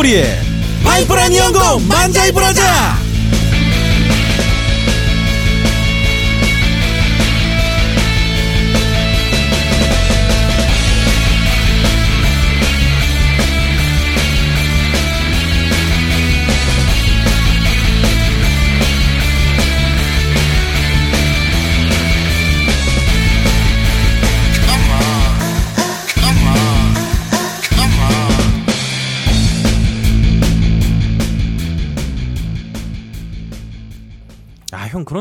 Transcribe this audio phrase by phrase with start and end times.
[0.00, 0.40] 죽돌이의
[0.82, 2.99] 파이프란 연구 만자이 브라자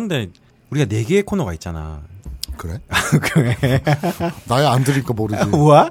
[0.08, 0.32] 그런데
[0.70, 2.02] 우리가 네 개의 코너가 있잖아.
[2.58, 2.80] 그래?
[3.34, 3.56] 그래.
[4.48, 5.46] 나야 안 들으니까 모르지.
[5.50, 5.90] 뭐야?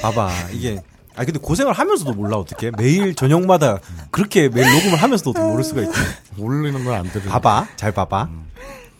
[0.00, 0.80] 봐봐 이게.
[1.16, 3.78] 아 근데 고생을 하면서도 몰라 어떻게 매일 저녁마다
[4.12, 5.92] 그렇게 매일 녹음을 하면서도 어떻게 모를 수가 있지?
[6.36, 7.28] 모르는 건 안 들으.
[7.28, 8.28] 봐봐 잘 봐봐.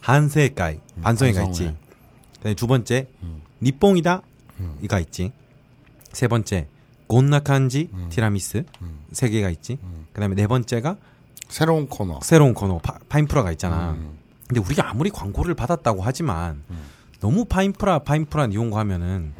[0.01, 1.69] 한세가이 반성이가 반성회.
[1.71, 1.77] 있지.
[2.39, 3.07] 그다음에 두 번째
[3.63, 4.23] 니뽕이다?
[4.83, 5.33] 이가 있지.
[6.13, 6.67] 세 번째
[7.07, 8.65] 곤나칸지 티라미스?
[9.13, 9.79] 세 개가 있지.
[10.13, 10.97] 그다음에 네 번째가
[11.49, 12.21] 새로운 코너.
[12.23, 13.97] 새로운 코너 파, 파인프라가 있잖아.
[14.47, 16.63] 근데 우리가 아무리 광고를 받았다고 하지만
[17.21, 19.33] 너무 파인프라 파인프라 이용고 하면은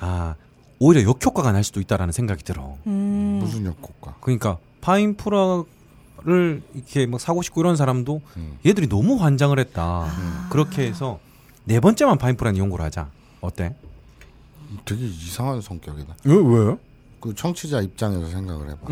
[0.00, 0.34] 아
[0.78, 2.76] 오히려 역효과가 날 수도 있다라는 생각이 들어.
[2.86, 3.38] 음.
[3.42, 4.16] 무슨 역효과?
[4.20, 5.64] 그러니까 파인프라를
[6.74, 8.58] 이렇게 막 사고 싶고 이런 사람도 음.
[8.66, 10.06] 얘들이 너무 환장을 했다.
[10.50, 11.20] 그렇게 해서
[11.64, 13.10] 네 번째만 파인프라 이용고를 하자.
[13.40, 13.74] 어때?
[14.84, 16.14] 되게 이상한 성격이다.
[16.24, 16.76] 왜 왜?
[17.20, 18.86] 그 청취자 입장에서 생각을 해봐.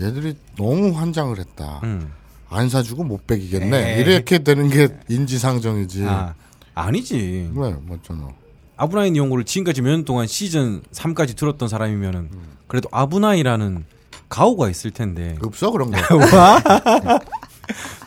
[0.00, 1.80] 응, 얘들이 너무 환장을 했다.
[1.84, 2.10] 응.
[2.50, 3.94] 안 사주고 못 베기겠네.
[3.96, 4.00] 에이.
[4.02, 6.04] 이렇게 되는 게 인지상정이지.
[6.06, 6.34] 아
[6.74, 7.50] 아니지.
[7.54, 7.70] 왜?
[7.82, 8.28] 뭐잖아.
[8.76, 12.28] 아브나인 이용고를 지금까지 몇 년 동안 시즌 3까지 들었던 사람이면은
[12.66, 13.84] 그래도 아브나이라는
[14.28, 15.96] 가오가 있을 텐데 없어 그런 거.
[16.36, 16.60] 와?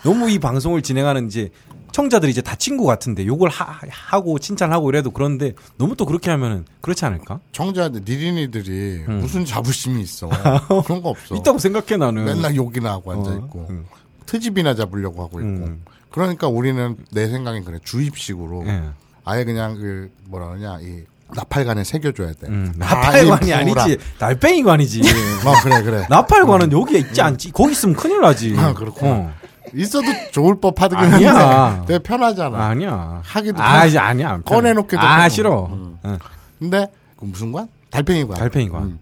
[0.03, 1.49] 너무 이 방송을 진행하는 이제
[1.97, 6.63] 청자들이 이제 다 친구 같은데 욕을 하, 하고 칭찬하고 이래도 그런데 너무 또 그렇게 하면은
[6.81, 7.39] 그렇지 않을까?
[7.53, 10.29] 청자들 니린이들이 무슨 자부심이 있어.
[10.85, 11.35] 그런 거 없어.
[11.35, 12.25] 있다고 생각해 나는.
[12.25, 13.85] 맨날 욕이나 하고 앉아 있고 어, 음.
[14.27, 15.49] 트집이나 잡으려고 하고 있고.
[15.49, 15.83] 음.
[16.11, 18.83] 그러니까 우리는 내 생각엔 그래 주입식으로 예.
[19.25, 21.03] 아예 그냥 그 뭐라 그러냐 이
[21.33, 22.47] 나팔관에 새겨줘야 돼.
[22.47, 23.83] 음, 다 나팔관이 인프라.
[23.83, 25.01] 아니지 달팽이관이지.
[25.45, 26.05] 어 그래 그래.
[26.11, 27.51] 나팔관은 여기에 있지 않지.
[27.53, 28.53] 거기 있으면 큰일 나지.
[28.55, 29.11] 아, 그렇구나.
[29.11, 29.33] 어.
[29.73, 30.97] 있어도 좋을 법하긴.
[30.97, 32.57] 한데 되게 편하잖아.
[32.67, 33.21] 아니야.
[33.23, 34.41] 하기도 아, 편- 아니야.
[34.41, 35.29] 꺼내놓기도 아, 편하고.
[35.29, 35.65] 싫어.
[35.71, 35.97] 음.
[36.05, 36.17] 응.
[36.59, 37.67] 근데 그 무슨 관?
[37.89, 38.37] 달팽이관.
[38.37, 38.83] 달팽이관.
[38.83, 38.99] 음.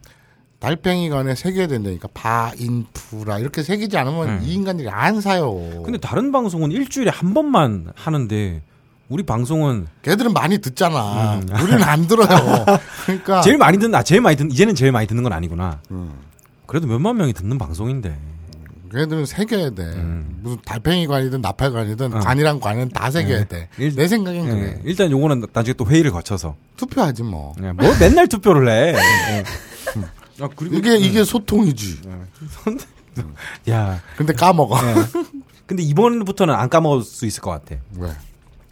[0.60, 5.52] 달팽이관에 새겨야 된다니까 바 인프라 이렇게 새기지 않으면 이 인간들이 안 사요.
[5.54, 5.84] 음.
[5.84, 8.62] 근데 다른 방송은 일주일에 한 번만 하는데
[9.10, 11.40] 우리 방송은 걔들은 많이 듣잖아.
[11.62, 12.28] 우리는 안 들어요.
[13.06, 13.42] 그러니까 음.
[13.44, 15.80] 제일 많이 듣는 아 제일 많이 듣는 이제는 제일 많이 듣는 건 아니구나.
[15.92, 16.14] 음.
[16.66, 18.18] 그래도 몇만 명이 듣는 방송인데.
[18.92, 19.84] 걔들은 새겨야 돼.
[19.84, 20.40] 음.
[20.42, 23.58] 무슨 달팽이 관이든 나팔 관이든 관이랑 관은 다 새겨야 돼.
[23.58, 23.60] 어.
[23.78, 23.86] 네.
[23.86, 24.82] 일- 내 생각엔 예, 그래.
[24.86, 27.54] 일단 요거는 나중에 또 회의를 거쳐서 투표하지 뭐.
[27.62, 28.96] 예, 뭐 맨날 투표를 해.
[29.38, 29.44] 예.
[30.42, 32.02] 아 그리고 이게 이게 소통이지.
[33.70, 34.78] 야 근데 까먹어.
[34.88, 34.96] 예.
[35.66, 37.76] 근데 이번부터는 안 까먹을 수 있을 것 같아.
[37.98, 38.10] 왜?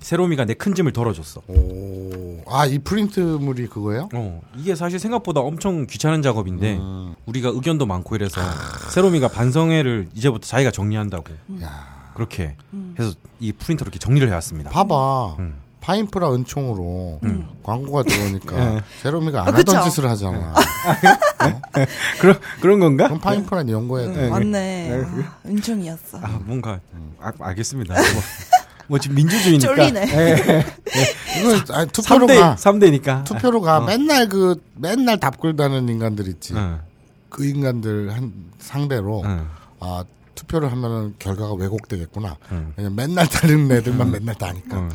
[0.03, 1.41] 세로미가 내 큰 짐을 덜어줬어.
[1.47, 2.43] 오.
[2.47, 4.09] 아, 이 프린트물이 그거예요?
[4.13, 7.15] 어, 이게 사실 생각보다 엄청 귀찮은 작업인데 음.
[7.25, 8.39] 우리가 의견도 많고 이래서
[8.91, 12.11] 세로미가 반성회를 이제부터 자기가 정리한다고 야.
[12.15, 12.55] 그렇게
[12.99, 14.69] 해서 이 프린터로 이렇게 정리를 해왔습니다.
[14.69, 15.37] 봐봐.
[15.39, 15.55] 음.
[15.81, 17.19] 파인프라 은총으로
[17.61, 18.81] 광고가 들어오니까 예.
[19.01, 19.75] 세로미가 안 아, 그쵸?
[19.75, 20.53] 하던 짓을 하잖아.
[22.21, 23.05] 그런 그런 건가?
[23.07, 24.29] 그럼 파인프라 연구해야 돼.
[24.29, 25.03] 맞네.
[25.03, 26.19] 아, 은총이었어.
[26.21, 26.79] 아 뭔가
[27.19, 27.95] 아, 알겠습니다.
[28.87, 30.05] 뭐, 뭐 지금 민주주의니까 쫄리네.
[31.39, 32.55] 이거 아니, 투표로 3대 가.
[32.55, 33.23] 3대니까.
[33.25, 33.81] 투표로 가.
[33.81, 36.53] 맨날 그 맨날 답글 다는 인간들 있지.
[36.55, 36.79] 어,
[37.29, 39.47] 그 인간들 한 상대로 어.
[39.79, 40.03] 아
[40.35, 42.37] 투표를 하면은 결과가 왜곡되겠구나.
[42.51, 42.73] 음.
[42.75, 44.77] 왜냐면 맨날 다른 애들만 맨날 다니까.
[44.77, 44.89] 어.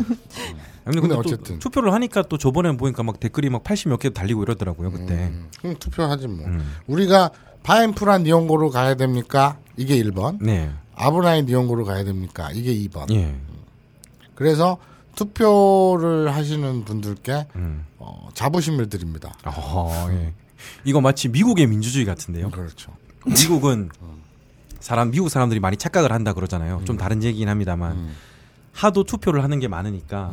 [0.85, 1.59] 아니, 근데 근데 또 어쨌든.
[1.59, 5.15] 투표를 하니까 또 저번에 보니까 막 댓글이 막 80 몇 개 달리고 이러더라고요 그때.
[5.15, 6.47] 음, 그럼 투표하지 뭐.
[6.47, 6.75] 음.
[6.87, 7.31] 우리가
[7.63, 9.59] 파인프라 니온고로 가야 됩니까?
[9.77, 10.39] 이게 1번.
[10.41, 10.71] 네.
[10.95, 12.51] 아브나인 니온고로 가야 됩니까?
[12.53, 13.13] 이게 2번.
[13.15, 13.35] 예.
[14.39, 14.79] 그래서
[15.17, 17.85] 투표를 하시는 분들께 음.
[17.99, 19.35] 어, 자부심을 드립니다.
[19.45, 20.33] 어, 예.
[20.85, 22.51] 이거 마치 미국의 민주주의 같은데요.
[22.51, 22.93] 그렇죠.
[23.27, 23.91] 미국은
[24.79, 26.83] 사람 미국 사람들이 많이 착각을 한다 그러잖아요.
[26.85, 28.15] 좀 다른 얘기긴 합니다만 음.
[28.73, 30.33] 하도 투표를 하는 게 많으니까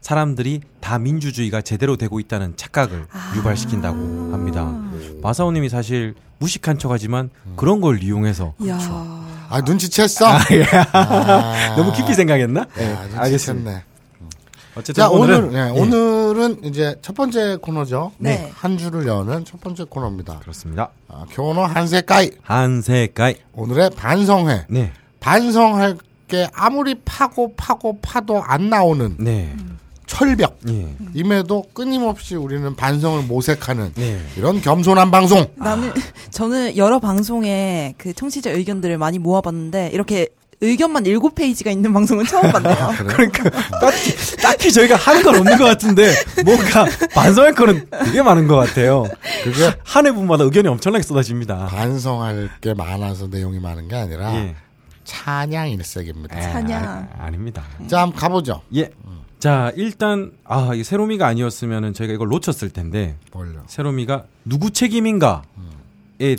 [0.00, 4.64] 사람들이 다 민주주의가 제대로 되고 있다는 착각을 유발시킨다고 합니다.
[5.22, 8.80] 마사오님이 사실 무식한 척하지만 그런 걸 이용해서 이야.
[9.54, 10.24] 아 눈치챘어?
[10.92, 12.66] 아, 너무 깊이 생각했나?
[12.74, 13.70] 네, 네, 알겠습니다.
[13.70, 13.82] 눈치챘네.
[14.74, 18.10] 어쨌든 자 오늘 오늘은 네, 예, 오늘은 이제 첫 번째 코너죠.
[18.18, 18.50] 네.
[18.52, 20.40] 한 주를 여는 첫 번째 코너입니다.
[20.40, 20.90] 그렇습니다.
[21.06, 24.66] 아, 교노 한세까이 한세가이 오늘의 반성회.
[24.70, 29.54] 네, 반성할 게 아무리 파고 파고 파도 안 나오는 네,
[30.06, 30.58] 철벽.
[30.68, 30.94] 예.
[31.14, 34.20] 임에도 끊임없이 우리는 반성을 모색하는 예.
[34.36, 35.46] 이런 겸손한 방송.
[35.56, 35.92] 나는
[36.30, 40.28] 저는 여러 방송에 그 청취자 의견들을 많이 모아봤는데 이렇게
[40.60, 42.92] 의견만 일곱 페이지가 있는 방송은 처음 봤네요.
[43.08, 46.14] 그러니까 딱히, 딱히 저희가 하는 건 없는 것 같은데
[46.44, 49.04] 뭔가 반성할 거는 되게 많은 것 같아요.
[49.42, 51.66] 그게 한 회분마다 의견이 엄청나게 쏟아집니다.
[51.66, 54.54] 반성할 게 많아서 내용이 많은 게 아니라 예.
[55.04, 56.38] 찬양 일색입니다.
[56.38, 56.84] 에, 찬양.
[57.18, 57.62] 아, 아닙니다.
[57.86, 58.62] 자, 한번 가보죠.
[58.76, 58.90] 예.
[59.44, 63.62] 자, 일단 아, 이 세로미가 아니었으면은 저희가 이걸 놓쳤을 텐데 뭘요?
[63.66, 65.42] 세로미가 누구 책임인가에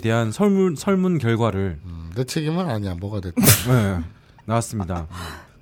[0.02, 2.96] 대한 설문 설문 결과를 음, 내 책임은 아니야.
[2.96, 3.44] 뭐가 됐든.
[3.70, 4.00] 네,
[4.44, 5.06] 나왔습니다.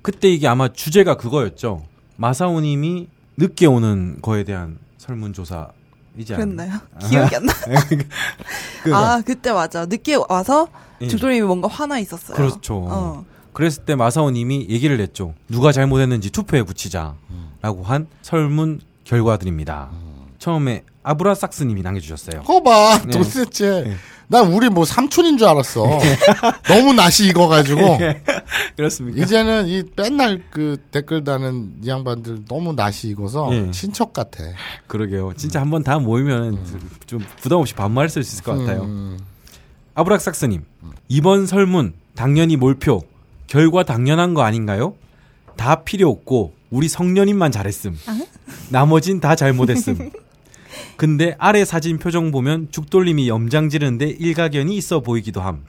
[0.01, 1.85] 그때 이게 아마 주제가 그거였죠.
[2.15, 6.37] 마사오 님이 늦게 오는 거에 대한 설문 조사이지 않나요?
[6.37, 6.79] 그랬나요?
[7.07, 7.53] 기억이 안 나.
[8.81, 9.85] 그, 아 그때 맞아.
[9.85, 10.67] 늦게 와서
[10.99, 11.07] 예.
[11.07, 12.37] 죽돌님이 뭔가 화나 있었어요.
[12.37, 12.87] 그렇죠.
[12.89, 13.25] 어.
[13.55, 15.33] 그랬을 때 마사오님이 얘기를 했죠.
[15.47, 19.91] 누가 잘못했는지 투표에 붙이자라고 한 설문 결과들입니다.
[20.39, 22.41] 처음에 아브라삭스님이 남겨주셨어요.
[22.41, 23.01] 그거 봐.
[23.05, 23.11] 네.
[23.11, 23.83] 도대체.
[23.85, 23.95] 네.
[24.27, 25.85] 난 우리 뭐 삼촌인 줄 알았어.
[26.67, 27.97] 너무 낯이 익어가지고.
[28.75, 29.23] 그렇습니까?
[29.23, 33.71] 이제는 이 맨날 그 댓글 다는 이 양반들 너무 낯이 익어서 예.
[33.71, 34.43] 친척 같아.
[34.87, 35.31] 그러게요.
[35.37, 36.59] 진짜 한번 다 모이면
[37.05, 38.81] 좀 부담 없이 반말할 수 있을 것 같아요.
[38.81, 39.17] 음,
[39.93, 40.65] 아브락삭스님
[41.07, 43.03] 이번 설문 당연히 몰표
[43.47, 44.95] 결과 당연한 거 아닌가요?
[45.55, 47.97] 다 필요 없고 우리 성년인만 잘했음.
[48.69, 50.11] 나머진 다 잘못했음.
[50.97, 55.63] 근데 아래 사진 표정 보면 죽돌림이 염장 지르는데 일가견이 있어 보이기도 함.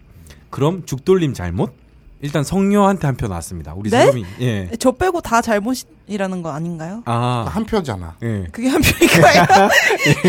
[0.50, 1.72] 그럼 죽돌림 잘못?
[2.22, 3.74] 일단 성녀한테 한 표 나왔습니다.
[3.74, 3.98] 우리 네?
[4.00, 4.70] 사람이 예.
[4.78, 7.02] 저 빼고 다 잘못이라는 거 아닌가요?
[7.04, 8.16] 아, 한 표잖아.
[8.22, 8.46] 예.
[8.52, 9.68] 그게 한 표인가요?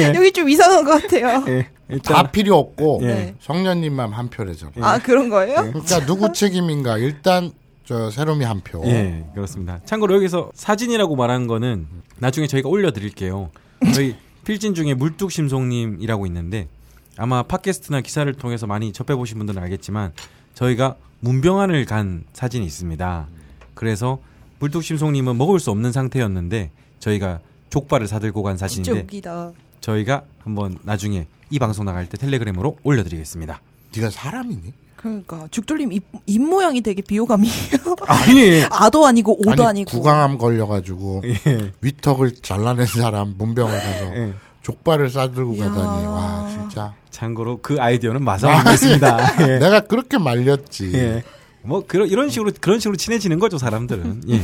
[0.16, 1.44] 여기 좀 이상한 것 같아요.
[1.48, 1.64] 예.
[1.64, 3.08] 다 일단 필요 없고 예.
[3.08, 3.36] 네.
[3.40, 4.72] 성년님만 한 표래죠.
[4.82, 5.56] 아 그런 거예요?
[5.72, 7.52] 그러니까 누구 책임인가 일단
[7.86, 8.84] 저 새롬이 한 표.
[8.86, 9.80] 예, 그렇습니다.
[9.86, 11.88] 참고로 여기서 사진이라고 말한 거는
[12.18, 13.50] 나중에 저희가 올려드릴게요.
[13.94, 16.68] 저희 필진 중에 물뚝심송님이라고 있는데
[17.16, 20.12] 아마 팟캐스트나 기사를 통해서 많이 접해보신 분들은 알겠지만
[20.54, 23.28] 저희가 문병안을 간 사진이 있습니다.
[23.74, 24.20] 그래서
[24.60, 29.52] 물뚝심송님은 먹을 수 없는 상태였는데 저희가 족발을 사들고 간 사진인데 웃기다.
[29.82, 33.62] 저희가 한번 나중에 이 방송 나갈 때 텔레그램으로 올려드리겠습니다.
[33.96, 34.74] 네가 사람이니?
[34.96, 37.54] 그러니까 죽돌림 입, 입 모양이 되게 비호감이에요.
[38.08, 44.16] 아니, 아도 아니고 오도 아니, 아니, 고 구강암 걸려가지고 예, 위턱을 잘라낸 사람 문병을 가서
[44.18, 44.34] 예.
[44.68, 45.56] 족발을 싸들고.
[45.56, 49.48] 가다니 와 진짜 참고로 그 아이디어는 마사오님이었습니다.
[49.48, 49.60] 예.
[49.60, 50.94] 내가 그렇게 말렸지.
[50.94, 51.24] 예.
[51.62, 54.24] 뭐 그런 이런 식으로 그런 식으로 친해지는 거죠 사람들은.
[54.28, 54.42] 예.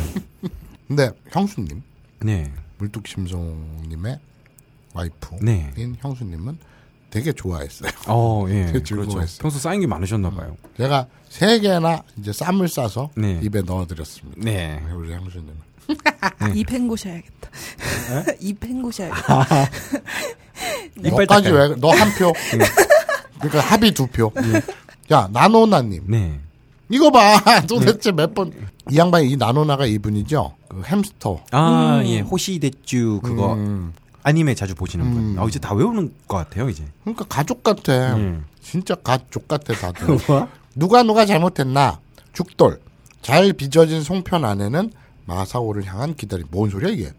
[0.88, 1.82] 근데 형수님
[2.22, 2.52] 네.
[2.78, 4.20] 물뚝심송님의
[4.94, 5.74] 와이프인 네.
[6.00, 6.58] 형수님은
[7.10, 7.92] 되게 좋아했어요.
[8.08, 8.54] 어, 예.
[8.68, 8.96] 되게 그렇죠.
[8.96, 9.40] 즐거워했어요.
[9.42, 10.56] 평소 쌓인 게 많으셨나 봐요.
[10.78, 13.42] 제가 세 개나 이제 쌈을 싸서 네.
[13.44, 14.42] 입에 넣어드렸습니다.
[14.42, 14.82] 네.
[14.96, 15.50] 우리 형수님.
[16.56, 17.50] 입 헹구셔야겠다.
[18.40, 19.46] 입 헹구셔야겠다.
[21.04, 21.70] 이빨 너까지 닦아요.
[21.70, 21.76] 왜?
[21.76, 22.34] 너 한 표.
[23.40, 24.32] 그러니까 합의 두 표.
[25.12, 26.40] 야 나노나님 네.
[26.90, 28.52] 이거 봐 도대체 몇 번
[28.92, 32.20] 이 양반이 이 나노나가 이분이죠 그 햄스터 아, 예.
[32.20, 33.94] 호시대쭈 그거 음,
[34.24, 35.24] 아니메 자주 보시는 분.
[35.38, 35.40] 음.
[35.40, 36.84] 아, 이제 다 외우는 것 같아요, 이제.
[37.04, 38.46] 그러니까 가족 같아 음.
[38.62, 40.18] 진짜 가족 같아 다들
[40.76, 42.00] 누가 누가 잘못했나
[42.34, 42.80] 죽돌
[43.22, 44.92] 잘 빚어진 송편 안에는
[45.26, 47.12] 마사오를 향한 기다림 뭔 소리야 이게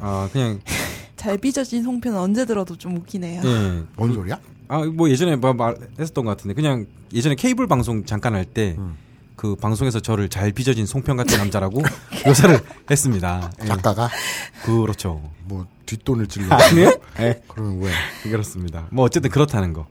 [0.00, 0.60] 아, 그냥
[1.16, 3.42] 잘 빚어진 송편 언제 들어도 좀 웃기네요.
[3.44, 3.82] 예.
[3.96, 8.44] 뭔 소리야 아, 뭐 예전에 뭐 말했었던 것 같은데 그냥 예전에 케이블 방송 잠깐 할
[8.44, 11.82] 때그 방송에서 저를 잘 빚어진 송편 같은 남자라고
[12.26, 12.60] 묘사를
[12.90, 13.50] 했습니다.
[13.62, 13.66] 예.
[13.66, 14.10] 작가가
[14.64, 15.22] 그렇죠.
[15.44, 16.92] 뭐 뒷돈을 찔러 아니요?
[17.20, 17.42] 예.
[17.48, 17.92] 그러면 왜
[18.30, 18.86] 그렇습니다.
[18.90, 19.86] 뭐 어쨌든 그렇다는 거.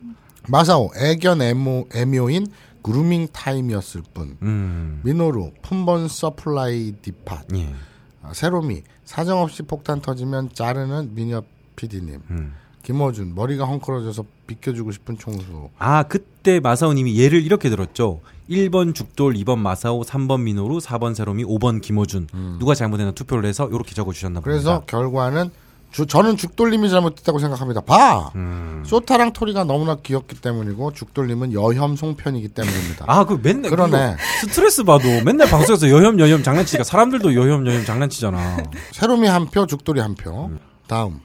[0.47, 2.47] 마사오 애견 애모 애묘인
[2.83, 5.01] 그루밍 타임이었을 뿐 음.
[5.03, 7.73] 미노루 품번 supply depot 예.
[8.21, 11.41] 아, 세로미 사정없이 폭탄 터지면 자르는 미녀
[11.75, 12.53] PD님 음.
[12.83, 18.19] 김어준 머리가 헝클어져서 비켜주고 싶은 총수 아, 그때 마사오님이 예를 이렇게 들었죠.
[18.49, 22.27] 1번 죽돌, 2번 마사오, 3번 민호루, 4번 세롬이, 5번 김호준.
[22.59, 24.51] 누가 잘못했나 투표를 해서 이렇게 적어주셨나 봅니다.
[24.51, 25.49] 그래서 결과는
[25.93, 28.83] 주, 저는 죽돌림이 잘못했다고 생각합니다 봐 음.
[28.85, 34.17] 소타랑 토리가 너무나 귀엽기 때문이고 죽돌림은 여혐 송편이기 때문입니다 아, 그 맨날 그러네.
[34.41, 38.57] 스트레스 봐도 맨날 방송에서 여혐 여혐 장난치니까 사람들도 여혐 여혐 장난치잖아.
[38.91, 40.59] 세롬이 한 표 죽돌이 한 표 음.
[40.87, 41.19] 다음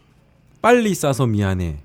[0.61, 1.79] 빨리 싸서 미안해.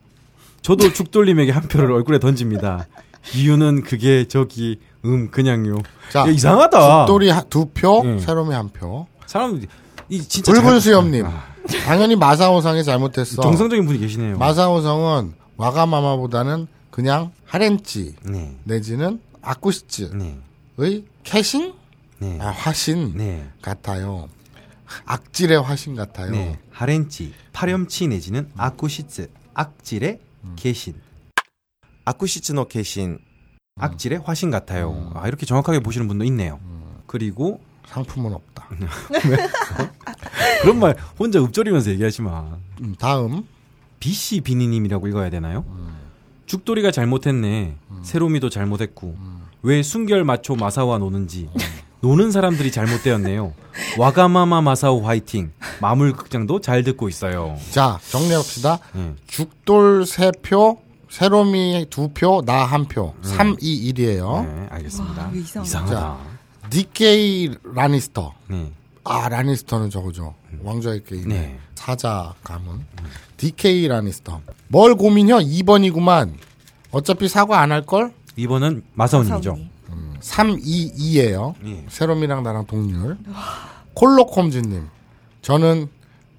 [0.62, 2.88] 저도 죽돌림에게 한 표를 얼굴에 던집니다.
[3.34, 5.78] 이유는 그게 저기 음 그냥요.
[6.12, 7.06] 자 야, 이상하다.
[7.06, 8.20] 죽돌이 두 표 음.
[8.20, 9.62] 세롬이 한 표 사람
[10.10, 11.44] 이 진짜 붉은 잘- 수염님 아,
[11.86, 14.38] 당연히 마사오상이 잘못했어 정상적인 분이 계시네요.
[14.38, 20.10] 마사오성은 와가마마보다는 그냥 하렌치 네, 내지는 아쿠시츠의
[20.77, 21.74] 네, 캐신
[22.20, 23.48] 네, 아, 화신 네.
[23.62, 24.29] 같아요.
[25.05, 26.32] 악질의 화신 같아요.
[26.32, 26.60] 네.
[26.72, 30.20] 하렌치, 파렴치 내지는 아쿠시츠, 악질의
[30.55, 30.93] 계신.
[32.05, 33.17] 아쿠시츠노 계신,
[33.79, 35.12] 악질의 화신 같아요.
[35.15, 36.60] 아, 이렇게 정확하게 보시는 분도 있네요.
[37.08, 37.60] 그리고
[37.93, 38.67] 상품은 없다.
[40.63, 42.57] 그런 말 혼자 읊조리면서 얘기하지 마.
[42.81, 43.45] 음, 다음
[44.00, 45.63] BC 비니님이라고 읽어야 되나요?
[46.47, 47.75] 죽돌이가 잘못했네.
[48.03, 49.15] 세로미도 잘못했고.
[49.62, 51.50] 왜 순결 마초 마사오와 노는지.
[52.01, 53.53] 노는 사람들이 잘못되었네요.
[53.97, 55.51] 와가마마 마사오 화이팅.
[55.79, 57.55] 마물 극장도 잘 듣고 있어요.
[57.71, 58.79] 자 정리합시다.
[58.93, 59.13] 네.
[59.27, 63.13] 죽돌 세 표, 세로미 두 표, 나 한 표.
[63.21, 64.45] 3, 2, 1이에요.
[64.45, 65.23] 네, 알겠습니다.
[65.27, 66.17] 와, 이상하다.
[66.17, 66.33] 이
[66.74, 68.34] DK 라니스터.
[68.48, 68.72] 네.
[69.03, 70.34] 아 라니스터는 저거죠.
[70.63, 71.27] 왕좌의 게임.
[71.30, 71.58] 네.
[71.75, 72.86] 사자 가문.
[73.38, 74.42] DK 라니스터.
[74.70, 75.38] 뭘 고민혀?
[75.39, 76.34] 2번이구만.
[76.92, 78.12] 어차피 사과 안 할 걸?
[78.38, 79.42] 이번은 마사오님이죠.
[79.44, 79.70] 사원이.
[80.22, 81.53] 3, 2, 2예요.
[81.65, 81.86] 예.
[81.89, 83.18] 세롬이랑 나랑 동률.
[83.94, 84.88] 콜로콤즈님.
[85.42, 85.89] 저는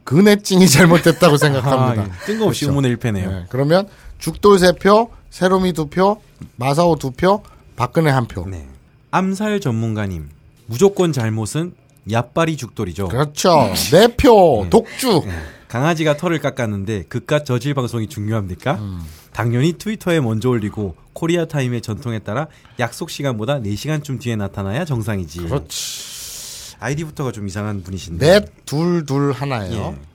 [0.05, 2.03] 근해증이 잘못됐다고 생각합니다.
[2.03, 2.26] 아, 예.
[2.26, 2.71] 뜬금없이 그렇죠.
[2.71, 3.29] 의문의 1패네요.
[3.31, 3.87] 네, 그러면
[4.19, 6.21] 죽돌 세 표, 세롬이 두 표,
[6.57, 7.43] 마사오 두 표,
[7.76, 8.47] 박근혜 한 표.
[8.49, 8.67] 네.
[9.14, 10.28] 암살 전문가님.
[10.66, 11.75] 무조건 잘못은
[12.11, 13.06] 야빠리 죽돌이죠.
[13.06, 13.73] 그렇죠.
[13.92, 15.23] 네 표, 독주.
[15.68, 18.75] 강아지가 털을 깎았는데 그깟 저질 방송이 중요합니까?
[18.75, 19.04] 음.
[19.33, 22.49] 당연히 트위터에 먼저 올리고 코리아 타임의 전통에 따라
[22.80, 25.42] 약속 시간보다 4시간쯤 뒤에 나타나야 정상이지.
[25.42, 26.75] 그렇지.
[26.80, 28.26] 아이디부터가 좀 이상한 분이신데.
[28.26, 29.97] 넷, 둘, 둘 하나예요.
[29.97, 30.06] 예.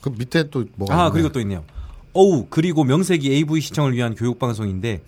[0.00, 1.12] 그 밑에 또 뭐가 아, 있나요?
[1.12, 1.62] 그리고 또 있네요.
[2.14, 5.02] 어우, 그리고 명색이 AV 시청을 위한 교육 방송인데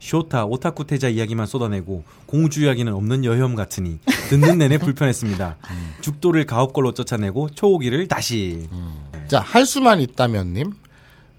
[0.00, 3.98] 쇼타 오타쿠 태자 이야기만 쏟아내고 공주 이야기는 없는 여혐 같으니
[4.30, 5.56] 듣는 내내 불편했습니다.
[5.70, 5.94] 음.
[6.00, 8.68] 죽도를 가업걸로 쫓아내고 초호기를 다시.
[9.26, 10.72] 자, 할 수만 있다면 님.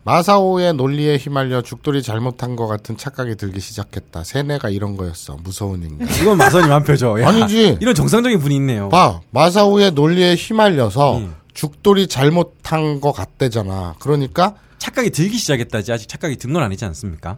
[0.03, 4.23] 마사오의 논리에 휘말려 죽돌이 잘못한 것 같은 착각이 들기 시작했다.
[4.23, 5.37] 세뇌가 이런 거였어.
[5.43, 6.07] 무서운 인간.
[6.21, 7.19] 이건 마선님 한 표죠.
[7.21, 7.77] 야, 아니지.
[7.81, 8.89] 이런 정상적인 분이 있네요.
[8.89, 11.35] 봐, 마사오의 논리에 휘말려서 음.
[11.53, 13.95] 죽돌이 잘못한 것 같대잖아.
[13.99, 17.37] 그러니까 착각이 들기 시작했다지 아직 착각이 든 건 아니지 않습니까?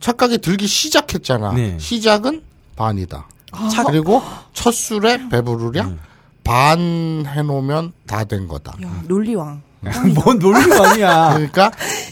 [0.00, 1.52] 착각이 들기 시작했잖아.
[1.52, 1.78] 네.
[1.78, 2.42] 시작은
[2.76, 3.28] 반이다.
[3.72, 4.22] 착- 그리고
[4.54, 5.98] 첫 술에 배부르랴 음.
[6.44, 8.74] 반 해놓으면 다 된 거다.
[8.82, 9.62] 야, 논리왕.
[10.14, 11.32] 뭔 논리가 아니야.
[11.34, 11.70] 그러니까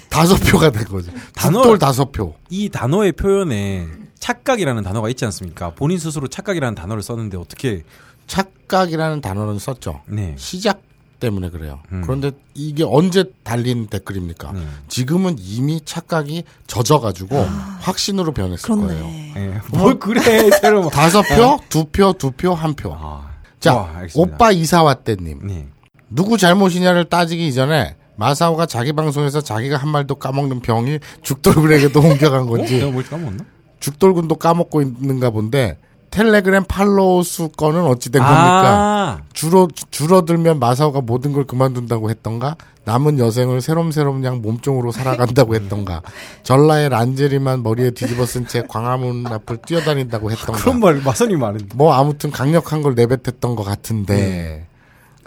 [0.09, 1.11] 다섯 표가 된 거지.
[1.35, 2.35] 단어- 다섯 표.
[2.51, 3.87] 이 단어의 표현에
[4.19, 5.71] 착각이라는 단어가 있지 않습니까?
[5.75, 7.83] 본인 스스로 착각이라는 단어를 썼는데 어떻게
[8.27, 10.01] 착각이라는 단어는 썼죠.
[10.07, 10.35] 네.
[10.39, 10.81] 시작
[11.19, 11.81] 때문에 그래요.
[11.93, 12.03] 음.
[12.03, 14.53] 그런데 이게 언제 달린 댓글입니까?
[14.53, 14.61] 네.
[14.89, 17.37] 지금은 이미 착각이 젖어가지고
[17.81, 18.87] 확신으로 변했을 거예요.
[18.89, 19.35] 그렇네.
[19.37, 19.61] 예.
[19.77, 22.93] 뭘 그래 새로 다섯 표, 두 표, 두 표, 한 표.
[22.95, 24.35] 아, 자, 알겠습니다.
[24.35, 25.47] 오빠 이사 왔대님.
[25.47, 25.69] 네.
[26.09, 32.47] 누구 잘못이냐를 따지기 이전에 마사오가 자기 방송에서 자기가 한 말도 까먹는 병이 죽돌군에게도 옮겨간 어?
[32.47, 33.45] 건지 내가 뭘 까먹었나?
[33.81, 35.79] 죽돌군도 까먹고 있는가 본데
[36.11, 38.39] 텔레그램 팔로우 수 건은 어찌 된 겁니까?
[38.39, 42.57] 아, 줄어 줄어들면 마사오가 모든 걸 그만둔다고 했던가?
[42.85, 46.01] 남은 여생을 새롬새롬 양 몸종으로 살아간다고 했던가?
[46.43, 50.61] 전라의 란제리만 머리에 뒤집어 쓴 채 광화문 앞을 뛰어다닌다고 했던가?
[50.61, 51.67] 그런 말 마선이 많은데.
[51.75, 54.67] 뭐 아무튼 강력한 걸 내뱉었던 것 같은데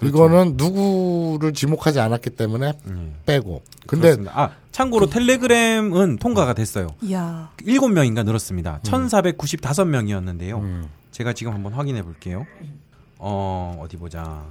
[0.04, 4.40] 이거는 누구를 지목하지 않았기 때문에 음, 빼고 근데 그렇습니다.
[4.40, 6.88] 아, 참고로 텔레그램은 통과가 됐어요.
[7.02, 7.52] 이야.
[7.58, 8.80] 7명인가 늘었습니다.
[8.84, 10.60] 1495명이었는데요.
[10.60, 12.46] 음, 제가 지금 한번 확인해 볼게요.
[13.18, 14.46] 어, 어디 보자.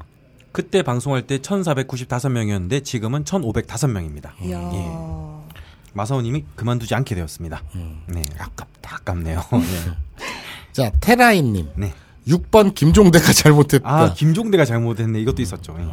[0.53, 4.31] 그때 방송할 때 1495명이었는데 지금은 1505명입니다.
[4.43, 4.59] 이야.
[4.73, 4.87] 예.
[5.93, 7.63] 마사오 님이 그만두지 않게 되었습니다.
[8.07, 8.23] 네.
[8.39, 8.97] 아깝다.
[8.97, 9.41] 아깝네요.
[9.53, 9.93] 네.
[10.73, 11.93] 자 테라인님 네.
[12.31, 15.21] 6번 김종대가 잘못했다 아, 김종대가 잘못했네.
[15.21, 15.77] 이것도 있었죠.
[15.79, 15.85] 예.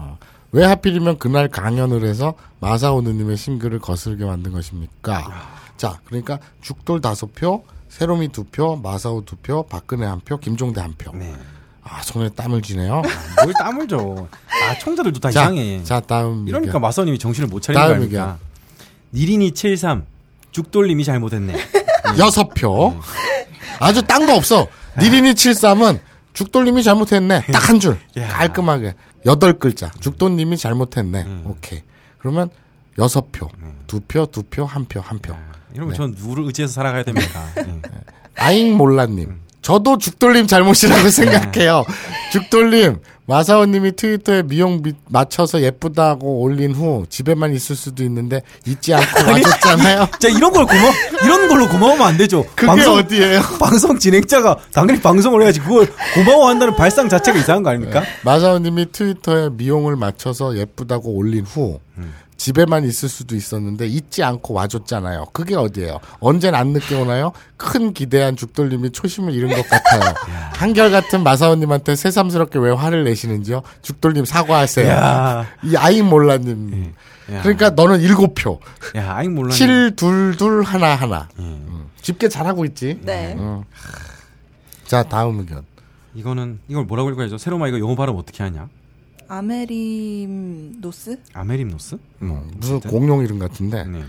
[0.53, 5.47] 왜 하필이면 그날 강연을 해서 마사오 누님의 심글을 거슬게 만든 것입니까?
[5.75, 10.79] 자, 그러니까 죽돌 다섯 표, 세롬이 두 표, 마사오 두 표, 박근혜 한 표, 김종대
[10.81, 11.11] 한 표.
[11.15, 11.33] 네.
[11.83, 13.01] 아, 손에 땀을 쥐네요.
[13.43, 14.27] 뭘 땀을 줘.
[14.49, 15.83] 아, 청자들도 다 자, 이상해.
[15.83, 16.81] 자, 다음 이러니까 의견.
[16.81, 18.37] 마사오님이 정신을 못 차리는 거 다음 아닙니까?
[19.13, 20.05] 니린이 73.
[20.51, 21.53] 죽돌님이 잘못했네.
[22.17, 22.89] 여섯 표.
[22.89, 22.99] 음.
[23.79, 24.67] 아주 딴 거 없어.
[24.99, 25.99] 니린이 73은
[26.37, 27.45] 죽돌님이 잘못했네.
[27.51, 27.97] 딱 한 줄.
[28.17, 28.27] 야.
[28.27, 28.93] 깔끔하게.
[29.25, 29.91] 여덟 글자.
[29.99, 31.23] 죽돌님이 잘못했네.
[31.23, 31.43] 음.
[31.47, 31.81] 오케이.
[32.19, 32.49] 그러면
[32.99, 33.49] 여섯 표.
[33.87, 35.35] 두 표, 두 표, 한 표, 한 표.
[35.73, 35.97] 이러면 네.
[35.97, 37.43] 전 누구를 의지해서 살아가야 됩니까?
[37.57, 37.81] 예.
[38.35, 39.39] 아잉 몰라님.
[39.61, 41.83] 저도 죽돌님 잘못이라고 생각해요.
[42.31, 49.29] 죽돌님, 마사오님이 트위터에 미용 미- 맞춰서 예쁘다고 올린 후 집에만 있을 수도 있는데 잊지 않고
[49.31, 50.07] 와줬잖아요.
[50.19, 50.81] 자, 이런 걸 고마,
[51.25, 52.45] 이런 걸로 고마우면 안 되죠.
[52.55, 52.67] 그게
[52.99, 53.41] 어디예요?
[53.59, 55.59] 방송 진행자가 당연히 방송을 해야지.
[55.59, 58.03] 그걸 고마워한다는 발상 자체가 이상한 거 아닙니까?
[58.23, 61.81] 마사오님이 트위터에 미용을 맞춰서 예쁘다고 올린 후
[62.37, 65.27] 집에만 있을 수도 있었는데 잊지 않고 와줬잖아요.
[65.33, 65.99] 그게 어디예요?
[66.19, 67.33] 언젠 안 늦게 오나요?
[67.57, 70.13] 큰 기대한 죽돌림이 초심을 잃은 것 같아요.
[70.53, 73.63] 한결같은 마사오님한테 새삼스럽게 왜 화를 내시는지요?
[73.81, 74.87] 죽돌림 사과하세요.
[74.87, 76.93] 야, 이 아잉 몰라님.
[77.31, 77.41] 야.
[77.41, 78.59] 그러니까 너는 일곱 표.
[78.95, 79.53] 야, 아잉 몰라.
[79.53, 81.27] 7, 둘, 둘, 하나, 하나.
[81.39, 81.43] 예.
[81.43, 81.89] 음.
[82.01, 82.99] 집계 잘하고 있지?
[83.01, 83.35] 네.
[83.37, 83.63] 음.
[84.85, 85.63] 자, 다음 의견.
[86.15, 87.37] 이거는 이걸 뭐라고 읽어야죠?
[87.37, 88.69] 세로마 이거 영어 발음 어떻게 하냐?
[89.27, 91.19] 아메림노스?
[91.33, 91.97] 아메림노스?
[92.21, 93.83] 음, 무슨 공룡 이름 같은데.
[93.85, 94.03] 네.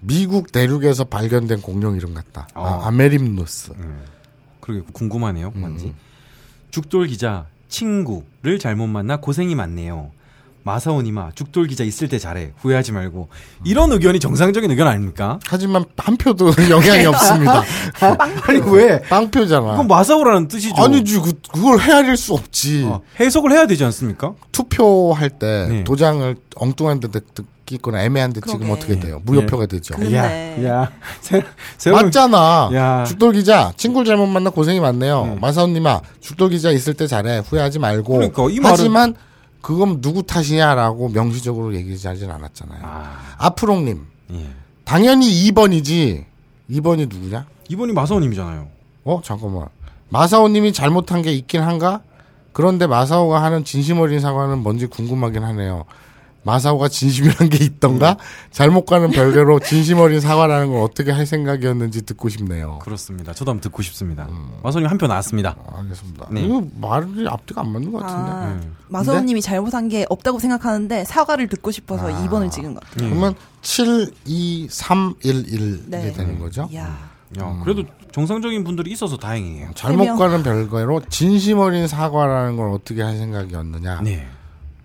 [0.00, 2.48] 미국 대륙에서 발견된 공룡 이름 같다.
[2.54, 2.64] 어.
[2.64, 3.72] 아, 아 메림노스.
[4.60, 5.52] 그러게 궁금하네요.
[5.54, 5.94] 뭔지.
[6.70, 10.10] 죽돌 기자 친구를 잘못 만나 고생이 많네요.
[10.64, 13.28] 마사오니마 죽돌 기자 있을 때 잘해 후회하지 말고
[13.64, 15.38] 이런 의견이 정상적인 의견 아닙니까?
[15.46, 17.62] 하지만 한 표도 영향이 없습니다.
[18.48, 19.00] 아니 왜?
[19.02, 19.70] 빵표잖아.
[19.72, 20.74] 그건 마사오라는 뜻이죠.
[20.82, 22.84] 아니지, 그, 그걸 헤아릴 수 없지.
[22.84, 24.32] 어, 해석을 해야 되지 않습니까?
[24.52, 25.84] 투표할 때 네.
[25.84, 27.08] 도장을 엉뚱한 데
[27.66, 28.72] 끼거나 애매한 데 찍으면 그러게.
[28.72, 29.20] 어떻게 돼요?
[29.24, 29.94] 무효표가 되죠.
[29.94, 30.64] 그- 네.
[30.66, 30.90] 야,
[31.20, 31.42] 세,
[31.78, 32.70] 세월 맞잖아.
[32.74, 33.04] 야.
[33.04, 35.26] 죽돌 기자, 친구를 잘못 만나 고생이 많네요.
[35.26, 35.38] 네.
[35.40, 37.42] 마사오님아, 죽돌 기자 있을 때 잘해.
[37.46, 38.14] 후회하지 말고.
[38.14, 39.14] 그러니까 이 말은- 하지만
[39.64, 42.80] 그건 누구 탓이냐라고 명시적으로 얘기하진 않았잖아요.
[42.82, 44.50] 아, 아프롱님, 예.
[44.84, 46.26] 당연히 2번이지.
[46.70, 47.46] 2번이 누구냐?
[47.70, 48.68] 이번이 마사오님이잖아요.
[49.04, 49.68] 어, 잠깐만.
[50.10, 52.02] 마사오님이 잘못한 게 있긴 한가?
[52.52, 55.86] 그런데 마사오가 하는 진심 어린 사과는 뭔지 궁금하긴 하네요.
[56.44, 58.16] 마사오가 진심이란 게 있던가?
[58.50, 62.78] 잘못 가는 별개로 진심 어린 사과라는 걸 어떻게 할 생각이었는지 듣고 싶네요.
[62.80, 63.32] 그렇습니다.
[63.32, 64.26] 저도 한번 듣고 싶습니다.
[64.30, 64.50] 음.
[64.62, 65.56] 마사오님 한 표 나왔습니다.
[65.76, 66.26] 알겠습니다.
[66.30, 66.42] 네.
[66.42, 68.30] 이거 말이 앞뒤가 안 맞는 것 같은데.
[68.30, 68.68] 아, 네.
[68.88, 72.24] 마사오님이 잘못한 게 없다고 생각하는데 사과를 듣고 싶어서 아.
[72.26, 73.06] 2번을 찍은 것 같아요.
[73.06, 73.10] 예.
[73.10, 76.12] 그러면 7, 2, 3, 1, 1 네.
[76.12, 76.68] 되는 거죠?
[76.70, 77.12] 이야.
[77.40, 77.82] 야, 그래도
[78.12, 79.70] 정상적인 분들이 있어서 다행이에요.
[79.74, 80.16] 잘못.
[80.16, 84.02] 가는 별개로 진심 어린 사과라는 걸 어떻게 할 생각이었느냐?
[84.02, 84.28] 네.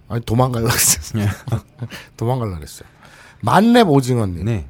[0.09, 1.23] 아니 도망갈라 했어요.
[1.23, 1.29] 예.
[2.17, 2.87] 도망갈라 그랬어요.
[3.41, 4.43] 만렙 오징어님.
[4.45, 4.65] 네.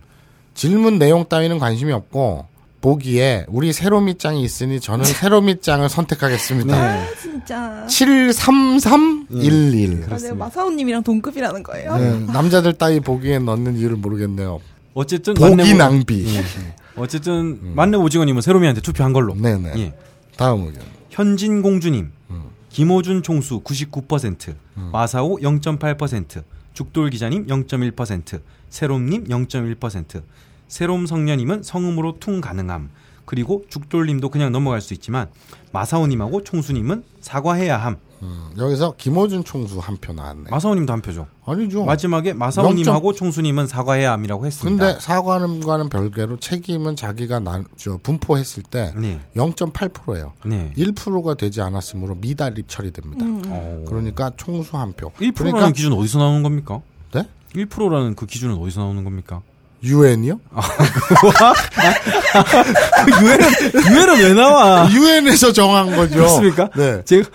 [0.53, 2.45] 질문 내용 따위는 관심이 없고
[2.81, 6.93] 보기에 우리 세로미짱이 있으니 저는 세로미짱을 선택하겠습니다.
[6.95, 7.05] 네.
[7.21, 7.85] 진짜.
[7.87, 10.05] 73311.
[10.09, 11.97] 아, 내가 마사오님이랑 동급이라는 거예요?
[11.97, 14.59] 네, 남자들 따위 보기에 넣는 이유를 모르겠네요.
[14.93, 16.35] 어쨌든 보기 만렙 오- 낭비.
[16.35, 16.43] 예.
[16.95, 19.35] 어쨌든 만렙 오징어님은 세로미한테 투표한 걸로.
[19.35, 19.73] 네네.
[19.77, 19.93] 예.
[20.37, 20.81] 다음 의견.
[21.09, 22.11] 현진 공주님, 음.
[22.69, 24.55] 김호준 총수 99%,
[24.91, 30.21] 마사오 0.8%, 죽돌 기자님 0.1%, 세롬님 0.1%,
[30.67, 32.89] 세롬 성녀님은 성음으로 퉁 가능함.
[33.25, 35.29] 그리고 죽돌님도 그냥 넘어갈 수 있지만
[35.71, 37.97] 마사오님하고 총수님은 사과해야 함.
[38.21, 40.49] 음, 여기서 김호준 총수 한 표 나왔네.
[40.49, 41.27] 마사오님도 한 표죠.
[41.45, 41.83] 아니죠.
[41.85, 44.85] 마지막에 마사오님하고 총수님은 사과해야 함이라고 했습니다.
[44.85, 50.33] 근데 사과는과는 별개로 책임은 자기가 나, 저 분포했을 때 네, 0.8%예요.
[50.45, 50.71] 네.
[50.77, 53.25] 1%가 되지 않았으므로 미달이 처리됩니다.
[53.49, 53.85] 어.
[53.87, 55.11] 그러니까 총수 한 표.
[55.19, 56.81] 1%라는 그러니까 기준 은 어디서 나오는 겁니까?
[57.13, 57.23] 네?
[57.55, 59.41] 1%라는 그 기준은 어디서 나오는 겁니까?
[59.81, 60.41] 유엔이요?
[63.21, 64.89] 유엔은 유엔은 왜 나와?
[64.91, 66.15] 유엔에서 정한 거죠.
[66.15, 66.69] 그렇습니까?
[66.75, 67.01] 네.
[67.05, 67.29] 제가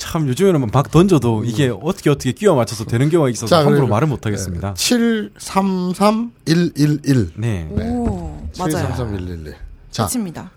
[0.00, 3.90] 참 요즘에는 막 던져도 이게 어떻게 어떻게 끼워 맞춰서 되는 경우가 있어서 자, 함부로 그래요.
[3.90, 4.72] 말을 못 하겠습니다.
[4.74, 7.32] 733111.
[7.36, 7.68] 네.
[7.70, 8.70] 오, 맞아요.
[8.72, 9.54] 733111.
[9.90, 10.50] 자, 끝입니다.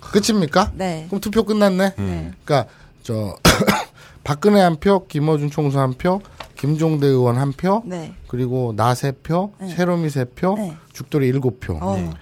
[0.00, 0.72] 끝입니까?
[0.74, 1.06] 네.
[1.08, 1.94] 그럼 투표 끝났네.
[1.98, 2.32] 음.
[2.44, 2.68] 그러니까
[3.04, 3.36] 저
[4.24, 6.20] 박근혜 한 표, 김어준 총수 한 표,
[6.56, 8.14] 김종대 의원 한 표, 네.
[8.26, 9.68] 그리고 나 세 표, 네.
[9.74, 10.76] 세롬이 세 표, 네.
[10.92, 11.78] 죽돌이 일곱 표.
[11.80, 12.12] 어.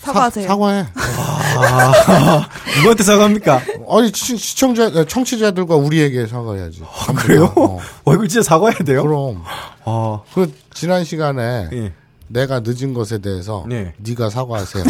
[0.00, 0.06] 네.
[0.06, 0.48] 사과하세요.
[0.48, 0.86] 사, 과해
[2.76, 3.60] 누구한테 사과합니까?
[3.90, 6.80] 아니 시, 시청자, 청취자들과 우리에게 사과해야지.
[6.80, 7.12] 다.
[7.12, 7.52] 그래요?
[7.56, 9.02] 어, 어 이거 진짜 사과해야 돼요?
[9.02, 9.42] 그럼
[9.84, 11.92] 아, 그 지난 시간에 예.
[12.28, 13.92] 내가 늦은 것에 대해서 네.
[13.98, 14.84] 네가 사과하세요.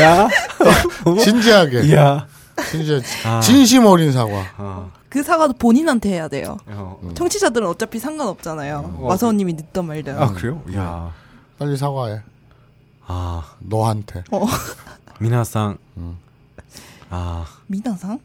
[0.00, 0.28] 야,
[1.22, 1.94] 진지하게.
[1.94, 2.26] 야,
[2.70, 3.40] 진짜 아.
[3.40, 4.44] 진심 어린 사과.
[4.58, 6.58] 아, 그 사과도 본인한테 해야 돼요.
[6.66, 7.00] 어.
[7.14, 8.96] 청취자들은 어차피 상관없잖아요.
[8.98, 9.06] 어.
[9.08, 10.20] 마사오님이 늦던 말든.
[10.20, 10.60] 아 그래요?
[10.76, 11.12] 야,
[11.58, 12.20] 빨리 사과해.
[13.07, 14.23] 아, 너한테.
[15.19, 15.77] 미나상,
[17.09, 18.19] 아, 미나상?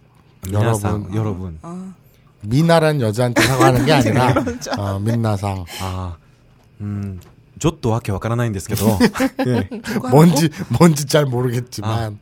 [0.47, 1.17] 미나상, 여러분.
[1.17, 1.95] 여러분, 아,
[2.43, 4.35] 미나란 여자한테 사과하는 게 아니라
[4.79, 5.65] 어, 민나상.
[5.81, 6.17] 아,
[6.81, 7.21] 음,
[7.59, 8.87] 저도 학교 와까라 나인ですけど,
[9.47, 9.69] 예,
[10.11, 10.49] 뭔지
[10.79, 12.19] 뭔지 잘 모르겠지만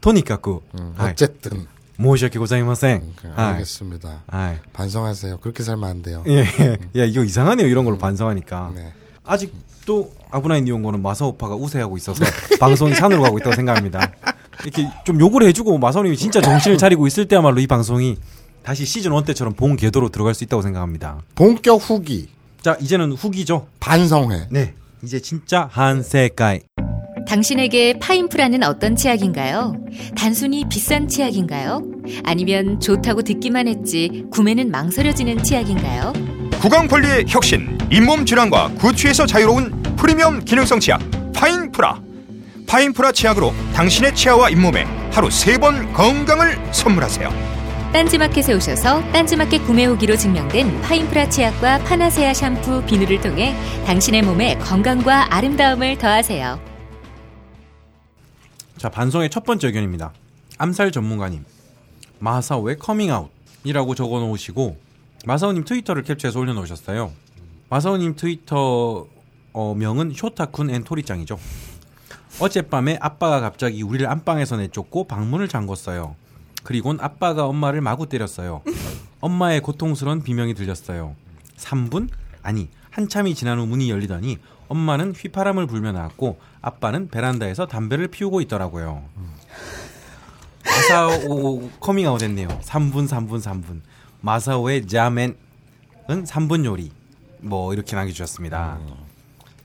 [0.00, 1.66] とにかく、 음, はい、 어쨌든
[2.00, 3.12] 申し訳ございません.
[3.14, 4.22] 그, 아, 알겠습니다.
[4.26, 5.38] 아, 반성하세요.
[5.38, 6.24] 그렇게 살면 안 돼요.
[6.26, 8.72] 예, 예, 야 이거 이상하네요 이런 걸로 반성하니까.
[8.74, 8.92] 네.
[9.24, 9.54] 아직
[9.85, 12.23] 도 아브나인 니온고는 마사오파가 우세하고 있어서
[12.59, 14.11] 방송이 산으로 가고 있다고 생각합니다.
[14.63, 18.17] 이렇게 좀 욕을 해주고 마사오님이 진짜 정신을 차리고 있을 때야말로 이 방송이
[18.63, 21.21] 다시 시즌 1 때처럼 본 궤도로 들어갈 수 있다고 생각합니다.
[21.35, 22.29] 본격 후기
[22.61, 23.67] 자 이제는 후기죠.
[23.79, 24.47] 반성회.
[24.49, 26.61] 네, 이제 진짜 한세가이.
[27.27, 29.75] 당신에게 파인프라는 어떤 치약인가요?
[30.15, 31.81] 단순히 비싼 치약인가요?
[32.23, 36.13] 아니면 좋다고 듣기만 했지 구매는 망설여지는 치약인가요?
[36.61, 41.01] 구강 관리의 혁신 잇몸 질환과 구취에서 자유로운 프리미엄 기능성 치약
[41.33, 42.01] 파인프라
[42.67, 47.29] 파인프라 치약으로 당신의 치아와 잇몸에 하루 세 번 건강을 선물하세요
[47.93, 55.33] 딴지마켓에 오셔서 딴지마켓 구매 후기로 증명된 파인프라 치약과 파나세아 샴푸, 비누를 통해 당신의 몸에 건강과
[55.33, 56.59] 아름다움을 더하세요.
[58.77, 60.11] 자, 반송의 첫 번째 의견입니다.
[60.57, 61.45] 암살 전문가님.
[62.19, 64.75] 마사오의 커밍아웃이라고 적어 놓으시고
[65.25, 67.13] 마사오님 트위터를 캡처해서 올려놓으셨어요.
[67.69, 69.07] 마사오님 트위터
[69.53, 71.39] 어, 명은 쇼타쿤 and 토리짱이죠.
[72.39, 76.15] 어젯밤에 아빠가 갑자기 우리를 안방에서 내쫓고 방문을 잠궜어요.
[76.63, 78.61] 그리곤 아빠가 엄마를 마구 때렸어요.
[79.21, 81.15] 엄마의 고통스러운 비명이 들렸어요.
[81.57, 82.09] 3분?
[82.43, 89.03] 아니, 한참이 지난 후 문이 열리더니 엄마는 휘파람을 불며 나왔고 아빠는 베란다에서 담배를 피우고 있더라고요.
[90.65, 92.47] 마사오 커밍아웃 했네요.
[92.47, 93.81] 3분, 3분, 3분.
[94.21, 95.35] 마사오의 자맨은
[96.07, 96.91] 3분 요리.
[97.45, 98.79] 뭐 이렇게 남겨주셨습니다.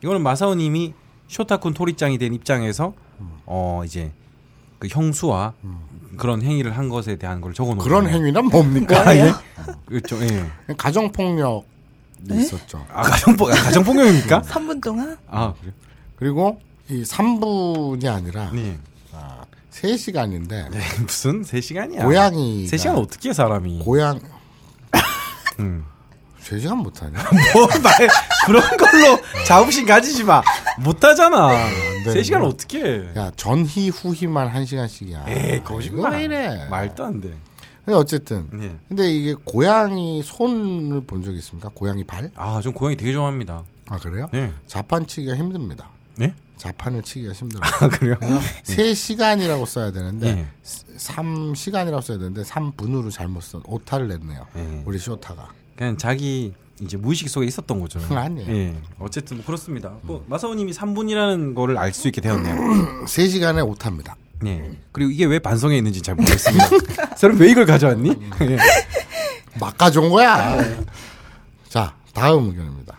[0.03, 0.95] 이거는 마사오님이
[1.29, 2.95] 쇼타쿤 토리짱이 된 입장에서
[3.47, 4.13] 어 이제
[4.79, 5.55] 그 형수와
[6.17, 8.17] 그런 행위를 한 것에 대한 걸 적어놓은 그런 거예요.
[8.19, 9.09] 행위는 뭡니까?
[9.09, 9.33] 아, 예?
[9.87, 10.17] 그렇죠.
[10.23, 10.47] 예.
[10.77, 11.65] 가정 폭력이
[12.31, 12.85] 있었죠.
[12.93, 14.43] 아 가정 폭 가정 폭력입니까?
[14.47, 15.17] 3분 동안?
[15.29, 15.73] 아 그래요?
[16.17, 18.79] 그리고 이 3분이 아니라 네.
[19.13, 22.05] 아, 3시간인데 네, 무슨 3 시간이야?
[22.05, 23.81] 고양이 3 시간 어떻게 해 사람이?
[23.85, 24.21] 고양
[25.61, 25.85] 음.
[26.43, 27.19] 3시간 못하냐?
[27.55, 28.09] 뭐 말
[28.47, 30.43] 그런 걸로 자부심 가지지 마.
[30.79, 31.49] 못하잖아.
[32.05, 32.51] 되는 3 시간 거야.
[32.51, 33.09] 어떻게 해?
[33.17, 35.29] 야 전희 후희만 1시간씩이야.
[35.29, 36.13] 에이 거짓말.
[36.13, 36.67] 왜 이래?
[36.69, 37.35] 말도 안 돼.
[37.85, 38.77] 근데 어쨌든 네.
[38.89, 41.69] 근데 이게 고양이 손을 본 적 있습니까?
[41.75, 42.31] 고양이 발?
[42.37, 43.63] 아, 전 고양이 되게 좋아합니다.
[43.89, 44.29] 아 그래요?
[44.33, 44.53] 네.
[44.67, 45.89] 자판 치기가 힘듭니다.
[46.17, 46.35] 네?
[46.57, 47.71] 자판을 치기가 힘들어요.
[47.81, 48.17] 아, 그래요?
[48.65, 50.47] 3시간이라고 써야 되는데 네.
[50.99, 54.47] 3시간이라고 써야 되는데 3분으로 잘못 써 오타를 냈네요.
[54.55, 54.83] 네.
[54.87, 55.49] 우리 쇼타가.
[55.81, 58.01] 그냥 자기 이제 무의식 속에 있었던 거죠.
[58.15, 58.53] 아니에요.
[58.55, 58.75] 예.
[58.99, 59.91] 어쨌든 뭐 그렇습니다.
[60.03, 62.55] 뭐 마사오님이 3분이라는 거를 알 수 있게 되었네요.
[63.09, 64.15] 3시간에 오타입니다.
[64.45, 64.73] 예.
[64.93, 67.17] 그리고 이게 왜 반성에 있는지 잘 모르겠습니다.
[67.17, 68.11] 사람 왜 이걸 가져왔니?
[68.43, 68.59] 예.
[69.59, 70.59] 막 가져온 거야.
[71.71, 72.99] 자, 다음 의견입니다.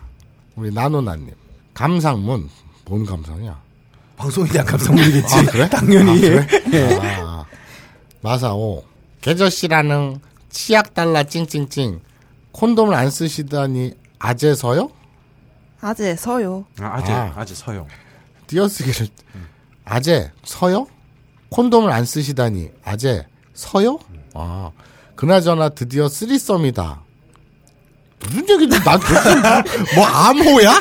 [0.56, 1.30] 우리 나노나님.
[1.74, 2.48] 감상문.
[2.86, 3.60] 뭔 감상이야?
[4.16, 5.34] 방송에 대한 감성물이겠지.
[5.36, 5.68] 아, 그래?
[5.70, 6.10] 당연히.
[6.10, 6.46] 아, 그래?
[6.72, 6.98] 예.
[7.00, 7.44] 아,
[8.22, 8.82] 마사오.
[9.20, 10.18] 개저씨라는
[10.50, 12.00] 치약 달라 찡찡찡.
[12.52, 14.90] 콘돔을 안 쓰시다니 아재서요?
[15.80, 16.64] 아재, 서요.
[16.80, 17.32] 아, 아재, 아.
[17.36, 17.86] 아재 서요.
[18.46, 19.08] 띄어쓰기를
[19.84, 20.86] 아재 서요?
[21.50, 23.98] 콘돔을 안 쓰시다니 아재 서요?
[24.34, 24.70] 아
[25.16, 27.02] 그나저나 드디어 쓰리썸이다.
[28.26, 28.78] 무슨 얘기지?
[28.84, 29.62] 난 도대체 뭐,
[29.96, 30.80] 뭐 암호야?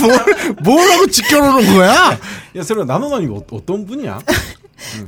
[0.00, 2.18] 뭘, 뭐라고 지켜놓는 거야?
[2.56, 4.18] 야, 새로 나노나님 어, 어떤 분이야?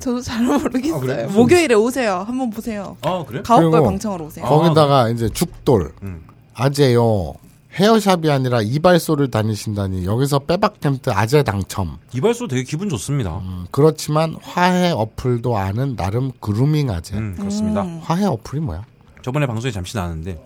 [0.00, 0.96] 저도 잘 모르겠어요.
[0.96, 1.26] 아, 그래?
[1.26, 2.24] 목요일에 오세요.
[2.26, 2.96] 한번 보세요.
[3.02, 3.42] 아, 그래?
[3.42, 4.44] 가옥걸 방청으로 오세요.
[4.44, 4.48] 아.
[4.48, 6.22] 거기다가 이제 죽돌 음.
[6.54, 7.34] 아재요.
[7.74, 11.96] 헤어샵이 아니라 이발소를 다니신다니 여기서 빼박 캠프 아재 당첨.
[12.12, 13.38] 이발소 되게 기분 좋습니다.
[13.38, 17.16] 음, 그렇지만 화해 어플도 아는 나름 그루밍 아재.
[17.16, 17.82] 음, 그렇습니다.
[18.02, 18.84] 화해 어플이 뭐야?
[19.22, 20.38] 저번에 방송에 잠시 나왔는데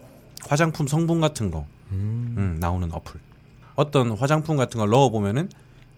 [0.49, 3.19] 화장품 성분 같은 거 음, 나오는 어플.
[3.75, 5.51] 어떤 화장품 같은 걸 넣어 보면은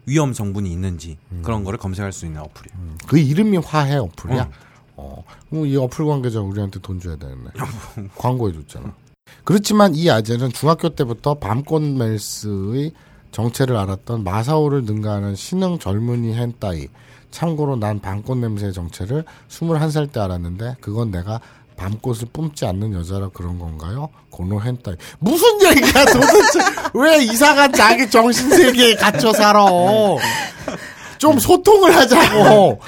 [0.09, 2.97] 위험 성분이 있는지 그런 거를 검색할 수 있는 어플이에요.
[3.07, 4.42] 그 이름이 화해 어플이야?
[4.42, 4.68] 어.
[4.97, 5.25] 어.
[5.49, 7.51] 그럼 이 어플 관계자 우리한테 돈 줘야 되겠네.
[8.16, 8.92] 광고해 줬잖아.
[9.44, 12.92] 그렇지만 이 아재는 중학교 때부터 밤꽃 멜스의
[13.31, 16.88] 정체를 알았던 마사오를 능가하는 신흥 젊은이 헨따이.
[17.31, 21.40] 참고로 난 밤꽃 냄새의 정체를 21살 때 알았는데 그건 내가
[21.79, 24.11] 밤꽃을 뿜지 않는 여자라 그런 건가요?
[24.31, 24.97] 고노 헨따이.
[25.21, 26.59] 무슨 얘기야 도대체
[26.93, 29.64] 왜 이상한 자기 정신세계에 갇혀 살아.
[31.19, 32.81] 좀 소통을 하자고.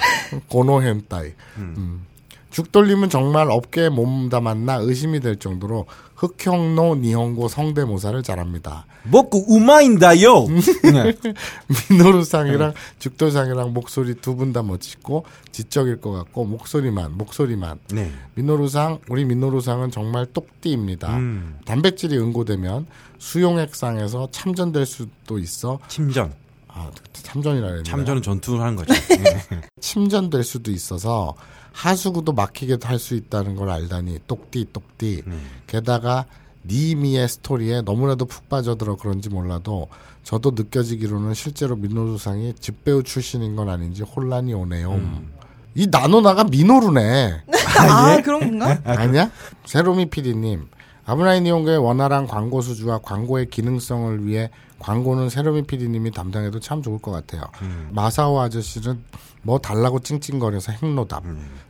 [0.49, 1.31] 고노 헨따이.
[1.57, 2.05] 음.
[2.51, 5.85] 죽돌림은 정말 업계에 몸담았나 의심이 될 정도로
[6.25, 8.85] 흑형노 니혼고 성대모사를 잘합니다.
[9.03, 10.45] 먹고 우마인다요.
[10.47, 11.15] 네.
[11.89, 18.11] 미노루상이랑 죽돌상이랑 목소리 두 분 다 멋지고 지적일 것 같고 목소리만 목소리만 네.
[18.35, 21.17] 민노루상 우리 민노루상은 정말 똑띠입니다.
[21.17, 21.57] 음.
[21.65, 22.85] 단백질이 응고되면
[23.17, 26.33] 수용액상에서 참전될 수도 있어 침전.
[26.67, 27.83] 아 참전이라 그랬네.
[27.83, 28.93] 참전은 전투를 하는 거죠.
[29.09, 29.61] 네.
[29.79, 31.33] 침전될 수도 있어서
[31.71, 35.37] 하수구도 막히게도 할수 있다는 걸 알다니 똑띠 똑띠 네.
[35.67, 36.25] 게다가
[36.65, 39.87] 니미의 스토리에 너무나도 푹 빠져들어 그런지 몰라도
[40.23, 44.91] 저도 느껴지기로는 실제로 민노루상이 집배우 출신인 건 아닌지 혼란이 오네요.
[44.91, 45.31] 음.
[45.73, 47.43] 이 나노나가 미노루네.
[47.79, 48.79] 아, 그런 건가?
[48.85, 49.31] 아니야?
[49.65, 50.67] 세로미 PD님,
[51.05, 54.49] 아브라인 이용가의 원활한 광고 수주와 광고의 기능성을 위해
[54.81, 57.43] 광고는 세로미 PD님이 담당해도 참 좋을 것 같아요.
[57.91, 59.03] 마사오 아저씨는
[59.43, 61.23] 뭐 달라고 찡찡거려서 행노답.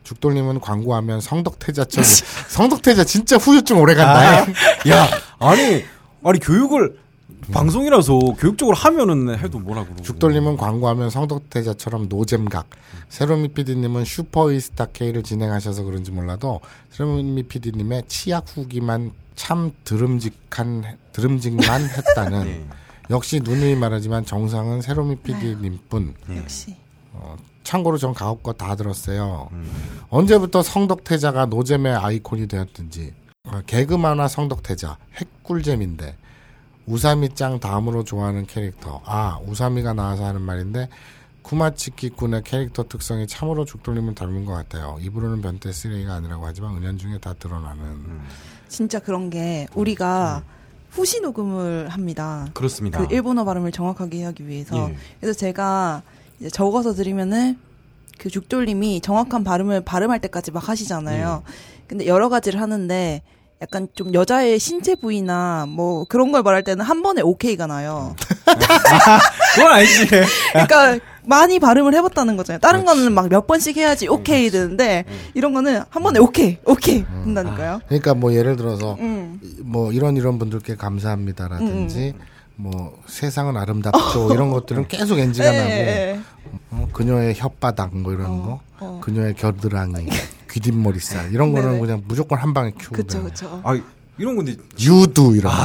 [0.04, 2.06] 죽돌님은 광고하면 성덕태자처럼
[2.50, 4.46] 성덕태자 진짜 후유증 오래 간다.
[4.90, 5.08] 야,
[5.40, 5.84] 아니,
[6.24, 7.00] 아니 교육을
[7.52, 10.02] 방송이라서 교육적으로 하면은 해도 뭐라 그러고.
[10.04, 12.70] 죽돌림은 광고하면 성덕태자처럼 노잼각,
[13.10, 22.44] 세로미 PD님은 슈퍼이스타 K를 진행하셔서 그런지 몰라도 세로미 PD님의 치약 후기만 참 드름직한 드름직만 했다는
[22.46, 22.66] 네.
[23.12, 26.16] 역시 누누이 말하지만 정상은 세로미 PD님뿐.
[26.38, 26.76] 역시.
[27.64, 29.50] 참고로 전 가옥거 다 들었어요.
[29.52, 29.70] 음.
[30.10, 33.14] 언제부터 성덕태자가 노잼의 아이콘이 되었든지
[33.48, 36.18] 어, 개그 만화 성덕태자 핵꿀잼인데
[36.86, 40.90] 우사미짱 다음으로 좋아하는 캐릭터 아 우사미가 나와서 하는 말인데
[41.44, 44.98] 쿠마치키 군의 캐릭터 특성이 참으로 죽돌림을 닮은 것 같아요.
[45.02, 48.22] 입으로는 변태 쓰레기가 아니라고 하지만 은연중에 다 드러나는
[48.68, 50.44] 진짜 그런 게 우리가
[50.92, 52.48] 후시 녹음을 합니다.
[52.54, 53.00] 그렇습니다.
[53.00, 54.78] 그 일본어 발음을 정확하게 하기 위해서.
[54.78, 54.96] 예.
[55.20, 56.04] 그래서 제가
[56.40, 57.58] 이제 적어서 드리면은
[58.18, 61.44] 그 죽돌님이 정확한 발음을 발음할 때까지 막 하시잖아요.
[61.48, 61.52] 예.
[61.88, 63.22] 근데 여러 가지를 하는데
[63.62, 68.16] 약간 좀 여자의 신체 부위나 뭐 그런 걸 말할 때는 한 번에 오케이가 나요.
[69.56, 70.08] 그건 아니지.
[70.52, 72.60] 그러니까 많이 발음을 해봤다는 거잖아요.
[72.60, 77.82] 다른 거는 막 몇 번씩 해야지 오케이 되는데 이런 거는 한 번에 오케이 오케이 된다니까요.
[77.88, 79.40] 그러니까 뭐 예를 들어서 음.
[79.62, 82.14] 뭐 이런 이런 분들께 감사합니다라든지
[82.56, 86.20] 뭐 세상은 아름답죠 이런 것들은 계속 NG가 예, 나고 예,
[86.72, 89.00] 어, 그녀의 혓바닥 뭐 이런 거, 어.
[89.04, 90.08] 그녀의 겨드랑이,
[90.52, 91.80] 귀뒷머리살 이런 거는 네네.
[91.80, 92.92] 그냥 무조건 한 방에 큐.
[92.92, 93.62] 그쵸 그쵸.
[93.64, 93.80] 아
[94.18, 95.52] 이런 건데 유두 이런.
[95.54, 95.58] 거.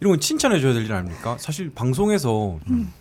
[0.00, 1.36] 이런 건 칭찬해 줘야 될 일 아닙니까?
[1.40, 2.92] 사실 방송에서 음.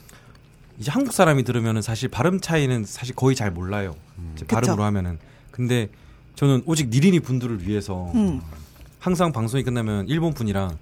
[0.80, 3.96] 이제 한국 사람이 들으면은 사실 발음 차이는 사실 거의 잘 몰라요.
[4.34, 4.46] 그쵸.
[4.48, 5.18] 발음으로 하면은.
[5.52, 5.90] 근데
[6.36, 8.42] 저는 오직 니린이 분들을 위해서 음.
[9.00, 10.78] 항상 방송이 끝나면 일본 분이랑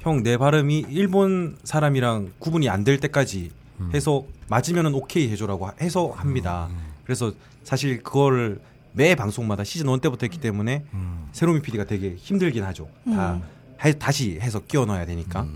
[0.00, 3.50] 형내 발음이 일본 사람이랑 구분이 안 될 때까지
[3.92, 6.68] 해서 맞으면은 오케이 해줘라고 하- 해서 합니다.
[7.04, 7.32] 그래서
[7.64, 8.60] 사실 그걸
[8.92, 10.84] 매 방송마다 시즌 1 때부터 했기 때문에
[11.32, 12.88] 세로미 PD가 되게 힘들긴 하죠.
[13.04, 13.40] 다
[13.84, 15.46] 해- 다시 해서 끼워 넣어야 되니까.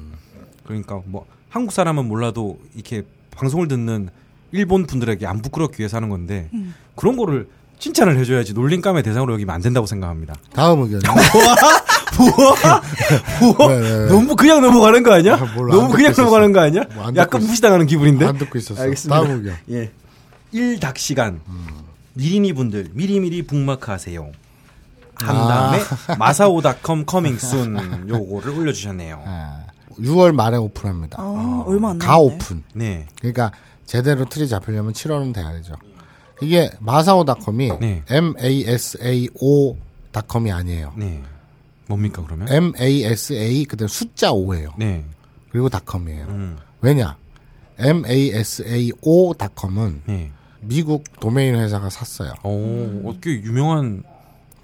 [0.64, 3.04] 그러니까 뭐 한국 사람은 몰라도 이렇게
[3.38, 4.08] 방송을 듣는
[4.52, 6.50] 일본 분들에게 안 부끄럽기 위해서 하는 건데
[6.96, 7.48] 그런 거를
[7.78, 10.34] 칭찬을 해줘야지 놀림감의 대상으로 여기면 안 된다고 생각합니다.
[10.52, 11.00] 다음 의견.
[13.40, 14.06] 우와, 네, 네.
[14.08, 15.34] 너무 그냥 넘어가는 거 아니야?
[15.34, 15.74] 아, 몰라.
[15.74, 16.22] 안 너무 그냥 있었어.
[16.22, 16.82] 넘어가는 거 아니야?
[16.82, 18.26] 듣고 약간 있- 무시당하는 기분인데?
[18.26, 18.82] 안 듣고 있었어.
[18.82, 19.20] 알겠습니다.
[19.22, 19.54] 다음 의견.
[19.70, 19.90] 예.
[20.52, 21.40] 1닭 시간.
[22.14, 24.32] 미리미 분들 미리미리 북마크하세요.
[25.14, 25.48] 한 아.
[25.48, 25.78] 다음에
[26.18, 29.22] 마사오닷컴 커밍 순 요거를 올려주셨네요.
[29.24, 29.57] 아,
[30.00, 31.20] 6월 말에 오픈합니다.
[31.20, 32.06] 아, 얼마 안 남았네.
[32.06, 32.62] 가 오픈.
[32.74, 33.06] 네.
[33.18, 33.52] 그러니까
[33.86, 35.74] 제대로 틀이 잡히려면 7월은 돼야 되죠.
[36.40, 38.02] 이게 마사오닷컴이 네.
[38.08, 40.92] M A S A O.com이 아니에요.
[40.96, 41.22] 네.
[41.88, 42.48] 뭡니까 그러면?
[42.48, 44.72] M A S A 그다음 숫자 5예요.
[44.78, 45.04] 네.
[45.50, 46.26] 그리고 닷컴이에요.
[46.26, 46.58] 음.
[46.80, 47.16] 왜냐?
[47.78, 50.30] M A S A O.com은 네.
[50.60, 52.32] 미국 도메인 회사가 샀어요.
[52.42, 54.02] 오, 어떻게 유명한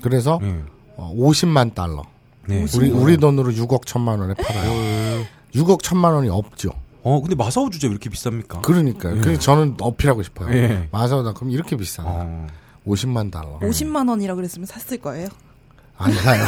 [0.03, 0.63] 그래서 네.
[0.97, 2.05] 어, 50만 달러.
[2.47, 2.67] 네.
[2.77, 5.25] 우리 우리 돈으로 6억 천만 원에 팔아요.
[5.55, 6.71] 6억 천만 원이 없죠.
[7.03, 8.63] 어, 근데 마사오 주제 왜 이렇게 비쌉니까?
[8.63, 9.21] 그러니까요.
[9.21, 10.55] 그래서 저는 어필하고 싶어요.
[10.57, 10.89] 예.
[10.91, 12.09] 마사오 닷컴 이렇게 비싸나?
[12.11, 12.47] 어.
[12.87, 13.59] 50만 달러.
[13.61, 15.29] 50만 원이라 그랬으면 샀을 거예요.
[15.97, 16.45] 안 사요.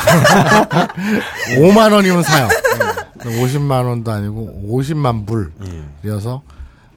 [1.58, 2.48] 5만 원이면 사요.
[3.18, 5.26] 50만 원도 아니고 50만
[6.02, 6.42] 불이어서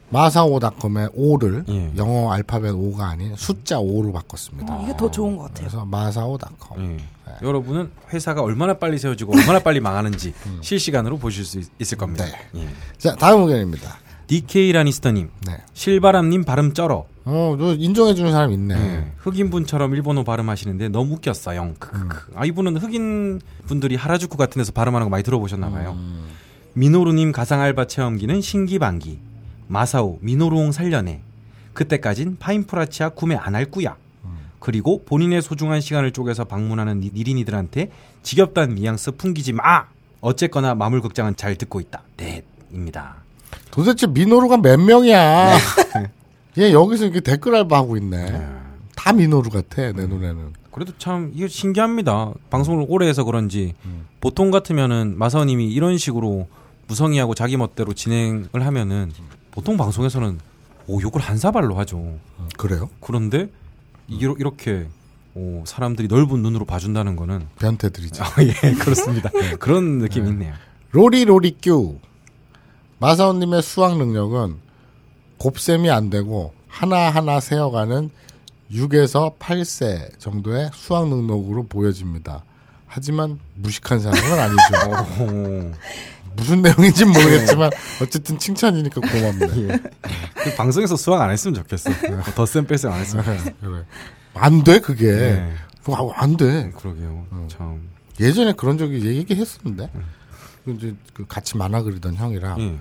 [0.10, 1.92] 마사오닷컴의 5를 예.
[1.98, 4.74] 영어 알파벳 5가 아닌 숫자 5로 바꿨습니다.
[4.74, 5.68] 어, 이게 더 좋은 것 같아요.
[5.68, 6.98] 그래서 마사오닷컴.
[7.42, 7.46] 예.
[7.46, 12.26] 여러분은 회사가 얼마나 빨리 세워지고 얼마나 빨리 망하는지 실시간으로 보실 수 있, 을 겁니다.
[12.56, 12.68] 예.
[12.98, 13.98] 자, 다음 의견입니다.
[14.28, 15.58] DK 라니스터님, 네.
[15.74, 17.06] 실바람님 발음 쩔어.
[17.26, 18.76] 어, 너 인정해주는 사람 있네.
[18.76, 19.12] 예.
[19.18, 21.74] 흑인분처럼 일본어 발음하시는데 너무 웃겼어요.
[21.80, 22.34] 크크크.
[22.36, 25.98] 아 이분은 흑인 분들이 하라주쿠 같은 데서 발음하는 거 많이 들어보셨나봐요.
[26.74, 29.20] 미노루님 가상 알바 체험기는 신기반기.
[29.68, 31.22] 마사오 미노루옹 살려내.
[31.74, 33.96] 그때까진 파인프라치아 구매 안 할 꾸야.
[34.60, 37.92] 그리고 본인의 소중한 시간을 쪼개서 방문하는 니- 니린이들한테
[38.24, 39.86] 지겹단 뉘앙스 풍기지 마.
[40.22, 42.02] 어쨌거나 마물극장은 잘 듣고 있다.
[42.18, 43.16] 넷입니다.
[43.72, 45.56] 도대체 민호루가 몇 명이야?
[46.60, 48.48] 얘 여기서 이렇게 댓글 알바하고 있네.
[48.96, 50.54] 다 민호루 같아, 내 눈에는.
[50.72, 52.34] 그래도 참 이게 신기합니다.
[52.50, 53.74] 방송을 오래 해서 그런지
[54.20, 56.48] 보통 같으면은 마사오님이 이런 식으로
[56.88, 59.12] 무성의하고 자기 멋대로 진행을 하면은
[59.52, 60.40] 보통 방송에서는
[60.88, 61.98] 오 욕을 한 사발로 하죠.
[61.98, 62.20] 음,
[62.58, 62.90] 그래요?
[63.00, 63.50] 그런데
[64.10, 64.88] 이러- 이렇게
[65.36, 68.22] 오, 사람들이 넓은 눈으로 봐준다는 거는 변태들이지.
[68.22, 69.30] 아, 예 그렇습니다.
[69.60, 70.54] 그런 느낌이 있네요.
[70.92, 72.00] 로리 로리큐.
[73.00, 74.56] 마사오님의 수학 능력은
[75.38, 78.10] 곱셈이 안 되고 하나하나 세어가는
[78.72, 82.44] 6에서 8세 정도의 수학 능력으로 보여집니다.
[82.88, 85.72] 하지만 무식한 사람은 아니죠.
[86.40, 87.70] 오, 무슨 내용인지 모르겠지만
[88.02, 89.48] 어쨌든 칭찬이니까 고맙네.
[89.58, 89.80] 예.
[90.34, 91.90] 그 방송에서 수학 안 했으면 좋겠어.
[92.36, 93.52] 더센 뺄셈 안 했으면 좋겠어.
[93.62, 93.86] 그래.
[94.34, 95.12] 안 돼, 그게.
[95.12, 95.54] 네.
[95.84, 96.72] 그거 안 돼.
[96.72, 97.26] 그러게요.
[97.50, 97.90] 참.
[98.20, 99.90] 예전에 그런 적이 얘기했었는데.
[100.66, 102.78] 그 이제 그 같이 만화 그리던 형이랑 예.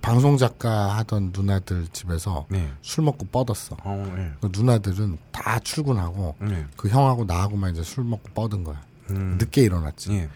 [0.00, 2.70] 방송 작가 하던 누나들 집에서 네.
[2.80, 3.76] 술 먹고 뻗었어.
[3.84, 4.32] 어, 예.
[4.40, 6.64] 그 누나들은 다 출근하고 네.
[6.76, 8.80] 그 형하고 나하고만 이제 술 먹고 뻗은 거야.
[9.10, 9.36] 음.
[9.38, 10.12] 늦게 일어났지.
[10.12, 10.28] 예.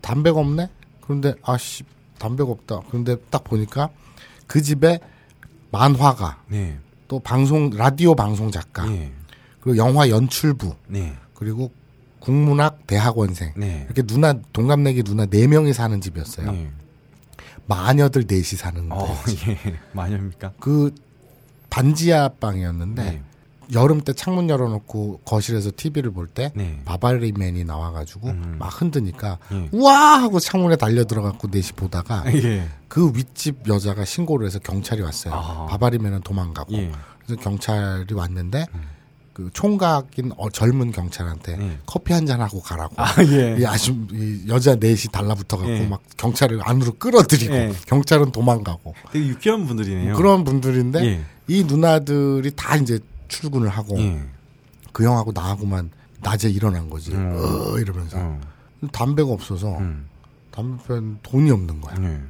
[0.00, 0.68] 담배가 없네?
[1.02, 1.84] 그런데, 아씨,
[2.22, 2.82] 담배가 없다.
[2.88, 3.90] 그런데 딱 보니까
[4.46, 5.00] 그 집에
[5.72, 6.78] 만화가, 네.
[7.08, 9.10] 또 방송, 라디오 방송 작가, 예.
[9.60, 11.16] 그리고 영화 연출부, 네.
[11.34, 11.72] 그리고
[12.20, 13.52] 국문학 대학원생.
[13.56, 13.82] 네.
[13.86, 16.52] 이렇게 누나, 동갑내기 누나 네 명이 사는 집이었어요.
[16.52, 16.70] 네.
[17.66, 18.94] 마녀들 넷이 사는데.
[18.94, 19.08] 어,
[19.48, 19.78] 예.
[19.92, 20.52] 마녀입니까?
[20.60, 20.94] 그
[21.70, 23.22] 반지하 방이었는데, 네.
[23.72, 26.80] 여름 때 창문 열어놓고 거실에서 TV를 볼 때, 네.
[26.84, 28.56] 바바리맨이 나와가지고 음.
[28.58, 29.68] 막 흔드니까, 예.
[29.72, 30.22] 우와!
[30.22, 32.68] 하고 창문에 달려 들어갔고 넷이 보다가, 예.
[32.88, 35.34] 그 윗집 여자가 신고를 해서 경찰이 왔어요.
[35.34, 35.66] 아.
[35.66, 36.74] 바바리맨은 도망가고.
[36.74, 36.92] 예.
[37.24, 38.66] 그래서 경찰이 왔는데
[39.32, 41.78] 그 총각인 어, 젊은 경찰한테 예.
[41.86, 42.94] 커피 한 잔 하고 가라고.
[42.98, 43.56] 아, 예.
[43.58, 45.86] 이 아주 이 여자 넷이 달라붙어 갖고 예.
[45.86, 47.72] 막 경찰을 안으로 끌어들이고 예.
[47.86, 48.94] 경찰은 도망가고.
[49.10, 50.16] 되게 유쾌한 분들이네요.
[50.16, 51.24] 그런 분들인데 예.
[51.48, 52.98] 이 누나들이 다 이제
[53.32, 54.22] 출근을 하고 예.
[54.92, 55.90] 그 형하고 나하고만
[56.20, 57.12] 낮에 일어난 거지.
[57.12, 57.32] 음.
[57.34, 58.40] 어 이러면서 어.
[58.92, 60.06] 담배가 없어서 음.
[60.50, 61.96] 담배 편 돈이 없는 거야.
[62.00, 62.20] 예.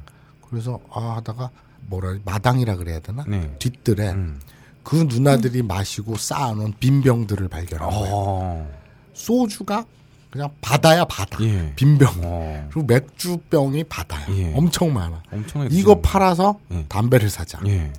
[0.49, 1.49] 그래서 아 하다가
[1.87, 3.25] 뭐라 마당이라 그래야 되나?
[3.27, 3.53] 네.
[3.59, 4.39] 뒷뜰에 음.
[4.83, 8.13] 그 누나들이 마시고 쌓아놓은 빈 병들을 발견한 거예요.
[8.13, 8.71] 어.
[9.13, 9.85] 소주가
[10.31, 11.37] 그냥 바다야 바다.
[11.41, 11.73] 예.
[11.75, 12.13] 빈 병.
[12.23, 12.67] 어.
[12.71, 14.25] 그리고 맥주병이 바다야.
[14.29, 14.53] 예.
[14.55, 15.21] 엄청 많아.
[15.31, 16.85] 엄청나게 이거 팔아서 예.
[16.87, 17.59] 담배를 사자.
[17.67, 17.91] 예.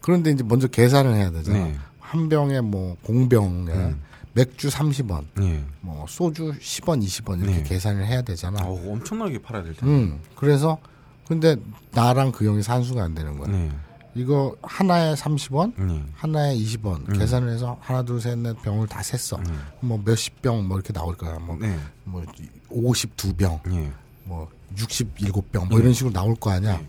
[0.00, 1.72] 그런데 이제 먼저 계산을 해야 되잖아.
[2.12, 2.18] 네.
[2.18, 4.00] 한 병에 뭐 공병에 음.
[4.34, 5.62] 맥주 30원, 예.
[5.82, 7.62] 뭐 소주 10원, 20원 이렇게 네.
[7.62, 8.64] 계산을 해야 되잖아.
[8.64, 9.94] 어, 엄청나게 팔아야 될 텐데.
[9.94, 10.20] 음.
[10.34, 10.78] 그래서
[11.26, 11.56] 근데
[11.92, 13.50] 나랑 그 형이 산수가 안 되는 거야.
[13.50, 13.70] 네.
[14.14, 16.02] 이거 하나에 30원, 네.
[16.14, 19.38] 하나에 20원 계산을 해서 하나 둘 셋 넷 병을 다 셌어.
[19.80, 21.38] 뭐 몇십 병 뭐 이렇게 나올 거야.
[21.38, 21.78] 뭐, 네.
[22.04, 22.22] 뭐
[22.70, 23.90] 52병, 예.
[24.24, 26.80] 뭐 67병 뭐 이런 식으로 나올 거 아니야.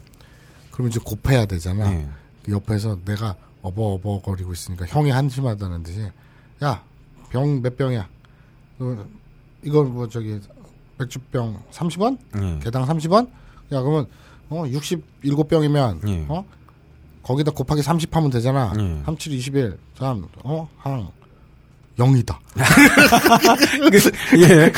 [0.71, 1.89] 그럼 이제 곱해야 되잖아.
[1.89, 2.07] 네.
[2.45, 6.07] 그 옆에서 내가 어버어버거리고 있으니까 형이 한심하다는 듯이
[6.61, 6.81] 야
[7.33, 8.07] 병 몇 병이야?
[8.79, 9.05] 어,
[9.63, 10.39] 이거 뭐 저기
[10.99, 12.17] 맥주병 30원?
[12.35, 12.59] 예.
[12.63, 13.25] 개당 30원?
[13.71, 14.05] 야 그러면
[14.49, 16.25] 어 67병이면 예.
[16.29, 16.45] 어
[17.23, 18.71] 거기다 곱하기 30 하면 되잖아.
[18.77, 19.01] 예.
[19.05, 21.09] 37, 21, 3, 어, 항.
[21.97, 22.37] 0이다.
[24.41, 24.71] 예.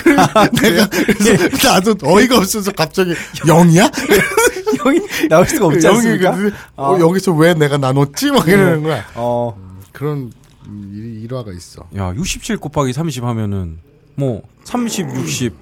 [0.61, 3.89] 내가, 그래서 나도 어이가 없어서 갑자기 0이야?
[4.83, 6.35] 형이 나올 수가 없지 않습니까?
[6.35, 8.31] 그 어, 여기서 왜 내가 나눴지?
[8.31, 9.03] 막 이러는 거야.
[9.15, 9.55] 어.
[9.91, 10.31] 그런
[10.67, 11.87] 음, 일- 일화가 있어.
[11.97, 13.77] 야, 67 곱하기 30 하면은
[14.15, 15.53] 뭐 30, 60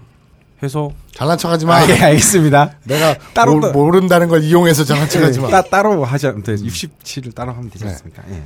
[0.63, 1.75] 해서 잘난 척하지 마.
[1.77, 2.77] 아, 예, 알겠습니다.
[2.85, 5.49] 내가 따로 모, 또- 모른다는 걸 이용해서 잘난 척하지 마.
[5.49, 7.89] 따, 따로 하지 않, 67을 따로 하면 되지 네.
[7.91, 8.23] 않습니까?
[8.31, 8.41] 예.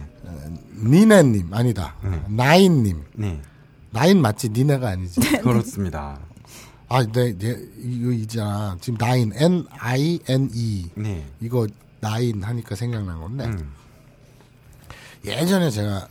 [0.84, 1.96] 니네님 아니다.
[2.28, 3.04] 나인님.
[3.14, 3.40] 네.
[3.92, 4.50] 나인 맞지?
[4.50, 5.20] 니네가 아니지.
[5.42, 6.18] 그렇습니다.
[6.90, 8.78] 아, 네, 네, 이거 있잖아.
[8.80, 11.26] 지금 나인, N I N E 네.
[11.42, 11.68] 이거
[12.00, 13.72] 나인 하니까 생각난 건데 음.
[15.26, 16.08] 예전에 제가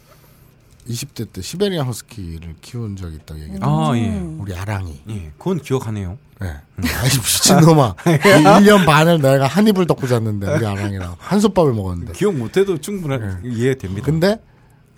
[0.89, 4.19] 20대 때 시베리안 허스키를 키운 적이 있다고 얘기했는데 아, 예.
[4.39, 5.01] 우리 아랑이.
[5.09, 5.33] 예.
[5.39, 6.19] 그건 기억하네요.
[6.41, 6.49] 네.
[6.49, 7.95] 아이 미친놈아.
[7.95, 12.13] 1년 반을 내가 한 입을 덮고 잤는데 우리 아랑이랑 한솥밥을 먹었는데.
[12.13, 14.05] 기억 못해도 충분한 이해됩니다.
[14.05, 14.41] 근데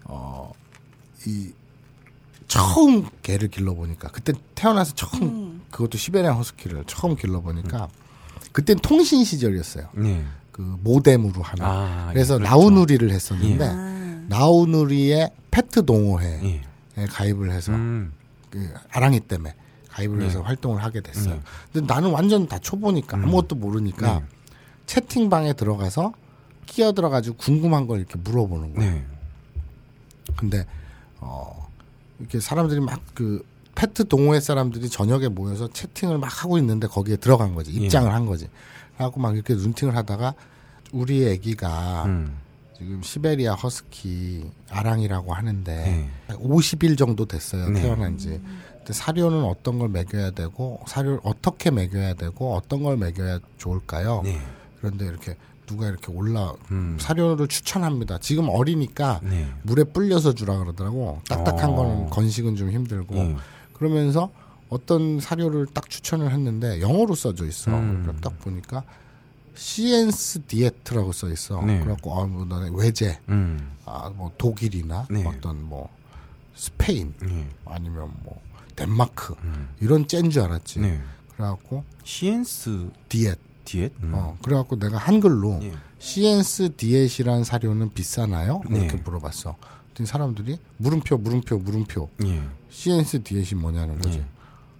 [0.04, 0.52] 어
[1.26, 1.52] 이
[2.46, 7.88] 처음 개를 길러 보니까 그때 태어나서 처음 그것도 시베리안 허스키를 처음 길러 보니까
[8.52, 9.88] 그땐 통신 시절이었어요.
[9.94, 10.24] 네.
[10.52, 11.64] 그 모뎀으로 하는.
[11.64, 12.50] 아, 그래서 예, 그렇죠.
[12.56, 14.24] 나우누리를 했었는데 아.
[14.28, 16.62] 나우누리의 페트 동호회에
[16.98, 17.06] 예.
[17.06, 18.12] 가입을 해서 음.
[18.50, 19.54] 그 아랑이 때문에
[19.90, 20.26] 가입을 네.
[20.26, 21.34] 해서 활동을 하게 됐어요.
[21.34, 21.40] 네.
[21.72, 24.24] 근데 나는 완전 다 초보니까 아무것도 모르니까 네.
[24.86, 26.12] 채팅방에 들어가서
[26.66, 28.92] 끼어 들어가지고 궁금한 걸 이렇게 물어보는 거예요.
[28.92, 29.06] 네.
[30.36, 30.66] 근데
[31.20, 31.68] 어
[32.18, 33.44] 이렇게 사람들이 막 그
[33.78, 37.84] 페트 동호회 사람들이 저녁에 모여서 채팅을 막 하고 있는데 거기에 들어간 거지 예.
[37.84, 38.48] 입장을 한 거지.
[38.96, 40.34] 하고 막 이렇게 눈팅을 하다가
[40.92, 42.38] 우리 애기가 음.
[42.76, 45.72] 지금 시베리아 허스키 아랑이라고 하는데
[46.28, 46.34] 네.
[46.34, 47.82] 50일 정도 됐어요 네.
[47.82, 48.40] 태어난 지.
[48.78, 54.22] 근데 사료는 어떤 걸 먹여야 되고 사료를 어떻게 먹여야 되고 어떤 걸 먹여야 좋을까요?
[54.24, 54.40] 네.
[54.80, 56.96] 그런데 이렇게 누가 이렇게 올라 음.
[56.98, 58.18] 사료를 추천합니다.
[58.18, 59.46] 지금 어리니까 네.
[59.62, 61.20] 물에 불려서 주라 그러더라고.
[61.28, 61.74] 딱딱한 어.
[61.76, 63.36] 거는 건식은 좀 힘들고 네.
[63.78, 64.30] 그러면서
[64.68, 67.70] 어떤 사료를 딱 추천을 했는데 영어로 써져 있어.
[67.70, 68.18] 음.
[68.20, 68.84] 딱 보니까
[69.54, 71.62] 시엔스 디에트라고 써 있어.
[71.62, 71.80] 네.
[71.80, 73.76] 그래갖고 아, 뭐 나는 외제, 음.
[73.84, 75.24] 아, 뭐 독일이나 네.
[75.26, 75.88] 어떤 뭐
[76.54, 77.48] 스페인 네.
[77.64, 78.40] 아니면 뭐
[78.76, 79.68] 덴마크 음.
[79.80, 80.80] 이런 째인 줄 알았지.
[80.80, 81.00] 네.
[81.34, 83.48] 그래갖고 시엔스 디에트.
[83.68, 83.92] 디엣?
[84.02, 84.12] 음.
[84.14, 85.72] 어, 그래갖고 내가 한글로 예.
[85.98, 88.62] 시엔스 디엣이란 사료는 비싸나요?
[88.70, 88.78] 네.
[88.78, 89.56] 이렇게 물어봤어.
[89.98, 92.08] 그랬더니 사람들이 물음표, 물음표, 물음표.
[92.24, 92.42] 예.
[92.70, 94.18] 시엔스 디엣이 뭐냐는 거지.
[94.18, 94.24] 네.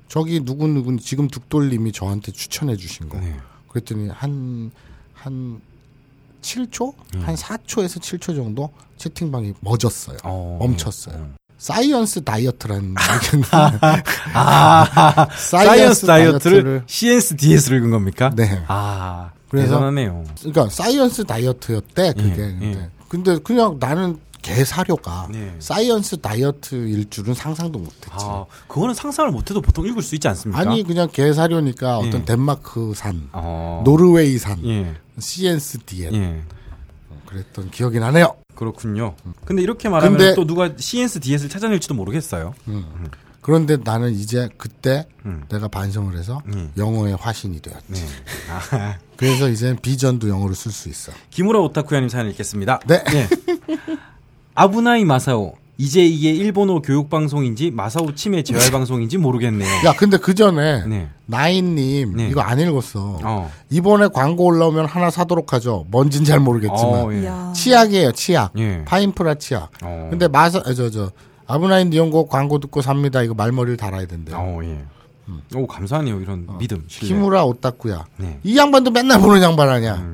[0.09, 3.19] 저기 누구누구 지금 둑돌님이 저한테 추천해 주신 거.
[3.19, 3.37] 네.
[3.69, 4.71] 그랬더니 한,
[5.13, 5.61] 한
[6.41, 6.95] 7초?
[7.17, 7.21] 음.
[7.21, 10.19] 한 4초에서 7초 정도 채팅방이 멎었어요.
[10.25, 11.17] 어, 멈췄어요.
[11.17, 11.35] 음.
[11.59, 12.95] Science Diet라는
[13.25, 13.49] 얘기인데
[14.33, 18.31] 아, Science Diet를 Diet를 시엔스 디엣을 읽은 겁니까?
[18.37, 18.63] 네.
[18.69, 20.25] 아, 그래서- 대단하네요.
[20.39, 22.29] 그러니까 Science Diet였대 그게.
[22.31, 22.91] 예, 근데, 예.
[23.09, 25.55] 근데 그냥 나는 개 사료가 네.
[25.59, 28.09] Science Diet일 줄은 상상도 못했지.
[28.11, 30.61] 아, 그거는 상상을 못해도 보통 읽을 수 있지 않습니까?
[30.61, 32.09] 아니 그냥 개 사료니까 예.
[32.09, 36.43] 어떤 덴마크산, 어, 노르웨이산, 예, 시엔스 디엣 예.
[37.27, 38.37] 그랬던 기억이 나네요.
[38.55, 39.15] 그렇군요.
[39.45, 42.55] 근데 이렇게 말하면 근데- 또 누가 CNS DS를 찾아낼지도 모르겠어요.
[43.41, 45.45] 그런데 나는 이제 그때 음.
[45.49, 46.71] 내가 반성을 해서 음.
[46.77, 47.85] 영어의 화신이 되었지.
[47.89, 48.01] 네.
[48.51, 51.13] 아, 그래서 이제 비전도 영어로 쓸 수 있어.
[51.31, 52.81] 기무라 오타쿠야님 사연 읽겠습니다.
[52.87, 53.03] 네.
[53.15, 53.29] 예.
[54.63, 55.55] 아부나이 마사오.
[55.81, 59.69] 이제 이게 일본어 교육 방송인지 마사오 치매 재활 방송인지 모르겠네요.
[59.87, 61.09] 야, 근데 그 전에 네.
[61.27, 62.29] 나인님 네.
[62.29, 63.21] 이거 안 읽었어.
[63.23, 63.53] 어.
[63.71, 65.87] 이번에 광고 올라오면 하나 사도록 하죠.
[65.93, 67.31] 뭔진 잘 모르겠지만 어, 예.
[67.55, 68.51] 치약이에요, 치약.
[68.59, 68.85] 예.
[68.85, 69.71] 파인프라 치약.
[69.85, 70.09] 어.
[70.11, 71.13] 근데 마사 저저
[71.47, 73.23] 아브나인 니온고 광고 듣고 삽니다.
[73.23, 74.37] 이거 말머리를 달아야 된대요.
[74.37, 74.85] 어, 예.
[75.55, 76.21] 오, 감사하네요.
[76.21, 77.15] 이런 믿음, 신뢰.
[77.15, 78.05] 키무라 오타쿠야.
[78.17, 78.41] 네.
[78.43, 80.05] 이 양반도 맨날 보는 양반 아니야.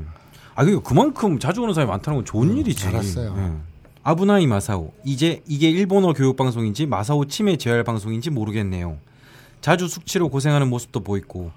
[0.55, 2.87] 아, 그 그만큼 자주 오는 사람이 많다는 건 좋은 일이지.
[2.89, 3.35] 알았어요.
[3.39, 3.74] 예.
[4.07, 4.93] 아부나이 마사오.
[5.03, 8.99] 이제 이게 일본어 교육 방송인지 마사오 치매 재활 방송인지 모르겠네요.
[9.63, 11.51] 자주 숙취로 고생하는 모습도 보이고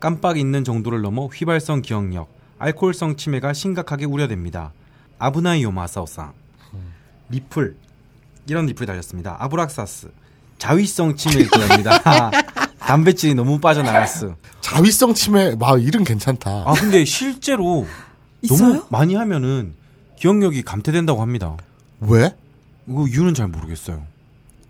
[0.00, 2.28] 깜빡 잊는 정도를 넘어 휘발성 기억력,
[2.58, 4.72] 알코올성 치매가 심각하게 우려됩니다.
[5.18, 6.32] 아부나이요 마사오상.
[7.28, 7.76] 리플
[8.48, 9.36] 이런 리플이 달렸습니다.
[9.38, 10.10] 아브락사스.
[10.56, 12.30] 자위성 치매일 거랍니다.
[12.80, 14.36] 단백질이 너무 빠져나갔어.
[14.62, 16.64] 자위성 치매, 와 이름 괜찮다.
[16.66, 17.86] 아 근데 실제로
[18.40, 18.58] 있어요?
[18.68, 19.74] 너무 많이 하면은
[20.16, 21.56] 기억력이 감퇴된다고 합니다.
[22.00, 22.34] 왜?
[22.88, 24.02] 이거 이유는 잘 모르겠어요.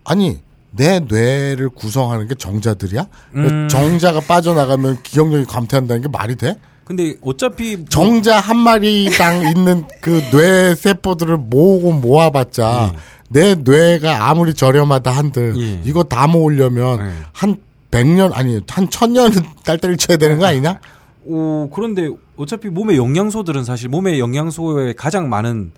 [0.05, 0.39] 아니
[0.73, 3.07] 내 뇌를 구성하는 게 정자들이야?
[3.35, 3.69] 음.
[3.69, 6.57] 정자가 빠져나가면 기억력이 감퇴한다는 게 말이 돼?
[6.85, 12.95] 근데 어차피 뭐- 정자 한 마리당 있는 그 뇌 세포들을 모으고 모아봤자
[13.29, 15.81] 내 뇌가 아무리 저렴하다 한들 예.
[15.85, 17.13] 이거 다 모으려면 예.
[17.33, 17.57] 한
[17.93, 20.81] 100년 아니 한 1000년은 딸딸이 쳐야 되는 거 아니냐?
[21.27, 25.71] 오 그런데 어차피 몸의 영양소들은 사실 몸의 영양소에 가장 많은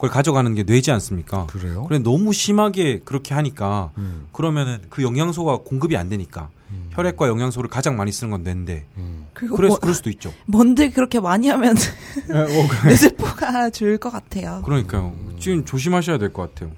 [0.00, 1.46] 걸 가져가는 게 뇌지 않습니까?
[1.46, 1.84] 그래요?
[1.84, 4.26] 그래 너무 심하게 그렇게 하니까 음.
[4.32, 6.48] 그러면은 그 영양소가 공급이 안 되니까
[6.92, 8.86] 혈액과 영양소를 가장 많이 쓰는 건 뇌인데
[9.34, 10.32] 그리고 그래서 뭐, 그럴 수도 있죠.
[10.46, 11.76] 뭔들 그렇게 많이 하면
[12.30, 12.46] 어,
[12.88, 14.62] 뇌세포가 줄 것 같아요.
[14.64, 15.14] 그러니까요.
[15.38, 16.72] 지금 조심하셔야 될 것 같아요.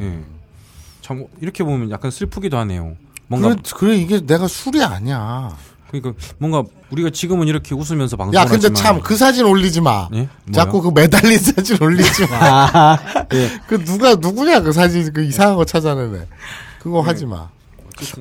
[0.00, 0.20] 예.
[1.02, 2.96] 참 이렇게 보면 약간 슬프기도 하네요.
[3.26, 5.56] 뭔가 그래, 그래 이게 내가 술이 아니야.
[6.00, 10.08] 그러니까 뭔가 우리가 지금은 이렇게 웃으면서 방송을 야 근데 참 그 사진 올리지 마.
[10.14, 10.28] 예?
[10.52, 12.36] 자꾸 그 매달린 사진 올리지 마.
[12.72, 12.98] 아,
[13.34, 13.50] 예.
[13.66, 16.26] 그 누가 누구냐 그 사진 그 이상한 거 찾아내네.
[16.80, 17.06] 그거 네.
[17.06, 17.48] 하지 마.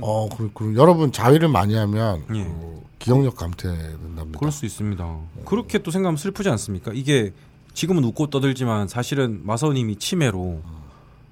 [0.02, 2.44] 어, 그, 그 여러분 자위를 많이 하면 예.
[2.44, 4.40] 그 기억력 감퇴된답니다.
[4.40, 5.18] 그럴 수 있습니다.
[5.46, 6.92] 그렇게 또 생각하면 슬프지 않습니까?
[6.94, 7.34] 이게
[7.74, 10.62] 지금은 웃고 떠들지만 사실은 마사오님이 치매로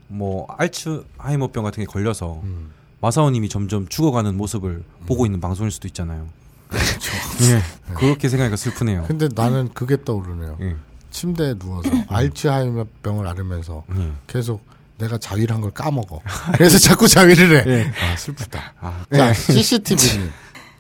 [0.08, 2.72] 뭐 알츠하이머병 같은 게 걸려서 음.
[3.02, 6.28] 마사오님이 점점 죽어가는 모습을 보고 있는 방송일 수도 있잖아요.
[6.68, 7.12] 그렇죠.
[7.52, 7.62] 예.
[7.96, 9.06] 그렇게 생각하니까 슬프네요.
[9.08, 10.58] 근데 나는 그게 떠오르네요.
[10.62, 10.76] 예.
[11.10, 14.12] 침대에 누워서 알츠하이머병을 앓으면서 예.
[14.28, 14.64] 계속
[14.98, 16.22] 내가 자위를 한 걸 까먹어.
[16.54, 17.70] 그래서 자꾸 자위를 해.
[17.72, 17.92] 예.
[18.02, 18.74] 아 슬프다.
[18.80, 20.32] 아, 자 CCTV님.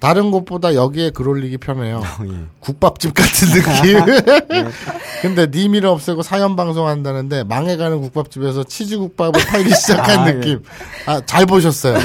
[0.02, 2.02] 다른 곳보다 여기에 글 올리기 편해요.
[2.28, 2.48] 예.
[2.60, 4.72] 국밥집 같은 느낌.
[5.22, 10.64] 근데 님이를 없애고 사연 방송한다는데 망해가는 국밥집에서 치즈국밥을 팔기 시작한 아, 느낌.
[11.06, 12.00] 아, 잘 보셨어요.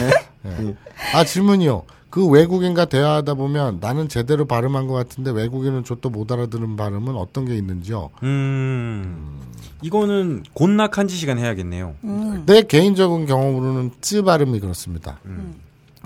[0.44, 0.74] 예.
[1.14, 1.84] 아, 질문이요.
[2.11, 7.47] 그 외국인과 대화하다 보면 나는 제대로 발음한 것 같은데 외국인은 저도 못 알아들은 발음은 어떤
[7.47, 8.11] 게 있는지요?
[8.22, 9.40] 음.
[9.80, 11.94] 이거는 곤낙 한지 시간 해야겠네요.
[12.05, 12.42] 음.
[12.44, 15.18] 내 개인적인 경험으로는 쯔 발음이 그렇습니다.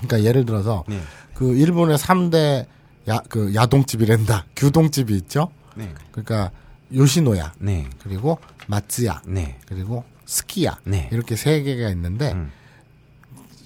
[0.03, 1.01] 그러니까 예를 들어서 네.
[1.35, 2.67] 그 일본의 3대
[3.09, 4.47] 야, 그 야동집이란다.
[4.57, 5.51] 규동집이 있죠?
[5.75, 5.93] 네.
[6.11, 6.51] 그러니까
[6.93, 7.55] 요시노야.
[7.59, 7.89] 네.
[8.03, 9.23] 그리고 마츠야.
[9.27, 9.59] 네.
[9.67, 11.09] 그리고 스키야 네.
[11.13, 12.53] 이렇게 세 개가 있는데 음.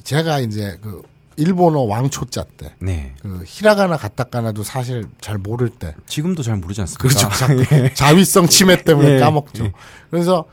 [0.03, 1.03] 제가 이제 그
[1.37, 3.15] 일본어 왕초자 때 네.
[3.21, 7.03] 그 히라가나 가타카나도 사실 잘 모를 때 지금도 잘 모르지 않습니까?
[7.03, 7.49] 그렇죠 자,
[7.95, 9.19] 자위성 치매 때문에 예.
[9.19, 9.73] 까먹죠 예.
[10.11, 10.45] 그래서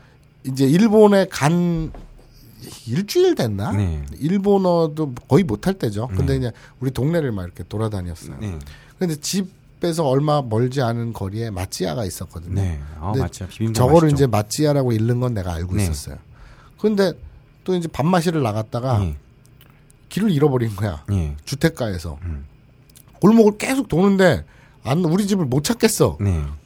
[0.44, 1.92] 이제 일본에 간
[2.86, 4.04] 일주일 됐나 네.
[4.18, 6.38] 일본어도 거의 못할 때죠 근데 네.
[6.38, 8.58] 그냥 우리 동네를 막 이렇게 돌아다녔어요 네.
[8.98, 12.80] 근데 집에서 얼마 멀지 않은 거리에 마찌야가 있었거든요 네.
[13.00, 13.46] 아, 근데 맞죠.
[13.72, 14.14] 저거를 맛있죠.
[14.14, 15.82] 이제 마찌야라고 읽는 건 내가 알고 네.
[15.82, 16.16] 있었어요.
[16.78, 17.12] 근데
[17.64, 19.16] 또 이제 밥 마시러 나갔다가 예.
[20.08, 21.04] 길을 잃어버린 거야.
[21.12, 21.36] 예.
[21.44, 22.18] 주택가에서.
[22.22, 22.44] 음.
[23.20, 24.44] 골목을 계속 도는데
[24.82, 26.18] 안 우리 집을 못 찾겠어.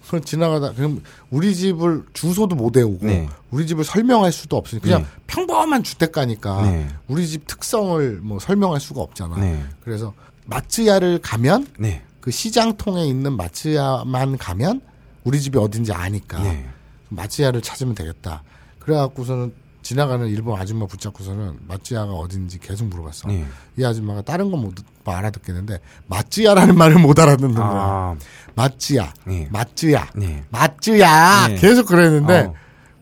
[0.06, 0.10] 네.
[0.10, 3.28] 그럼 지나가다 그럼 우리 집을 주소도 못 외우고 네.
[3.50, 5.08] 우리 집을 설명할 수도 없으니 그냥 네.
[5.26, 6.88] 평범한 주택가니까 네.
[7.08, 9.36] 우리 집 특성을 뭐 설명할 수가 없잖아.
[9.36, 9.62] 네.
[9.80, 10.14] 그래서
[10.46, 12.02] 마츠야를 가면 네.
[12.20, 14.80] 그 시장통에 있는 마츠야만 가면
[15.24, 16.66] 우리 집이 어딘지 아니까 네.
[17.08, 18.42] 마찌야를 찾으면 되겠다.
[18.78, 19.52] 그래갖고서는
[19.86, 23.28] 지나가는 일본 아줌마 붙잡고서는 마찌야가 어딘지 계속 물어봤어.
[23.28, 23.44] 네.
[23.78, 24.74] 이 아줌마가 다른 건못
[25.04, 25.78] 알아듣겠는데
[26.08, 27.64] 마찌야라는 말을 못 알아듣는 거야.
[27.64, 28.16] 아,
[28.56, 29.46] 마찌야, 네.
[29.52, 30.42] 마찌야, 네.
[30.50, 31.54] 마찌야 네.
[31.54, 32.52] 계속 그랬는데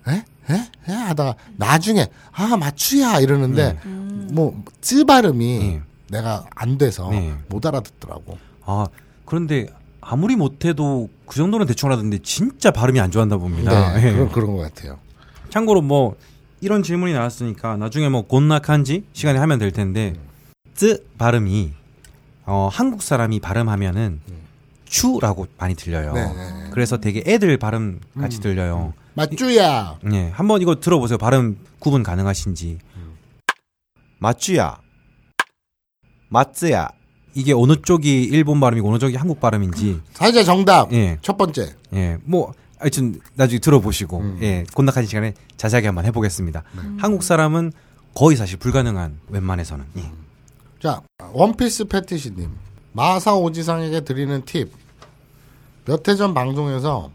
[0.07, 0.11] 어.
[0.11, 0.24] 에?
[0.51, 0.55] 에?
[0.91, 0.93] 에?
[0.93, 3.91] 하다가 나중에 아 마추야 이러는데 네.
[4.35, 5.82] 뭐쯔 발음이 네.
[6.11, 7.32] 내가 안 돼서 네.
[7.49, 8.37] 못 알아듣더라고.
[8.66, 8.87] 아,
[9.24, 9.68] 그런데
[10.03, 13.95] 아무리 못해도 그 정도는 대충 알아듣는데 진짜 발음이 안 좋았나 봅니다.
[13.95, 14.12] 네, 예.
[14.12, 14.99] 그런 그런 것 같아요.
[15.49, 16.16] 참고로 뭐
[16.65, 20.15] 이런 질문이 나왔으니까 나중에 뭐 곤낙한지 시간에 하면 될 텐데
[20.75, 21.73] 쯔 발음이
[22.47, 24.21] 어 한국 사람이 발음하면은
[24.87, 26.15] 추라고 많이 들려요.
[26.15, 26.71] 네, 네.
[26.71, 28.41] 그래서 되게 애들 발음 같이 음.
[28.41, 28.95] 들려요.
[29.12, 29.99] 마쭈야.
[30.12, 31.19] 예, 한번 이거 들어보세요.
[31.19, 32.79] 발음 구분 가능하신지.
[34.19, 34.79] 맞주야.
[36.31, 36.89] 맞즈야.
[37.35, 40.01] 이게 어느 쪽이 일본 발음이고 어느 쪽이 한국 발음인지.
[40.15, 40.91] 사자 정답.
[40.95, 41.19] 예.
[41.21, 41.75] 첫 번째.
[41.93, 42.55] 예, 뭐
[42.85, 44.39] 하여튼 나중에 들어보시고 음.
[44.43, 46.62] 예, 곤낙한 시간에 자세하게 한번 해보겠습니다.
[46.99, 47.72] 한국 사람은
[48.14, 49.87] 거의 사실 불가능한 웬만해서는.
[49.97, 50.11] 예.
[50.82, 51.01] 자,
[51.32, 52.51] 원피스 패티시님.
[52.93, 54.70] 마사 오지상에게 드리는 팁.
[55.87, 57.11] 몇 해 전 방송에서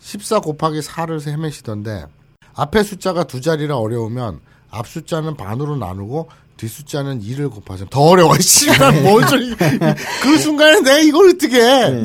[0.00, 2.06] 14 곱하기 4를 헤매시던데
[2.54, 4.40] 앞에 숫자가 두 자리라 어려우면
[4.70, 8.36] 앞 숫자는 반으로 나누고 뒷 숫자는 2를 곱하자면 더 어려워.
[8.36, 9.54] 씨발 뭔 소리.
[10.22, 12.02] 그 순간에 내가 이걸 어떻게 해.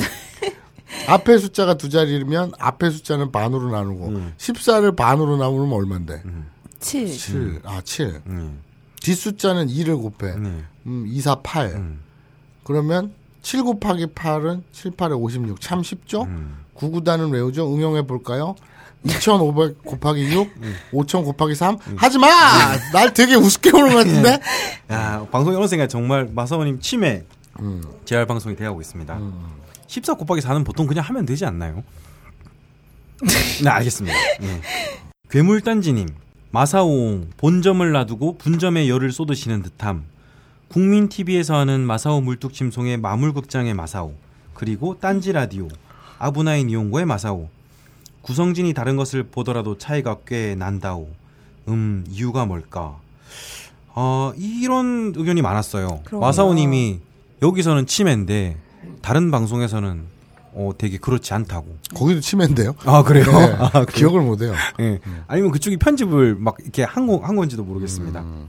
[1.07, 6.21] 앞에 숫자가 두 자리면 앞에 숫자는 반으로 나누고 14를 반으로 나누면 얼만데?
[6.79, 7.07] 7.
[7.07, 7.61] 7.
[7.63, 8.21] 아, 7.
[8.27, 8.59] 음.
[9.01, 10.35] 뒷 숫자는 2를 곱해.
[10.37, 10.63] 네.
[10.85, 11.67] 음, 2, 4, 8.
[11.75, 12.01] 음.
[12.63, 15.59] 그러면 7 곱하기 8은 7, 8에 56.
[15.61, 16.23] 참 쉽죠?
[16.23, 16.57] 음.
[16.73, 17.73] 9, 9단은 외우죠?
[17.73, 18.55] 응용해 볼까요?
[19.05, 20.75] 2,500 곱하기 6, 음.
[20.93, 21.77] 5,000 곱하기 3.
[21.97, 22.27] 하지 마!
[22.93, 24.39] 날 되게 우습게 보는 것 같은데?
[24.91, 27.23] 야, 방송이 어느 순간 정말 마사오님 치매
[27.59, 27.83] 음.
[28.05, 29.19] 재활 방송이 되어가고 있습니다.
[29.93, 31.83] 14 곱하기 4는 보통 그냥 하면 되지 않나요?
[33.63, 34.17] 네, 알겠습니다.
[34.41, 34.61] 예.
[35.29, 36.07] 괴물단지님,
[36.49, 40.05] 마사오옹, 본점을 놔두고 분점에 열을 쏟으시는 듯함.
[40.67, 44.15] 국민 TV에서 하는 마사오 물뚝심송의 마물극장의 마사오,
[44.55, 45.67] 그리고 딴지 라디오,
[46.17, 47.49] 아부나인 이용고의 마사오.
[48.23, 51.07] 구성진이 다른 것을 보더라도 차이가 꽤 난다오.
[51.67, 52.97] 음, 이유가 뭘까?
[53.89, 56.01] 어, 이런 의견이 많았어요.
[56.11, 56.99] 마사오님이
[57.43, 58.57] 여기서는 치매인데
[59.01, 60.03] 다른 방송에서는
[60.55, 61.77] 어, 되게 그렇지 않다고.
[61.95, 62.75] 거기도 치매인데요?
[62.86, 63.25] 아 그래요?
[63.25, 63.86] 네, 아?
[63.86, 64.53] 기억을 못해요.
[64.79, 64.99] 예.
[65.27, 68.21] 아니면 그쪽이 편집을 막 이렇게 한, 거, 한 건지도 모르겠습니다.
[68.21, 68.47] 음.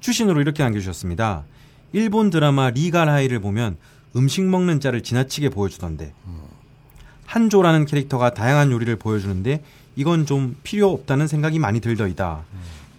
[0.00, 1.44] 추신으로 이렇게 남겨주셨습니다.
[1.92, 3.76] 일본 드라마 리갈 하이를 보면
[4.16, 6.12] 음식 먹는 짤을 지나치게 보여주던데
[7.26, 9.62] 한조라는 캐릭터가 다양한 요리를 보여주는데
[9.96, 12.44] 이건 좀 필요 없다는 생각이 많이 들더이다.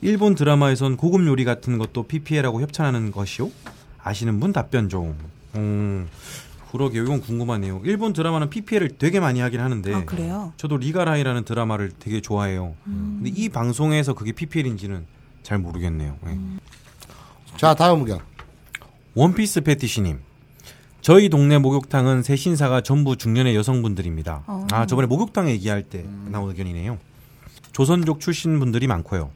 [0.02, 3.50] 일본 드라마에선 고급 요리 같은 것도 PPL하고 협찬하는 것이요?
[4.04, 5.16] 아시는 분 답변 좀.
[5.56, 6.08] 음,
[6.72, 7.04] 그러게요.
[7.04, 7.82] 이건 궁금하네요.
[7.86, 10.54] 일본 드라마는 PPL을 되게 많이 하긴 하는데 아, 그래요?
[10.58, 12.76] 저도 리갈 하이라는 드라마를 되게 좋아해요.
[12.84, 15.06] 근데 이 방송에서 그게 PPL인지는
[15.44, 16.18] 잘 모르겠네요.
[16.28, 16.38] 예.
[17.58, 18.20] 자, 다음 의견.
[19.16, 20.20] 원피스 패티시님.
[21.02, 24.44] 저희 동네 목욕탕은 새 신사가 전부 중년의 여성분들입니다.
[24.46, 24.68] 어.
[24.72, 26.98] 아, 저번에 목욕탕 얘기할 때 나온 의견이네요.
[27.72, 29.30] 조선족 출신 분들이 많고요.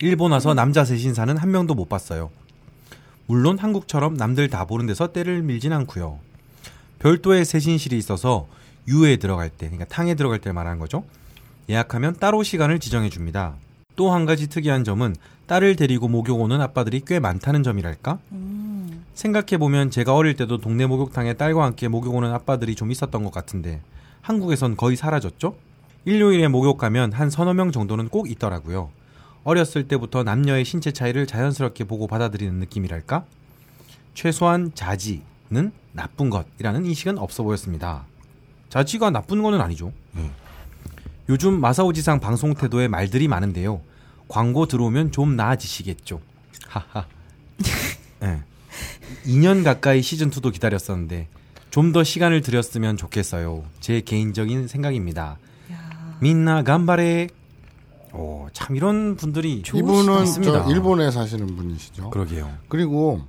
[0.00, 2.30] 일본 와서 남자 새 신사는 한 명도 못 봤어요.
[3.26, 6.20] 물론 한국처럼 남들 다 보는 데서 때를 밀진 않고요.
[6.98, 8.46] 별도의 세신실이 있어서
[8.88, 11.04] 유에 들어갈 때, 그러니까 탕에 들어갈 때 말하는 거죠.
[11.68, 13.54] 예약하면 따로 시간을 지정해 줍니다.
[13.96, 15.16] 또 한 가지 특이한 점은
[15.46, 18.18] 딸을 데리고 목욕 오는 아빠들이 꽤 많다는 점이랄까?
[19.14, 23.80] 생각해보면 제가 어릴 때도 동네 목욕탕에 딸과 함께 목욕 오는 아빠들이 좀 있었던 것 같은데
[24.20, 25.56] 한국에선 거의 사라졌죠?
[26.04, 28.90] 일요일에 목욕 가면 한 서너 명 정도는 꼭 있더라고요.
[29.44, 33.24] 어렸을 때부터 남녀의 신체 차이를 자연스럽게 보고 받아들이는 느낌이랄까?
[34.14, 38.04] 최소한 자지 는 나쁜 것이라는 인식은 없어 보였습니다.
[38.68, 39.92] 자지가 나쁜 거는 아니죠.
[40.16, 40.30] 예.
[41.28, 43.80] 요즘 마사오지상 방송 태도에 말들이 많은데요.
[44.28, 46.20] 광고 들어오면 좀 나아지시겠죠.
[46.66, 47.06] 하하.
[48.22, 48.42] 예.
[49.24, 51.28] 2년 가까이 시즌2도 기다렸었는데
[51.70, 53.64] 좀 더 시간을 들였으면 좋겠어요.
[53.80, 55.38] 제 개인적인 생각입니다.
[56.20, 57.28] 민나 간바레.
[58.14, 60.64] 오, 참 이런 분들이 이분은 있습니다.
[60.64, 62.10] 저 일본에 사시는 분이시죠.
[62.10, 62.50] 그러게요.
[62.68, 63.20] 그리고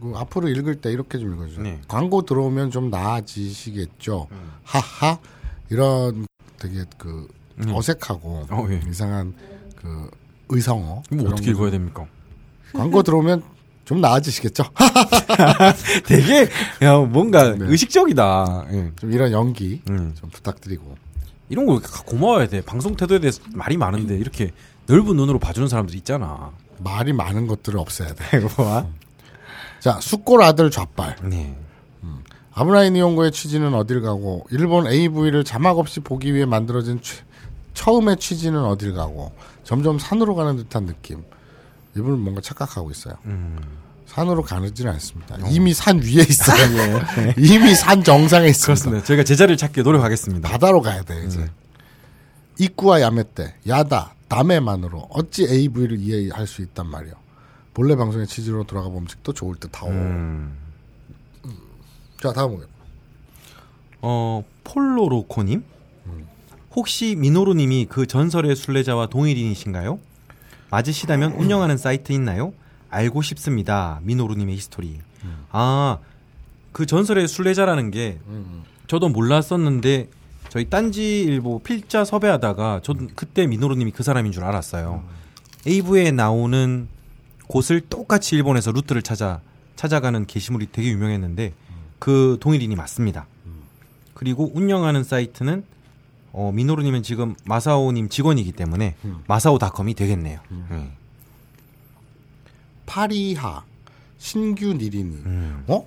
[0.00, 1.62] 그 앞으로 읽을 때 이렇게 좀 읽어주세요.
[1.62, 1.80] 네.
[1.88, 4.28] 광고 들어오면 좀 나아지시겠죠.
[4.30, 4.52] 음.
[4.62, 5.18] 하하
[5.70, 6.26] 이런
[6.58, 7.28] 되게 그
[7.58, 7.74] 음.
[7.74, 8.80] 어색하고 어, 예.
[8.88, 9.34] 이상한
[9.76, 10.10] 그
[10.48, 11.02] 의성어.
[11.08, 12.06] 그런 어떻게 거 읽어야 됩니까?
[12.72, 13.42] 광고 들어오면
[13.84, 14.64] 좀 나아지시겠죠.
[16.06, 16.48] 되게
[16.82, 17.66] 야, 뭔가 네.
[17.68, 18.66] 의식적이다.
[18.70, 18.92] 예.
[18.96, 20.14] 좀 이런 연기 음.
[20.18, 20.96] 좀 부탁드리고.
[21.48, 22.60] 이런 거 고마워야 돼.
[22.60, 24.52] 방송 태도에 대해서 말이 많은데 이렇게
[24.86, 26.52] 넓은 눈으로 봐주는 사람들 있잖아.
[26.78, 28.24] 말이 많은 것들을 없애야 돼.
[29.80, 31.16] 자, 숙골 아들 좌빨.
[31.22, 31.56] 네.
[32.52, 37.20] 아브라인 이용고의 취지는 어딜 가고 일본 AV를 자막 없이 보기 위해 만들어진 취-
[37.74, 39.30] 처음의 취지는 어딜 가고
[39.62, 41.22] 점점 산으로 가는 듯한 느낌.
[41.96, 43.14] 이분은 뭔가 착각하고 있어요.
[44.06, 45.36] 산으로 가지는 않습니다.
[45.50, 47.00] 이미 산 위에 있어요.
[47.38, 48.66] 이미 산 정상에 있습니다.
[48.66, 49.04] 그렇습니다.
[49.06, 50.48] 저희가 제자리를 찾기 노력하겠습니다.
[50.48, 51.48] 바다로 가야 돼 이제.
[52.58, 57.12] 이쿠와 야메떼, 야다, 다메만으로 어찌 AV를 이해할 수 있단 말이요.
[57.78, 59.90] 본래 방송의 취지로 돌아가 봄직도 좋을 듯하오.
[59.90, 60.52] 음.
[62.20, 62.66] 자 다음은
[64.02, 65.62] 어, 폴로로코님?
[66.74, 70.00] 혹시 미노루님이 그 전설의 순례자와 동일인이신가요?
[70.70, 72.52] 맞으시다면 운영하는 사이트 있나요?
[72.90, 74.00] 알고 싶습니다.
[74.02, 74.98] 미노루님의 히스토리.
[75.52, 75.98] 아,
[76.72, 78.18] 그 전설의 순례자라는 게
[78.88, 80.08] 저도 몰랐었는데
[80.48, 85.04] 저희 딴지일보 필자 섭외하다가 저도 그때 미노루님이 그 사람인 줄 알았어요.
[85.64, 86.88] AV에 나오는
[87.48, 89.40] 곳을 똑같이 일본에서 루트를 찾아
[89.76, 91.52] 찾아가는 게시물이 되게 유명했는데
[91.98, 93.26] 그 동일인이 맞습니다.
[94.14, 95.64] 그리고 운영하는 사이트는
[96.32, 98.96] 어, 미노루님은 지금 마사오님 직원이기 때문에
[99.26, 100.40] 마사오닷컴이 되겠네요.
[100.70, 100.90] 네.
[102.86, 103.64] 파리하
[104.18, 105.16] 신규 니리니.
[105.24, 105.64] 음.
[105.68, 105.86] 어?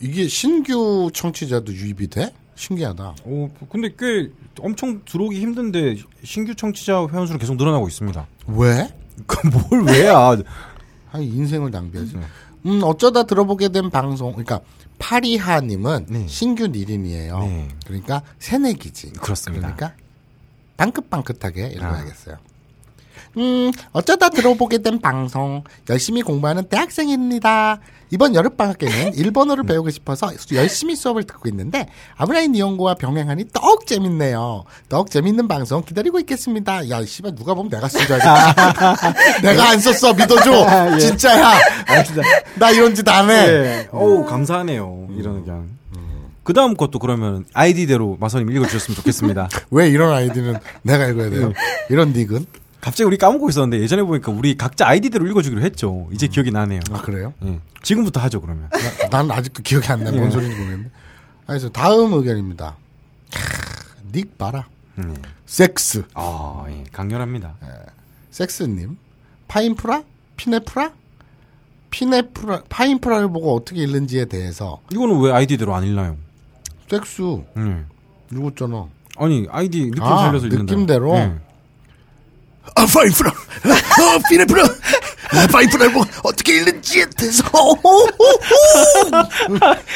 [0.00, 2.34] 이게 신규 청취자도 유입이 돼?
[2.56, 3.16] 신기하다.
[3.24, 4.30] 오, 근데 꽤
[4.60, 8.26] 엄청 들어오기 힘든데 신규 청취자 회원수는 계속 늘어나고 있습니다.
[8.48, 8.88] 왜?
[9.26, 10.36] 그뭘 왜야?
[11.14, 12.16] 아니 인생을 낭비하지.
[12.16, 12.22] 네.
[12.66, 14.32] 음 어쩌다 들어보게 된 방송.
[14.32, 14.60] 그러니까
[14.98, 16.26] 파리하님은 네.
[16.26, 17.38] 신규 니린이에요.
[17.38, 17.68] 네.
[17.86, 19.12] 그러니까 새내기지.
[19.12, 19.68] 그렇습니다.
[19.68, 19.74] 아.
[19.76, 19.96] 그러니까
[20.76, 22.36] 빵긋빵긋하게 읽어야겠어요.
[23.36, 25.64] 음, 어쩌다 들어보게 된 방송.
[25.90, 27.80] 열심히 공부하는 대학생입니다.
[28.10, 34.64] 이번 여름방학에는 일본어를 배우고 싶어서 열심히 수업을 듣고 있는데, 아브라인 이용고와 병행하니 더욱 재밌네요.
[34.88, 36.88] 더욱 재밌는 방송 기다리고 있겠습니다.
[36.90, 39.14] 야, 씨발, 누가 보면 내가 쓴 줄 알겠다.
[39.42, 40.98] 내가 안 썼어, 믿어줘.
[41.00, 41.54] 진짜야.
[42.56, 43.46] 나 이런 짓 안 해.
[43.46, 43.88] 네.
[43.92, 45.08] 오 감사하네요.
[45.16, 45.74] 이런 의견.
[46.44, 49.48] 그 다음 것도 그러면 아이디대로 마사님 읽어주셨으면 좋겠습니다.
[49.70, 51.52] 왜 이런 아이디는 내가 읽어야 돼요?
[51.88, 52.44] 이런 닉은?
[52.84, 56.06] 갑자기 우리 까먹고 있었는데 예전에 보니까 우리 각자 아이디대로 읽어주기로 했죠.
[56.12, 56.80] 이제 기억이 나네요.
[56.92, 57.32] 아, 그래요?
[57.46, 57.58] 예.
[57.82, 58.68] 지금부터 하죠 그러면.
[58.70, 60.10] 나- 난 아직도 기억이 안 나.
[60.12, 60.30] 뭔 예.
[60.30, 60.90] 소리인지 모르겠네.
[61.46, 62.76] 그래서 다음 의견입니다.
[63.30, 64.66] 캬, 닉 봐라.
[64.98, 65.16] 음.
[65.46, 66.04] 섹스.
[66.12, 66.84] 아 예.
[66.92, 67.54] 강렬합니다.
[68.30, 68.98] 섹스님.
[69.48, 70.02] 파인프라?
[70.36, 70.92] 피네프라?
[71.88, 76.18] 피네프라, 파인프라를 보고 어떻게 읽는지에 대해서 이거는 왜 아이디대로 안 읽나요?
[76.90, 77.22] 섹스
[77.56, 77.86] 음.
[78.30, 78.88] 읽었잖아.
[79.16, 80.64] 아니 아이디 느낌 아, 살려서 읽는다.
[80.74, 81.14] 느낌대로?
[81.16, 81.32] 예.
[82.76, 83.30] 아, 파인프라.
[83.30, 84.62] 아, 피네프라.
[84.64, 87.44] 아, 파인프라를 보고 어떻게 읽는지 에 대해서.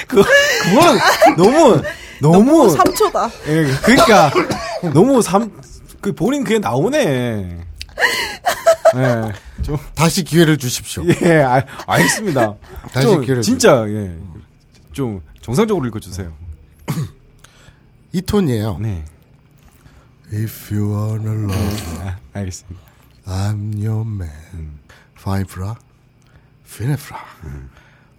[0.07, 0.22] 그
[0.62, 1.01] 그거는
[1.37, 1.83] 너무
[2.20, 3.31] 너무 3초다.
[3.49, 4.33] 예, 그러니까
[4.93, 5.51] 너무 삼
[6.01, 7.59] 그 본인 그게 나오네.
[8.97, 9.33] 예.
[9.62, 11.05] 좀 다시 기회를 주십시오.
[11.22, 12.55] 예, 알, 알겠습니다.
[12.93, 14.16] 다시 좀 기회를 진짜 예.
[14.93, 16.33] 좀 정상적으로 읽어 주세요.
[18.12, 18.79] 이 톤이에요.
[18.81, 19.05] 네.
[20.33, 22.81] If you wanna love, 아, 알겠습니다.
[23.26, 24.79] I'm your man.
[25.14, 25.76] 파인프라,
[26.70, 27.24] 피네프라.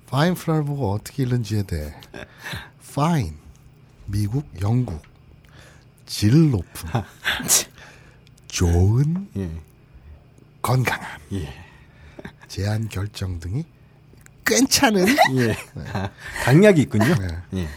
[0.08, 1.94] 파인프라를 보고 어떻게 읽는지에 대해.
[2.82, 3.36] Fine.
[4.08, 5.02] 미국, 영국.
[6.08, 6.90] 질 높은.
[8.48, 9.52] 좋은, 예.
[10.64, 11.20] 건강한.
[11.34, 11.54] 예.
[12.48, 13.64] 제한 결정 등이
[14.44, 15.06] 괜찮은,
[15.36, 15.56] 예.
[16.44, 17.14] 강약이 있군요.
[17.16, 17.28] 네.
[17.62, 17.68] 예.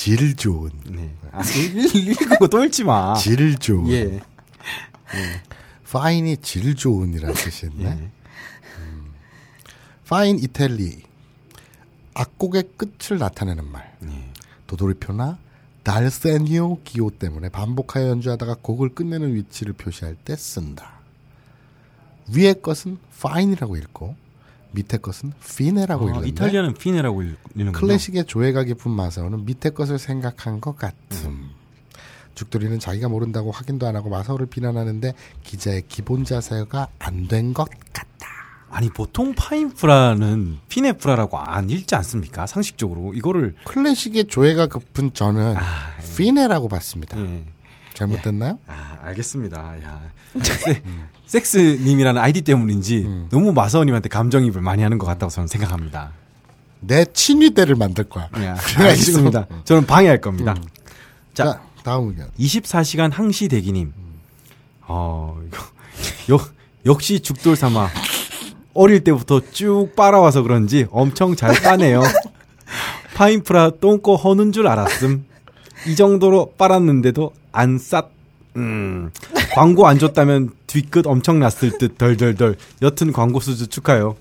[0.00, 0.70] 질 좋은.
[0.86, 1.14] 네.
[1.30, 3.14] 아, 읽고 또 읽지 마.
[3.16, 3.90] 질 좋은.
[3.90, 4.22] 예.
[5.90, 7.84] 파인이 질 좋은이라는 뜻이었네.
[7.84, 8.10] 예.
[10.08, 11.02] 파인 이탈리
[12.14, 14.32] 악곡의 끝을 나타내는 말 예.
[14.66, 15.36] 도돌이표나
[15.82, 20.94] 달세니오 기호 때문에 반복하여 연주하다가 곡을 끝내는 위치를 표시할 때 쓴다
[22.34, 24.16] 위의 것은 fine이라고 읽고
[24.72, 27.80] 밑에 것은 fine라고 아, 읽는데 이탈리아는 fine라고 읽는 거.
[27.80, 31.50] 클래식의 조예가 깊은 마사오는 밑에 것을 생각한 것 같음
[32.34, 35.12] 죽돌이는 자기가 모른다고 확인도 안 하고 마사오를 비난하는데
[35.42, 38.26] 기자의 기본 자세가 안 된 것 같다
[38.70, 42.46] 아니 보통 파인프라는 피네프라라고 안 읽지 않습니까?
[42.46, 45.62] 상식적으로 이거를 클래식의 조예가 깊은 저는 아,
[46.16, 47.18] fine라고 봤습니다.
[47.20, 47.44] 예.
[48.00, 48.58] 잘못됐나요?
[48.66, 49.82] 아, 알겠습니다.
[49.82, 50.00] 야.
[50.42, 50.82] 세,
[51.26, 53.28] 섹스님이라는 아이디 때문인지 음.
[53.30, 56.12] 너무 마사오님한테 감정입을 많이 하는 것 같다고 저는 생각합니다.
[56.80, 58.28] 내 친위대를 만들 거야.
[58.42, 59.46] 야, 알겠습니다.
[59.64, 60.54] 저는 방해할 겁니다.
[61.34, 62.30] 자, 자, 다음 의견.
[62.38, 63.92] 24시간 항시 대기님.
[64.82, 65.38] 어,
[66.30, 66.52] 역,
[66.86, 67.88] 역시 죽돌 삼아.
[68.72, 72.02] 어릴 때부터 쭉 빨아와서 그런지 엄청 잘 빠네요.
[73.14, 75.26] 파인프라 똥꼬 허는 줄 알았음.
[75.86, 78.10] 이 정도로 빨았는데도 안 쌌.
[78.56, 79.10] 음.
[79.54, 82.56] 광고 안 줬다면 뒤끝 엄청 났을 듯 덜덜덜.
[82.82, 84.16] 여튼 광고 수주 축하요.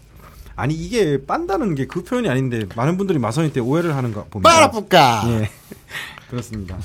[0.55, 4.49] 아니 이게 빤다는 게 그 표현이 아닌데 많은 분들이 마선이 때 오해를 하는가 봅니다.
[4.49, 5.23] 빠라뿌까.
[5.27, 5.49] 예.
[6.30, 6.77] 그렇습니다.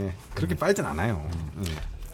[0.00, 0.12] 예.
[0.34, 1.24] 그렇게 빨진 않아요.
[1.66, 1.70] 예.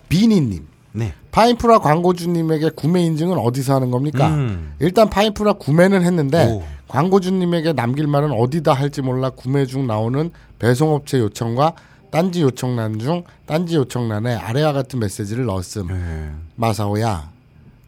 [0.09, 0.67] 비니님.
[0.93, 1.13] 네.
[1.33, 4.29] 파인프라 광고주님에게 구매 인증은 어디서 하는 겁니까?
[4.29, 4.75] 음.
[4.79, 6.63] 일단 파인프라 구매는 했는데 오.
[6.87, 10.31] 광고주님에게 남길 말은 어디다 할지 몰라 구매 중 나오는
[10.61, 11.73] 배송업체 요청과
[12.15, 15.89] 딴지 요청란 중 딴지 요청란에 아래와 같은 메시지를 넣었음.
[15.91, 16.31] 예.
[16.55, 17.33] 마사오야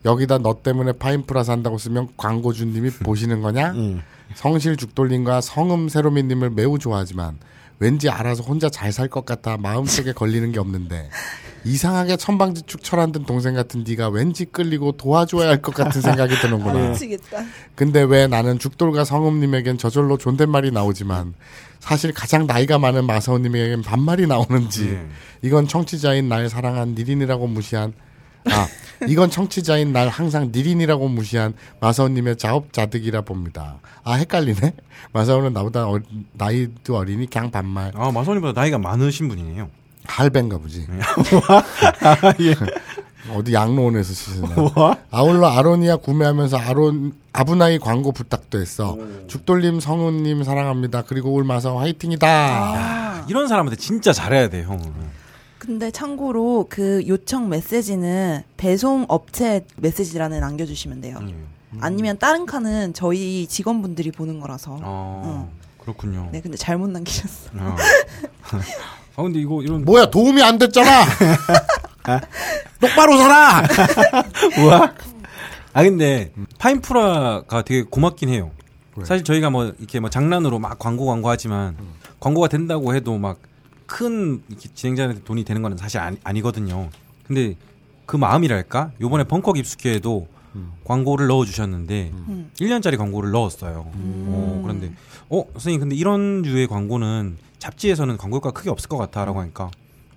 [0.04, 3.70] 여기다 너 때문에 파인프라 산다고 쓰면 광고주님이 보시는 거냐?
[3.74, 4.02] 음.
[4.34, 7.38] 성실 죽돌림과 성음 세로미님을 매우 좋아하지만
[7.78, 11.08] 왠지 알아서 혼자 잘 살 것 같아 마음속에 걸리는 게 없는데
[11.66, 16.90] 이상하게 천방지축 철안든 동생 같은 네가 왠지 끌리고 도와줘야 할 것 같은 생각이 드는구나.
[16.90, 17.44] 미치겠다.
[17.74, 21.34] 근데 왜 나는 죽돌과 성음님에겐 저절로 존댓말이 나오지만
[21.80, 25.06] 사실 가장 나이가 많은 마사오님에겐 반말이 나오는지 예.
[25.42, 27.92] 이건 청취자인 날 사랑한 니린이라고 무시한
[28.48, 28.68] 아
[29.08, 33.80] 이건 청취자인 날 항상 니린이라고 무시한 마사오님의 자업자득이라 봅니다.
[34.04, 34.72] 아 헷갈리네.
[35.12, 35.98] 마사오는 나보다 어,
[36.34, 39.68] 나이도 어리니 그냥 반말 아 마선이보다 나이가 많으신 분이네요.
[40.08, 40.86] 할배인가 보지.
[42.40, 42.54] 예.
[43.32, 44.48] 어디 양로원에서 쓰시나.
[45.10, 48.96] 아울러 아로니아 구매하면서 아론 아브나이 광고 부탁도 했어.
[49.26, 51.02] 죽돌님 성우님 사랑합니다.
[51.02, 52.26] 그리고 올 마사 화이팅이다.
[52.28, 53.26] 아.
[53.28, 54.80] 이런 사람한테 진짜 잘해야 돼 형.
[55.58, 61.18] 근데 참고로 그 요청 메시지는 배송 업체 메시지란에 남겨주시면 돼요.
[61.20, 61.46] 음.
[61.80, 64.78] 아니면 다른 칸은 저희 직원분들이 보는 거라서.
[64.82, 65.50] 어
[65.80, 66.28] 그렇군요.
[66.32, 67.50] 네, 근데 잘못 남기셨어.
[67.54, 67.76] 어.
[69.16, 71.04] 아 근데 이거 이런 뭐야 도움이 안 됐잖아.
[72.80, 73.62] 똑바로 살아.
[74.60, 74.94] 뭐야?
[75.72, 78.50] 아 근데 파인프라가 되게 고맙긴 해요.
[78.94, 79.04] 왜?
[79.04, 81.76] 사실 저희가 뭐 이렇게 뭐 장난으로 막 광고 광고 하지만
[82.20, 83.38] 광고가 된다고 해도 막
[83.86, 84.42] 큰
[84.74, 86.90] 진행자한테 돈이 되는 거는 사실 아니, 아니거든요.
[87.26, 87.54] 근데
[88.04, 88.92] 그 마음이랄까?
[89.00, 90.28] 요번에 벙커 깊숙이에도
[90.84, 92.50] 광고를 넣어 주셨는데 음.
[92.56, 93.86] 1년짜리 광고를 넣었어요.
[93.94, 94.92] 어, 그런데
[95.30, 99.70] 어, 선생님 근데 이런 류의 광고는 잡지에서는 광고가 크게 없을 것 같아라고 하니까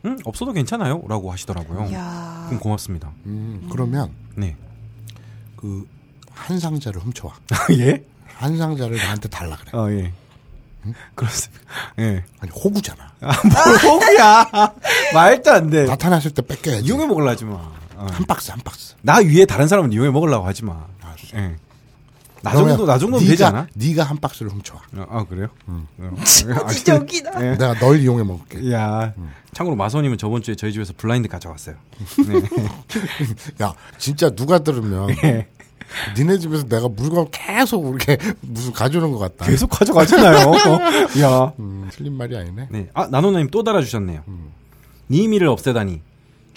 [0.06, 1.90] 음, 없어도 괜찮아요?라고 하시더라고요.
[1.90, 2.46] 이야.
[2.48, 3.12] 그럼 고맙습니다.
[3.26, 4.56] 음, 그러면 네.
[5.56, 5.86] 그
[6.40, 7.34] 한 상자를 훔쳐와.
[7.80, 8.04] 예?
[8.26, 9.72] 한 상자를 나한테 달라 그래.
[9.78, 10.14] 어, 예.
[11.14, 11.64] 그렇습니다.
[12.00, 12.24] 예.
[12.40, 13.12] 아니 호구잖아.
[13.20, 14.74] 뭘 호구야.
[15.14, 15.86] 말도 안 돼.
[15.86, 16.86] 나타났을 때 뺏겨야지.
[16.86, 17.72] 이용해 먹으려 하지 마.
[18.00, 18.08] 어.
[18.12, 18.96] 한 박스 한 박스.
[19.02, 20.88] 나 위에 다른 사람은 이용해 먹으려고 하지 마.
[21.36, 21.56] 예.
[22.42, 23.68] 나 정도, 나 정도면 되지 않아?
[23.74, 24.80] 네가 한 박스를 훔쳐와.
[24.96, 25.50] 어, 아, 그래요?
[25.68, 25.86] 어.
[26.24, 27.32] 진짜 웃기다.
[27.46, 27.58] 예.
[27.58, 28.72] 내가 널 이용해 먹을게.
[28.72, 29.14] 야.
[29.54, 31.76] 참고로 마선님은 저번 주에 저희 집에서 블라인드 가져왔어요.
[33.62, 35.48] 야, 진짜 누가 들으면 예.
[36.18, 39.46] 니네 집에서 내가 물건 계속 이렇게 무슨 가져오는 것 같다.
[39.46, 40.54] 계속 가져가잖아요.
[41.22, 41.54] 야.
[41.60, 42.68] 음, 틀린 말이 아니네.
[42.70, 42.90] 네.
[42.94, 44.24] 아, 나노나님 또 달아주셨네요.
[45.10, 46.02] 니미를 없애다니.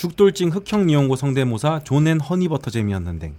[0.03, 3.33] 죽돌증 흑형 니온고 성대모사 존앤 허니버터 잼이었는데.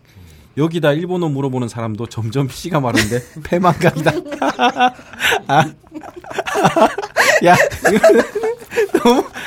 [0.55, 4.11] 여기다 일본어 물어보는 사람도 점점 피가 마른데 패망각이다.
[5.47, 5.65] 아.
[7.43, 7.57] 야,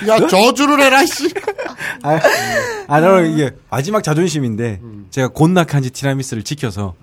[0.08, 1.32] 야, 저주를 해라, 씨.
[2.02, 2.20] 아,
[2.88, 6.94] 아, 나는 이게 마지막 자존심인데 제가 곤낙한지 티라미스를 지켜서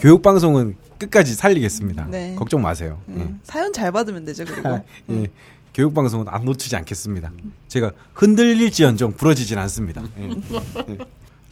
[0.00, 2.08] 교육 방송은 끝까지 살리겠습니다.
[2.10, 2.34] 네.
[2.34, 3.00] 걱정 마세요.
[3.08, 4.84] 음, 사연 잘 받으면 되죠, 그리고.
[5.10, 5.22] 예.
[5.22, 5.26] 예.
[5.74, 7.30] 교육 방송은 안 놓치지 않겠습니다.
[7.68, 10.02] 제가 흔들릴지언정 부러지진 않습니다.
[10.18, 10.98] 예.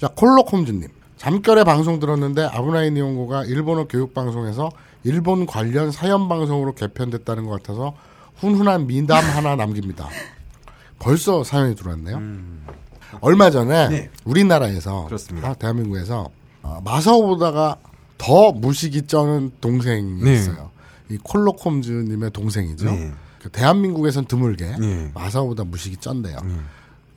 [0.01, 0.89] 자, 콜로콤즈님.
[1.17, 4.71] 잠결에 방송 들었는데 아브나이 니온고가 일본어 교육 방송에서
[5.05, 7.95] 일본 관련 사연 방송으로 개편됐다는 것 같아서
[8.37, 10.09] 훈훈한 미담 하나 남깁니다.
[10.99, 12.21] 벌써 사연이 들어왔네요.
[13.21, 14.11] 얼마 전에 네.
[14.25, 15.51] 우리나라에서 그렇습니다.
[15.51, 16.31] 아, 대한민국에서
[16.63, 17.77] 어, 마사오보다가
[18.17, 20.35] 더 무식이 쩌는 동생이 네.
[20.35, 20.71] 있어요.
[21.11, 22.91] 이 콜로콤즈님의 동생이죠.
[22.91, 23.13] 네.
[23.41, 25.11] 그 대한민국에선 드물게 네.
[25.15, 26.39] 마사오보다 무식이 쩐대요.
[26.45, 26.55] 네.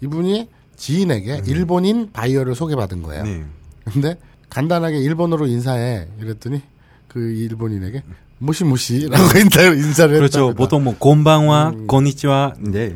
[0.01, 3.23] 이분이 지인에게 일본인 바이어를 소개받은 거예요.
[3.23, 3.45] 네.
[3.85, 4.17] 근데
[4.49, 6.61] 간단하게 일본어로 인사해 이랬더니
[7.07, 8.03] 그 일본인에게
[8.39, 10.39] 모시모시라고 인사를 인사를 그렇죠.
[10.39, 10.57] 했답니다.
[10.57, 12.95] 보통 뭐 こんばんは こんにちは 네.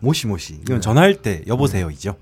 [0.00, 0.54] もしもし.
[0.62, 2.16] 이건 전화할 때 여보세요이죠.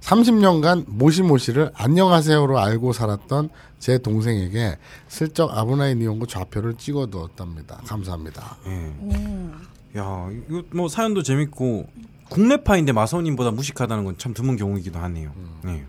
[0.00, 3.48] 30년간 모시모시를 안녕하세요로 알고 살았던
[3.78, 7.82] 제 동생에게 슬쩍 아브나이 니온고 좌표를 찍어두었답니다.
[7.86, 8.56] 감사합니다.
[8.66, 8.70] 예.
[8.70, 9.52] 음.
[9.96, 11.86] 야, 이거 뭐 사연도 재밌고
[12.28, 15.32] 국내파인데 마선님보다 무식하다는 건 참 드문 경우이기도 하네요.
[15.62, 15.84] 네.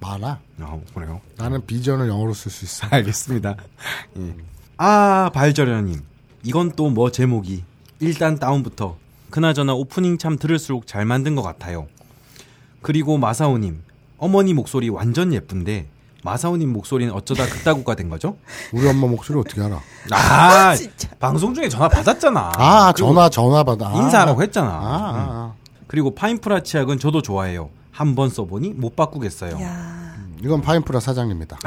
[0.00, 0.40] 많아.
[0.60, 1.20] 아, 그래요.
[1.36, 2.86] 나는 비전을 영어로 쓸 수 있어.
[2.90, 3.56] 알겠습니다.
[4.16, 4.34] 예.
[4.76, 6.02] 아, 발저려님.
[6.44, 7.64] 이건 또 뭐 제목이.
[8.00, 8.96] 일단 다운부터.
[9.30, 11.86] 그나저나 오프닝 참 들을수록 잘 만든 것 같아요.
[12.80, 13.82] 그리고 마사오님.
[14.18, 15.88] 어머니 목소리 완전 예쁜데,
[16.24, 18.36] 마사오님 목소리는 어쩌다 그따구가 된 거죠?
[18.72, 19.80] 우리 엄마 목소리 어떻게 알아?
[20.12, 21.08] 아, 진짜.
[21.20, 22.52] 방송 중에 전화 받았잖아.
[22.56, 23.88] 아, 전화 전화 받아.
[23.88, 24.68] 아, 인사하라고 했잖아.
[24.68, 25.52] 아, 아, 아.
[25.86, 27.70] 그리고 파인프라 치약은 저도 좋아해요.
[27.90, 29.60] 한 번 써보니 못 바꾸겠어요.
[29.60, 31.58] 야 이건 파인프라 사장님입니다.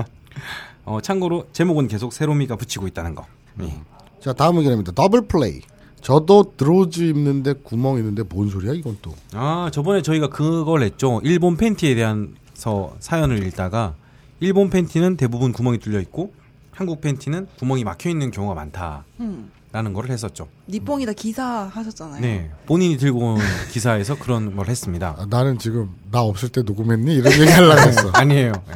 [0.86, 3.26] 어, 참고로 제목은 계속 세로미가 붙이고 있다는 거.
[3.62, 3.74] 예.
[4.20, 4.92] 자 다음 의견입니다.
[4.92, 5.60] 더블 플레이.
[6.00, 9.14] 저도 드로즈 입는데 구멍 있는데 뭔 소리야 이건 또.
[9.34, 11.20] 아 저번에 저희가 그걸 했죠.
[11.24, 13.94] 일본 팬티에 대한 서 사연을 읽다가
[14.40, 16.32] 일본 팬티는 대부분 구멍이 뚫려 있고
[16.72, 19.92] 한국 팬티는 구멍이 막혀 있는 경우가 많다라는 음.
[19.94, 20.48] 거를 했었죠.
[20.68, 22.20] 니뽕이다 기사 하셨잖아요.
[22.20, 23.38] 네, 본인이 들고 온
[23.72, 25.14] 기사에서 그런 걸 했습니다.
[25.18, 28.10] 아, 나는 지금 나 없을 때 녹음했니 이런 얘기 하려고 했어.
[28.16, 28.52] 아니에요.
[28.52, 28.74] 네.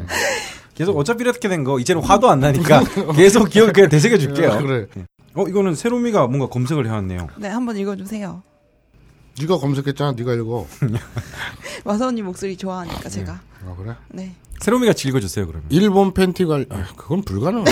[0.74, 2.82] 계속 어차피 이렇게 된 거 이제는 화도 안 나니까
[3.16, 4.52] 계속 기억을 그냥 되새겨 줄게요.
[4.52, 4.86] 아, 그래.
[5.34, 7.28] 어 이거는 세로미가 뭔가 검색을 해왔네요.
[7.38, 8.42] 네, 한번 읽어주세요.
[9.40, 10.12] 네가 검색했잖아.
[10.16, 10.66] 네가 읽어.
[11.84, 13.32] 마사오님 목소리 좋아하니까 제가.
[13.66, 13.94] 아 그래?
[14.08, 14.34] 네.
[14.60, 15.66] 세로미가 읽어주세요 그러면.
[15.70, 17.64] 일본 팬티 관 아, 그건 불가능해.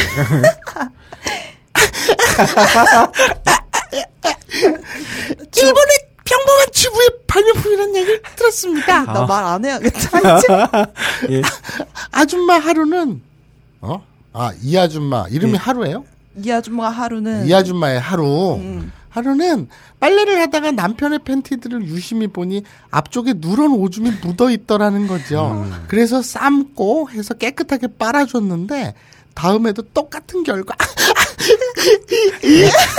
[5.56, 9.04] 일본의 평범한 주부의 발명품이라는 얘기를 들었습니다.
[9.04, 10.18] 나 말 안 해야겠다.
[11.24, 11.34] 이제.
[11.36, 11.42] 예.
[12.12, 13.22] 아줌마 하루는
[13.80, 14.02] 어?
[14.32, 16.04] 아 이 아줌마 이름이 하루예요?
[16.36, 18.56] 이 아줌마가 하루는 이 아줌마의 하루.
[18.56, 18.92] 음.
[19.08, 19.68] 하루는
[20.00, 25.66] 빨래를 하다가 남편의 팬티들을 유심히 보니 앞쪽에 누런 오줌이 묻어 있더라는 거죠.
[25.88, 28.94] 그래서 삶고 해서 깨끗하게 빨아줬는데
[29.34, 30.74] 다음에도 똑같은 결과.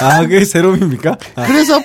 [0.01, 1.17] 아 그게 세로미입니까?
[1.35, 1.81] 아, 그래서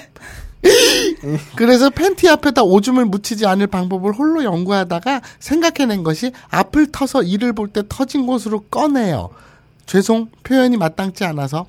[1.57, 7.69] 그래서 팬티 앞에다 오줌을 묻히지 않을 방법을 홀로 연구하다가 생각해낸 것이 앞을 터서 이를 볼
[7.69, 9.31] 때 터진 곳으로 꺼내요.
[9.87, 11.67] 죄송 표현이 마땅치 않아서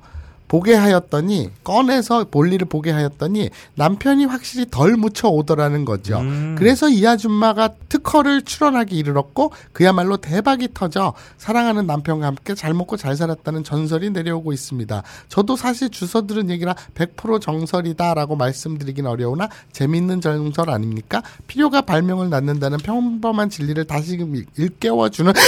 [0.47, 6.19] 보게 하였더니 꺼내서 볼일을 보게 하였더니 남편이 확실히 덜 묻혀 오더라는 거죠.
[6.19, 6.55] 음.
[6.57, 13.15] 그래서 이 아줌마가 특허를 출원하기 이르렀고 그야말로 대박이 터져 사랑하는 남편과 함께 잘 먹고 잘
[13.15, 15.03] 살았다는 전설이 내려오고 있습니다.
[15.29, 21.23] 저도 사실 주워 들은 얘기라 100% 정설이다라고 말씀드리긴 어려우나 재밌는 정설 아닙니까?
[21.47, 25.33] 필요가 발명을 낳는다는 평범한 진리를 다시금 일- 일깨워주는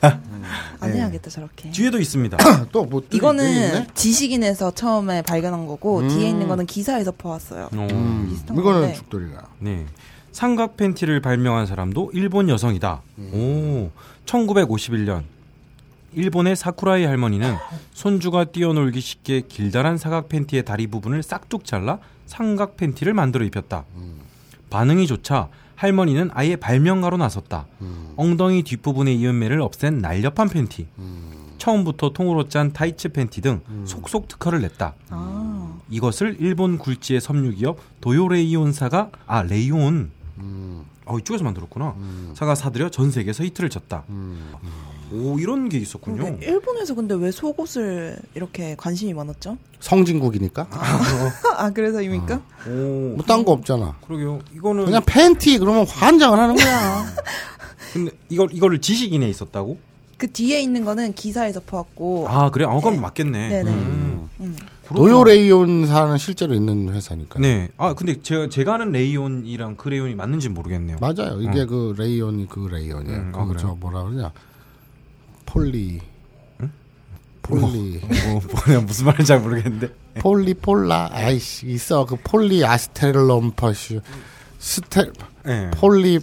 [0.80, 1.70] 안 해야겠다 저렇게.
[1.70, 2.36] 뒤에도 있습니다.
[2.72, 7.68] 또 뭐 이거는 지식인에서 처음에 발견한 거고 뒤에 있는 거는 기사에서 보았어요.
[7.72, 8.94] 어, 비슷한 이거는 건데.
[8.94, 9.86] 죽돌이가 네.
[10.32, 13.02] 삼각 팬티를 발명한 사람도 일본 여성이다.
[13.32, 13.90] 오,
[14.26, 15.24] 1951년
[16.12, 17.56] 일본의 사쿠라이 할머니는
[17.92, 23.84] 손주가 뛰어놀기 쉽게 길다란 사각 팬티의 다리 부분을 싹둑 잘라 삼각 팬티를 만들어 입혔다.
[24.70, 25.48] 반응이 좋자
[25.80, 27.66] 할머니는 아예 발명가로 나섰다.
[28.16, 30.86] 엉덩이 뒷부분의 이음매를 없앤 날렵한 팬티.
[31.56, 34.94] 처음부터 통으로 짠 타이츠 팬티 등 속속 특허를 냈다.
[35.08, 40.10] 아, 이것을 일본 굴지의 섬유기업 도요레이온사가 아 레이온.
[41.06, 41.94] 어 이쪽에서 만들었구나.
[42.34, 44.04] 사가 사들여 전 세계에서 히트를 쳤다
[45.12, 49.56] 오 이런 게 있었군요 근데 일본에서 근데 왜 속옷을 이렇게 관심이 많았죠?
[49.80, 50.68] 성진국이니까
[51.56, 52.40] 아 그래서 입니까?
[52.68, 53.96] 오뭐딴 거 없잖아.
[54.06, 57.06] 그러게요 이거는 그냥 팬티 그러면 환장을 하는 거야.
[57.92, 59.78] 근데 이걸 이거를 지식인에 있었다고
[60.18, 62.26] 그 뒤에 있는 거는 기사에서 보았고.
[62.28, 63.70] 아 그래 아 그럼 맞겠네 네네.
[63.70, 64.28] 음.
[64.40, 64.56] 음.
[64.86, 65.08] 그렇구나.
[65.08, 67.38] 도요레이온사는 실제로 있는 회사니까.
[67.40, 71.40] 네 아 근데 제가 제가 아는 레이온이랑 그 레이온이 맞는지 모르겠네요 맞아요.
[71.40, 73.16] 이게 그 레이온이 그 레이온이에요.
[73.18, 73.58] 음, 아, 그 그래요?
[73.60, 74.30] 저 뭐라 그러냐
[75.50, 76.00] 폴리
[77.42, 79.88] 폴리 뭐 뭐냐 무슨 말인지 잘 모르겠는데
[80.20, 84.00] 폴리 폴라 아이씨 있어 그 폴리 아스텔럼퍼슈
[84.60, 85.12] 스텔
[85.44, 85.70] 네.
[85.72, 86.20] 폴리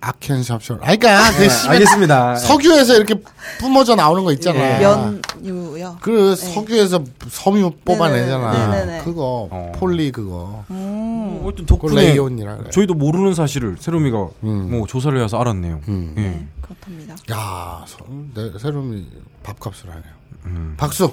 [0.00, 3.16] 아켄샵션 아이가 그 씨발 알겠습니다 석유에서 이렇게
[3.58, 4.58] 뿜어져 나오는 거 있잖아.
[4.58, 4.78] 예.
[4.78, 5.98] 면유요.
[6.00, 8.68] 그 석유에서 섬유 뽑아내잖아.
[8.68, 9.04] 네네네.
[9.04, 9.72] 그거 어.
[9.76, 10.64] 폴리 그거.
[10.70, 11.40] 음.
[11.42, 12.70] 어, 그 덕분에 레이온이라 그래.
[12.70, 14.70] 저희도 모르는 사실을 세롬이가 음.
[14.70, 15.80] 뭐 조사를 해서 알았네요.
[15.88, 16.14] 음.
[16.16, 16.59] 예.
[16.70, 16.74] 네,
[17.06, 17.14] 그렇답니다.
[17.32, 17.98] 야, 서-
[18.34, 19.06] 내 새롬이
[19.42, 20.12] 밥값을 하네요.
[20.46, 20.74] 음.
[20.76, 21.04] 박수.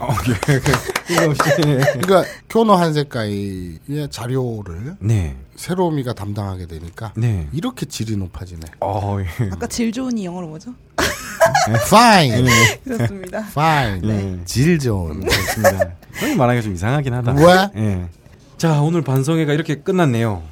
[0.00, 1.14] 어, 예.
[1.24, 1.38] 혹시-
[2.00, 5.36] 그러니까 교노 한색가이의 자료를 네.
[5.54, 7.48] 새로미가 담당하게 되니까 네.
[7.52, 8.60] 이렇게 질이 높아지네.
[8.80, 9.50] 어, 예.
[9.52, 10.74] 아까 질 좋은 이 영어로 뭐죠?
[11.86, 12.44] Fine,
[12.84, 13.38] 그렇습니다.
[13.50, 14.00] fine.
[14.00, 14.44] 네.
[14.44, 15.20] 질 좋은.
[15.20, 15.92] 그렇습니다.
[16.14, 17.32] 형이 말하기가 좀 이상하긴 하다.
[17.34, 17.68] 왜?
[17.76, 18.08] 예.
[18.58, 20.42] 자, 오늘 반성회가 이렇게 끝났네요.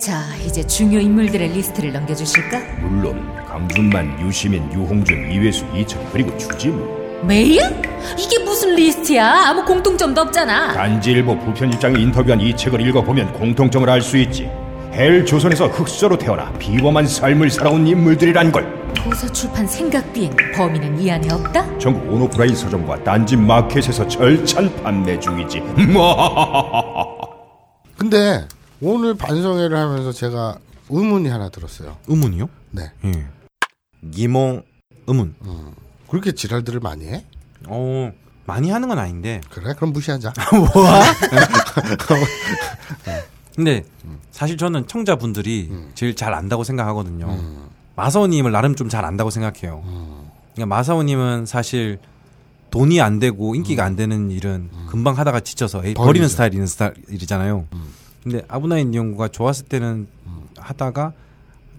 [0.00, 2.58] 자, 이제 중요 인물들의 리스트를 넘겨주실까?
[2.82, 7.62] 물론 강준만, 유시민, 유홍준, 이외수, 이철 그리고 주진우 메일?
[8.18, 9.48] 이게 무슨 리스트야?
[9.48, 10.74] 아무 공통점도 없잖아.
[10.74, 14.50] 딴지일보 부편집장이 인터뷰한 이 책을 읽어보면 공통점을 알 수 있지
[14.92, 21.32] 헬 조선에서 흙수저로 태어나 비범한 삶을 살아온 인물들이란 걸 도서 출판 생각비행 범인은 이 안에
[21.32, 21.78] 없다?
[21.78, 25.62] 전국 온오프라인 서점과 딴지 마켓에서 절찬 판매 중이지
[27.96, 28.46] 근데
[28.82, 30.58] 오늘 반성회를 하면서 제가
[30.90, 31.96] 의문이 하나 들었어요.
[32.06, 32.48] 의문이요?
[32.72, 32.82] 네.
[33.06, 33.12] 예.
[34.10, 34.62] 기몽
[35.06, 35.34] 의문.
[36.08, 37.24] 그렇게 지랄들을 많이 해?
[37.66, 38.12] 어,
[38.44, 39.40] 많이 하는 건 아닌데.
[39.50, 39.74] 그래?
[39.74, 40.32] 그럼 무시하자.
[43.54, 43.84] 근데
[44.30, 47.38] 사실 저는 청자분들이 제일 잘 안다고 생각하거든요.
[47.96, 49.82] 마사오님을 나름 좀 잘 안다고 생각해요.
[50.54, 51.98] 그러니까 마사오님은 사실
[52.70, 56.28] 돈이 안 되고 인기가 안 되는 일은 금방 하다가 지쳐서 버리는 버리죠.
[56.28, 57.66] 스타일인 스타일이잖아요.
[58.22, 60.08] 근데 아브나인 연구가 좋았을 때는
[60.58, 61.12] 하다가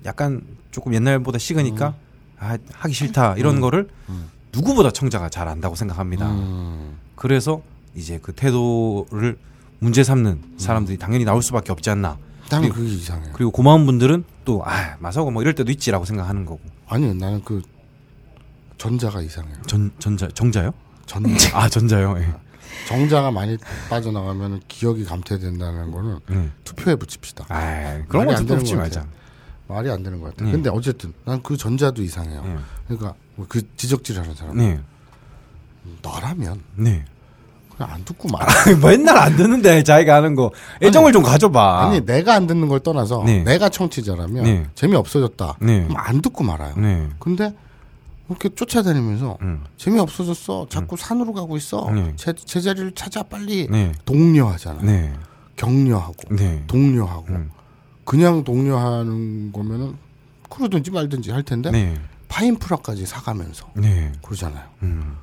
[0.06, 1.94] 약간 조금 옛날보다 식으니까
[2.40, 3.88] 아, 하기 싫다 이런 거를
[4.54, 6.30] 누구보다 청자가 잘 안다고 생각합니다.
[6.30, 6.98] 음.
[7.16, 7.62] 그래서
[7.96, 9.38] 이제 그 태도를
[9.80, 12.18] 문제 삼는 사람들이 당연히 나올 수밖에 없지 않나.
[12.50, 13.34] 난 그리고- 그게 이상해요.
[13.34, 16.62] 그리고 고마운 분들은 또 아, 마사오가 뭐 이럴 때도 있지라고 생각하는 거고.
[16.88, 17.62] 아니 나는 그
[18.78, 19.56] 전자가 이상해요.
[19.68, 20.72] 전 전자 정자요?
[21.06, 21.58] 전자.
[21.58, 22.16] 아 전자요.
[22.20, 22.34] 예.
[22.88, 23.58] 정자가 많이
[23.90, 26.52] 빠져나가면 기억이 감퇴된다는 거는 음.
[26.64, 27.46] 투표에 붙입시다.
[27.50, 29.06] 아 그런 거 되는 붙지 것 말자.
[29.68, 29.76] 같아요.
[29.78, 30.46] 말이 안 되는 것 같아.
[30.46, 30.52] 네.
[30.52, 32.44] 근데 어쨌든 난 그 전자도 이상해요.
[32.44, 32.56] 네.
[32.88, 33.14] 그러니까
[33.48, 34.80] 그 지적질하는 사람 네,
[36.02, 37.06] 너라면 네.
[37.76, 38.46] 그냥 안 듣고 말.
[38.82, 40.52] 맨날 안 듣는데 자기가 하는 거
[40.82, 41.86] 애정을 좀 가져봐.
[41.88, 43.44] 아니 내가 안 듣는 걸 떠나서 네.
[43.44, 44.66] 내가 청취자라면 네.
[44.76, 45.58] 재미 없어졌다.
[45.62, 45.84] 네.
[45.84, 46.76] 그럼 안 듣고 말아요.
[46.76, 47.08] 네.
[47.20, 47.54] 근데
[48.28, 49.64] 그렇게 쫓아다니면서 음.
[49.78, 50.68] 재미 없어졌어.
[50.70, 51.90] 자꾸 산으로 가고 있어.
[51.92, 52.14] 네.
[52.18, 53.94] 제, 제자리를 찾아 빨리 네.
[54.06, 54.82] 독려하잖아.
[54.82, 55.14] 네.
[55.56, 56.64] 격려하고 네.
[56.68, 57.52] 독려하고 음.
[58.08, 59.96] 그냥 독려하는 거면은
[60.50, 62.00] 그러든지 말든지 할 텐데 네.
[62.30, 64.14] 파인프라까지 사가면서 네.
[64.24, 64.64] 그러잖아요.
[64.84, 65.18] 음.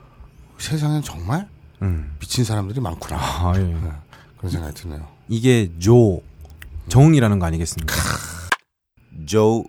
[0.58, 1.48] 세상엔 정말
[1.80, 2.14] 음.
[2.20, 3.16] 미친 사람들이 많구나.
[3.18, 3.62] 아, 예.
[3.62, 3.90] 네,
[4.36, 5.06] 그런 생각이 드네요.
[5.30, 6.20] 이게 조
[6.88, 7.94] 정이라는 거 아니겠습니까?
[9.24, 9.64] 조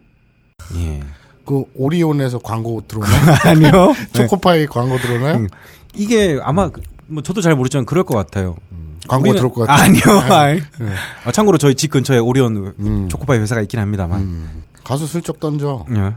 [0.75, 1.01] 예.
[1.45, 3.35] 그 오리온에서 광고 들어오나요?
[3.47, 3.93] 아니요.
[4.11, 5.37] 초코파이 광고 들어오나요?
[5.37, 5.47] 음.
[5.95, 8.57] 이게 아마 그- 뭐 저도 잘 모르지만 그럴 것 같아요.
[9.07, 9.83] 광고 우리는- 들어올 것 같아요.
[9.85, 10.03] 아니요.
[10.33, 10.61] 아니, 아니.
[11.25, 13.09] 아, 참고로 저희 집 근처에 오리온 음.
[13.09, 14.19] 초코파이 회사가 있긴 합니다만.
[14.21, 14.63] 음.
[14.83, 15.85] 가서 슬쩍 던져.
[15.91, 16.13] 예.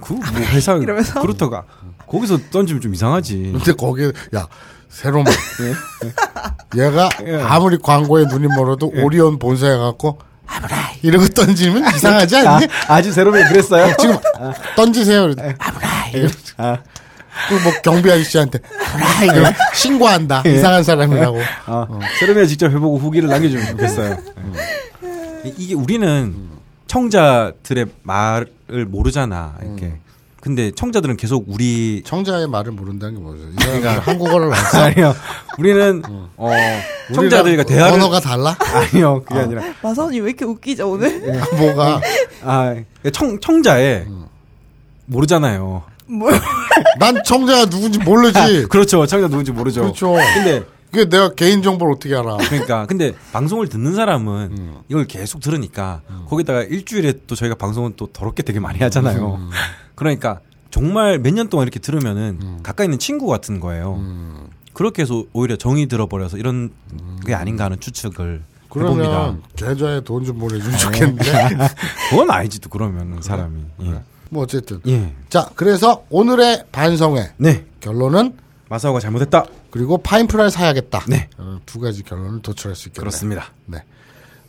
[0.00, 0.20] 그뭐
[0.52, 1.20] 회사 이러면서?
[1.20, 1.64] 그렇다가
[2.06, 3.52] 거기서 던지면 좀 이상하지.
[3.54, 4.46] 근데 거기에 야
[4.88, 5.32] 새로만
[6.76, 7.40] 얘가 예.
[7.42, 12.66] 아무리 광고에 눈이 멀어도 오리온 본사에 갖고 아브라이 이러고 던지면 이상하지 않니?
[12.88, 13.94] 아직 새로면 그랬어요.
[13.98, 14.16] 지금
[14.76, 15.32] 던지세요.
[15.58, 16.28] 아브라이.
[17.48, 18.58] 그뭐 경비 아저씨한테
[18.92, 20.42] 아브라이 이러면 신고한다.
[20.46, 21.38] 이상한 사람이라고.
[21.66, 21.86] 아,
[22.18, 24.16] 세르미가 직접 해보고 후기를 남겨주면 좋겠어요.
[25.44, 26.48] 이- 이게 우리는
[26.86, 29.56] 청자들의 말을 모르잖아.
[29.62, 29.94] 이렇게.
[30.40, 33.42] 근데 청자들은 계속 우리 청자의 말을 모른다는 게 뭐죠?
[33.50, 34.82] 이 사람이 한국어를 안 써.
[34.84, 35.14] 아니요.
[35.58, 36.02] 우리는
[36.36, 36.50] 어
[37.12, 38.56] 청자들과 우리랑 대화를 언어가 달라?
[38.58, 39.22] 아니요.
[39.26, 41.20] 그게 아 니라 마사오님 왜 이렇게 웃기죠 오늘?
[41.58, 42.00] 뭐가?
[42.44, 42.74] 아
[43.12, 44.06] 청 청자에
[45.06, 45.82] 모르잖아요.
[46.98, 48.66] 난 청자가 누군지 모르지.
[48.68, 49.06] 그렇죠.
[49.06, 49.82] 청자 누군지 모르죠.
[49.82, 50.14] 그렇죠.
[50.34, 52.36] 근데 그게 내가 개인 정보를 어떻게 알아?
[52.38, 54.76] 그러니까 근데 방송을 듣는 사람은 음.
[54.88, 59.34] 이걸 계속 들으니까 거기다가 일주일에 또 저희가 방송은 또 더럽게 되게 많이 하잖아요.
[59.34, 59.50] 음.
[59.94, 60.40] 그러니까
[60.70, 63.94] 정말 몇 년 동안 이렇게 들으면은 가까이 있는 친구 같은 거예요.
[63.96, 64.48] 음.
[64.72, 66.70] 그렇게 해서 오히려 정이 들어버려서 이런
[67.26, 68.42] 게 아닌가 하는 추측을
[68.76, 69.08] 해봅니다.
[69.10, 71.32] 그러면 계좌에 돈 좀 보내주면 좋겠는데.
[72.10, 73.60] 그건 아니지 또 그러면 사람이.
[73.82, 74.00] 예.
[74.30, 74.80] 뭐 어쨌든.
[74.86, 75.12] 예.
[75.28, 77.64] 자, 그래서 오늘의 반성회 네.
[77.80, 78.36] 결론은
[78.68, 79.44] 마사오가 잘못했다.
[79.70, 81.04] 그리고 파인프라를 사야겠다.
[81.08, 81.28] 네.
[81.38, 83.02] 어, 두 가지 결론을 도출할 수 있겠네요.
[83.08, 83.46] 그렇습니다.
[83.66, 83.82] 네.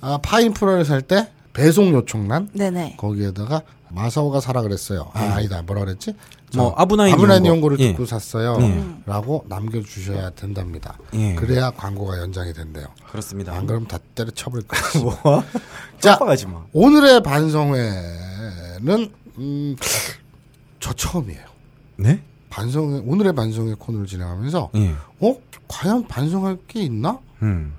[0.01, 2.95] 아, 파인프라를 살 때 배송 요청란 네네.
[2.97, 5.09] 거기에다가 마사오가 사라 그랬어요.
[5.13, 5.61] 아, 아니다.
[5.63, 6.13] 뭐라 그랬지?
[6.55, 7.55] 뭐 아브나인 아브나인 연구.
[7.55, 7.91] 연구를 예.
[7.91, 8.57] 듣고 샀어요.
[8.61, 8.83] 예.
[9.05, 10.97] 라고 남겨 주셔야 된답니다.
[11.13, 11.35] 예.
[11.35, 12.85] 그래야 광고가 연장이 된대요.
[13.11, 13.53] 그렇습니다.
[13.53, 15.15] 안 그러면 다 때려 쳐버릴 거예요.
[15.23, 15.43] 뭐?
[15.99, 16.17] 자.
[16.73, 19.75] 오늘의 반성회는 음,
[20.79, 21.45] 저 처음이에요.
[21.97, 22.21] 네?
[22.49, 24.95] 반성회 오늘의 반성회 코너를 진행하면서 예.
[25.19, 25.35] 어
[25.67, 27.19] 과연 반성할 게 있나?
[27.41, 27.73] 음.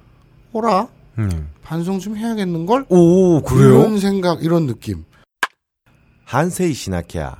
[0.52, 0.88] 오라
[1.18, 1.50] 음.
[1.62, 2.86] 반성 좀 해야겠는 걸.
[2.88, 5.04] 오, 이런 생각 이런 느낌.
[6.24, 7.36] 한세이 시나키야.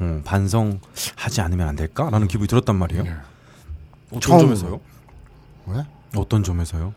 [0.00, 3.02] 음, 반성하지 않으면 안 될까라는 기분이 들었단 말이에요.
[3.02, 3.10] 네.
[4.08, 4.56] 어떤 처음으로.
[4.56, 4.80] 점에서요?
[5.66, 5.82] 왜?
[6.16, 6.94] 어떤 점에서요?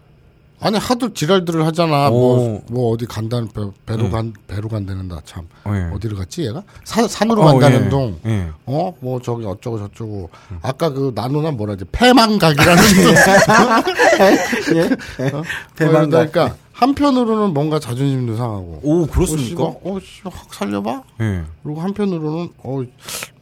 [0.64, 2.09] 아니 하도 지랄들을 하잖아.
[2.09, 2.61] 뭐, 오.
[2.70, 4.09] 뭐 어디 간다는 배, 배로 예.
[4.09, 5.45] 간 배로 간다는다 참.
[5.68, 5.93] 예.
[5.93, 6.64] 어디를 갔지 얘가?
[6.86, 7.89] 산 산으로 어, 간다는 예.
[7.89, 8.18] 동.
[8.26, 8.49] 예.
[8.66, 10.30] 어, 뭐 저기 어쩌고 저쩌고.
[10.61, 12.82] 아까 그 나누나 뭐라 지 폐망각이라는
[15.34, 15.43] 어?
[15.76, 16.32] 폐망각.
[16.32, 18.80] 그러니까 한편으로는 뭔가 자존심도 상하고.
[18.84, 19.64] 오, 그렇습니까?
[19.64, 21.03] 어, 어, 확 살려봐.
[21.22, 21.43] 예.
[21.61, 22.82] 그리고 한편으로는 어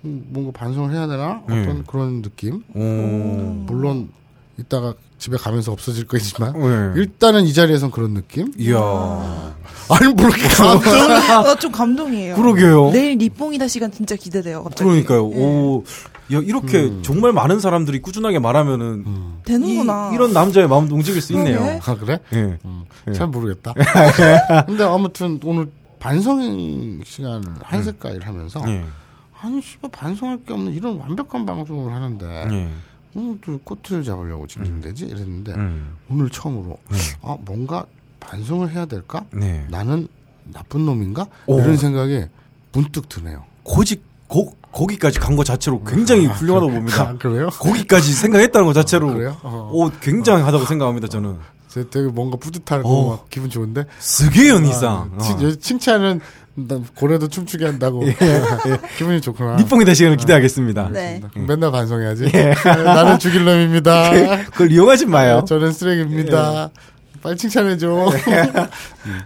[0.05, 1.61] 음, 뭔가 반성을 해야 되나 예.
[1.61, 2.63] 어떤 그런 느낌.
[2.73, 2.79] 오.
[3.67, 4.09] 물론
[4.57, 6.99] 이따가 집에 가면서 없어질 거지만 예.
[6.99, 8.51] 일단은 이 자리에선 그런 느낌.
[8.57, 8.79] 이야.
[8.79, 11.07] 아니 뭐 이렇게 감동.
[11.43, 12.35] 나좀 감동이에요.
[12.35, 12.89] 그러게요.
[12.89, 14.63] 내일 리뽕이다 시간 진짜 기대돼요.
[14.63, 14.89] 갑자기.
[14.89, 15.25] 그러니까요.
[15.27, 15.83] 오.
[16.33, 19.05] 야, 이렇게 정말 많은 사람들이 꾸준하게 말하면은
[19.45, 20.09] 되는구나.
[20.11, 21.59] 이, 런 남자의 마음도 움직일 수 있네요.
[21.59, 21.79] 그러게.
[21.85, 22.19] 아 그래?
[22.33, 22.57] 예.
[22.65, 23.13] 음, 예.
[23.13, 23.75] 잘 모르겠다.
[24.65, 25.69] 근데 아무튼 오늘
[25.99, 28.83] 반성 시간을 한 색깔 하면서 예.
[29.39, 32.69] 아니 씨발 반성할 게 없는 이런 완벽한 방송을 하는데 예.
[33.13, 35.97] 또 꼬투리를 잡으려고 지금 되지 이랬는데 음.
[36.09, 36.77] 오늘 처음으로
[37.21, 37.85] 아 뭔가
[38.19, 39.25] 반성을 해야 될까?
[39.33, 39.65] 네.
[39.69, 40.07] 나는
[40.45, 41.27] 나쁜 놈인가?
[41.47, 41.59] 오.
[41.59, 42.25] 이런 생각이
[42.71, 43.43] 문득 드네요.
[43.63, 47.09] 고직 고, 거기까지 간 것 자체로 굉장히 훌륭하다고 봅니다.
[47.09, 47.49] 아, 그래요?
[47.49, 49.37] 거기까지 생각했다는 것 자체로 아, 그래요?
[49.43, 49.69] 어.
[49.73, 51.37] 오, 굉장하다고 생각합니다 저는.
[51.67, 53.09] 저 되게 뭔가 뿌듯하고 어.
[53.17, 53.85] 막 기분 좋은데.
[53.99, 55.17] 스게요 아, 니상.
[55.21, 56.21] 칭- 여- 칭찬은 나
[56.95, 58.03] 고래도 춤추게 한다고.
[58.97, 59.55] 기분이 좋구나.
[59.57, 60.89] 니뽕이 되시기를 기대하겠습니다.
[60.89, 61.21] 네.
[61.35, 62.29] 맨날 반성해야지.
[62.83, 64.45] 나는 죽일 놈입니다.
[64.51, 65.43] 그걸 이용하지 마요.
[65.47, 66.69] 저는 쓰레기입니다.
[67.21, 68.09] 빨리 칭찬해줘.
[69.05, 69.19] 음.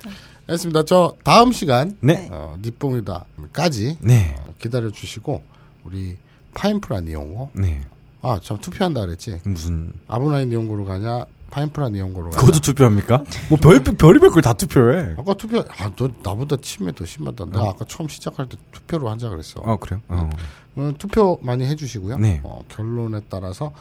[0.47, 0.83] 알겠습니다.
[0.85, 2.27] 저 다음 시간 네.
[2.31, 4.35] 어, 니뽕이다까지 네.
[4.39, 5.41] 어, 기다려 주시고
[5.85, 6.17] 우리
[6.53, 7.81] 파인프라 니온고 네.
[8.21, 9.41] 아참 투표한다 그랬지.
[9.43, 12.05] 무슨 아브나인 니온고로 가냐 파인프라 가냐.
[12.05, 13.23] 그것도 투표합니까?
[13.49, 15.15] 뭐 별, 별의별 걸 다 투표해.
[15.17, 17.45] 아까 투표 아 너 나보다 치매 더 심하다.
[17.45, 19.61] 나 아까 처음 시작할 때 투표로 한자 그랬어.
[19.63, 20.01] 아, 그래요?
[20.09, 20.29] 어.
[20.75, 22.17] 어, 투표 많이 해주시고요.
[22.17, 22.41] 네.
[22.43, 23.71] 어, 결론에 따라서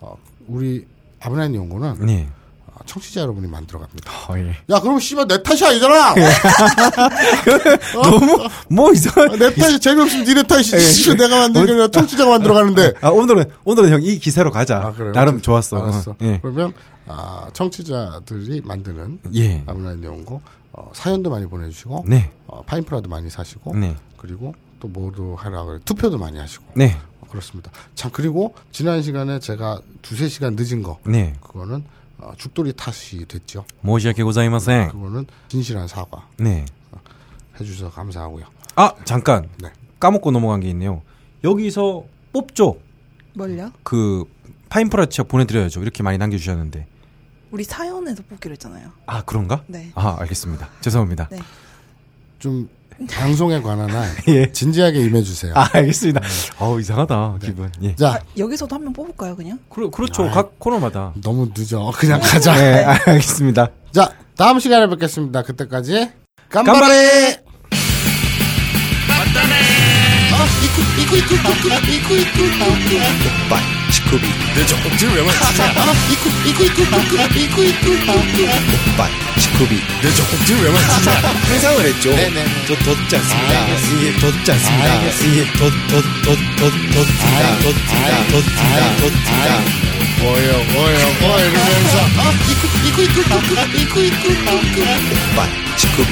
[0.00, 0.16] 어,
[0.46, 0.86] 우리
[1.20, 2.28] 아브나인 연구는 네.
[2.74, 4.10] 어, 청취자 여러분이 만들어 갑니다.
[4.28, 4.56] 어, 예.
[4.70, 6.14] 야, 그럼 씨발 내 탓이 아니잖아.
[7.94, 9.38] 너무, 뭐 이상한.
[9.38, 10.80] 내 탓이 재미없으면 니네 탓이지.
[10.80, 12.94] 씨발 내가 만든 게 아니라 청취자가 만들어 가는데.
[13.00, 14.78] 아, 오늘은, 오늘은 형 이 기세로 가자.
[14.78, 15.12] 아, 그래요?
[15.12, 15.78] 나름 좋았어.
[15.80, 16.10] 알았어.
[16.12, 16.38] 어, 예.
[16.42, 16.74] 그러면
[17.06, 19.62] 아, 청취자들이 만드는 예.
[19.66, 20.40] 아브나인 연구
[20.72, 22.30] 어, 사연도 많이 보내주시고 네.
[22.46, 23.96] 어, 파인프라도 많이 사시고 네.
[24.18, 26.96] 그리고 또 뭐도 하라 그래 투표도 많이 하시고 네.
[27.20, 27.70] 어, 그렇습니다.
[27.94, 31.32] 참 그리고 지난 시간에 제가 두세 시간 늦은 거 네.
[31.40, 31.82] 그거는 어,
[32.36, 33.64] 죽돌이 탓이 됐죠.
[33.80, 34.88] 모시아케 고자이마생.
[34.90, 36.64] 그거는 진실한 사과 네.
[37.60, 38.46] 해주셔서 감사하고요.
[38.76, 39.48] 아, 잠깐.
[39.62, 39.70] 네.
[40.00, 41.02] 까먹고 넘어간 게 있네요.
[41.44, 42.80] 여기서 뽑죠.
[43.34, 43.70] 뭘요?
[43.82, 44.24] 그,
[44.68, 45.80] 파인프라 치약 보내드려야죠.
[45.82, 46.86] 이렇게 많이 남겨주셨는데.
[47.50, 48.90] 우리 사연에서 뽑기로 했잖아요.
[49.06, 49.62] 아, 그런가?
[49.68, 49.92] 네.
[49.94, 50.68] 아, 알겠습니다.
[50.80, 51.28] 죄송합니다.
[51.30, 51.38] 네.
[52.40, 52.68] 좀
[53.10, 54.50] 방송에 관한 한 예.
[54.52, 55.52] 진지하게 임해주세요.
[55.56, 56.20] 아, 알겠습니다.
[56.58, 57.38] 어우, 이상하다.
[57.42, 57.70] 기분.
[57.82, 57.94] 예.
[57.96, 59.58] 자, 여기서도 한 명 뽑을까요, 그냥?
[59.68, 60.30] 그러, 그렇죠.
[60.30, 61.12] 각 코너마다.
[61.22, 61.92] 너무 늦어.
[61.96, 62.54] 그냥 가자.
[62.54, 63.68] 네, 알겠습니다.
[63.92, 65.42] 자, 다음 시간에 뵙겠습니다.
[65.42, 66.10] 그때까지
[66.50, 66.78] 깜바레.
[66.78, 67.44] 깜바레!
[75.64, 76.52] 오빠 치쿠비
[78.92, 79.80] 오빠 치쿠비
[81.48, 82.10] 상상을 했죠
[82.66, 84.84] 저 덧지 않습니다 이게 덧지 않습니다
[85.24, 89.62] 이게 덧덧덧덧덧습니다 덧습니다 덧습니다 덧습니다
[90.20, 91.96] 뭐요, 뭐요, 뭐 이러면서
[95.32, 95.38] 오빠
[95.76, 96.10] 치쿠비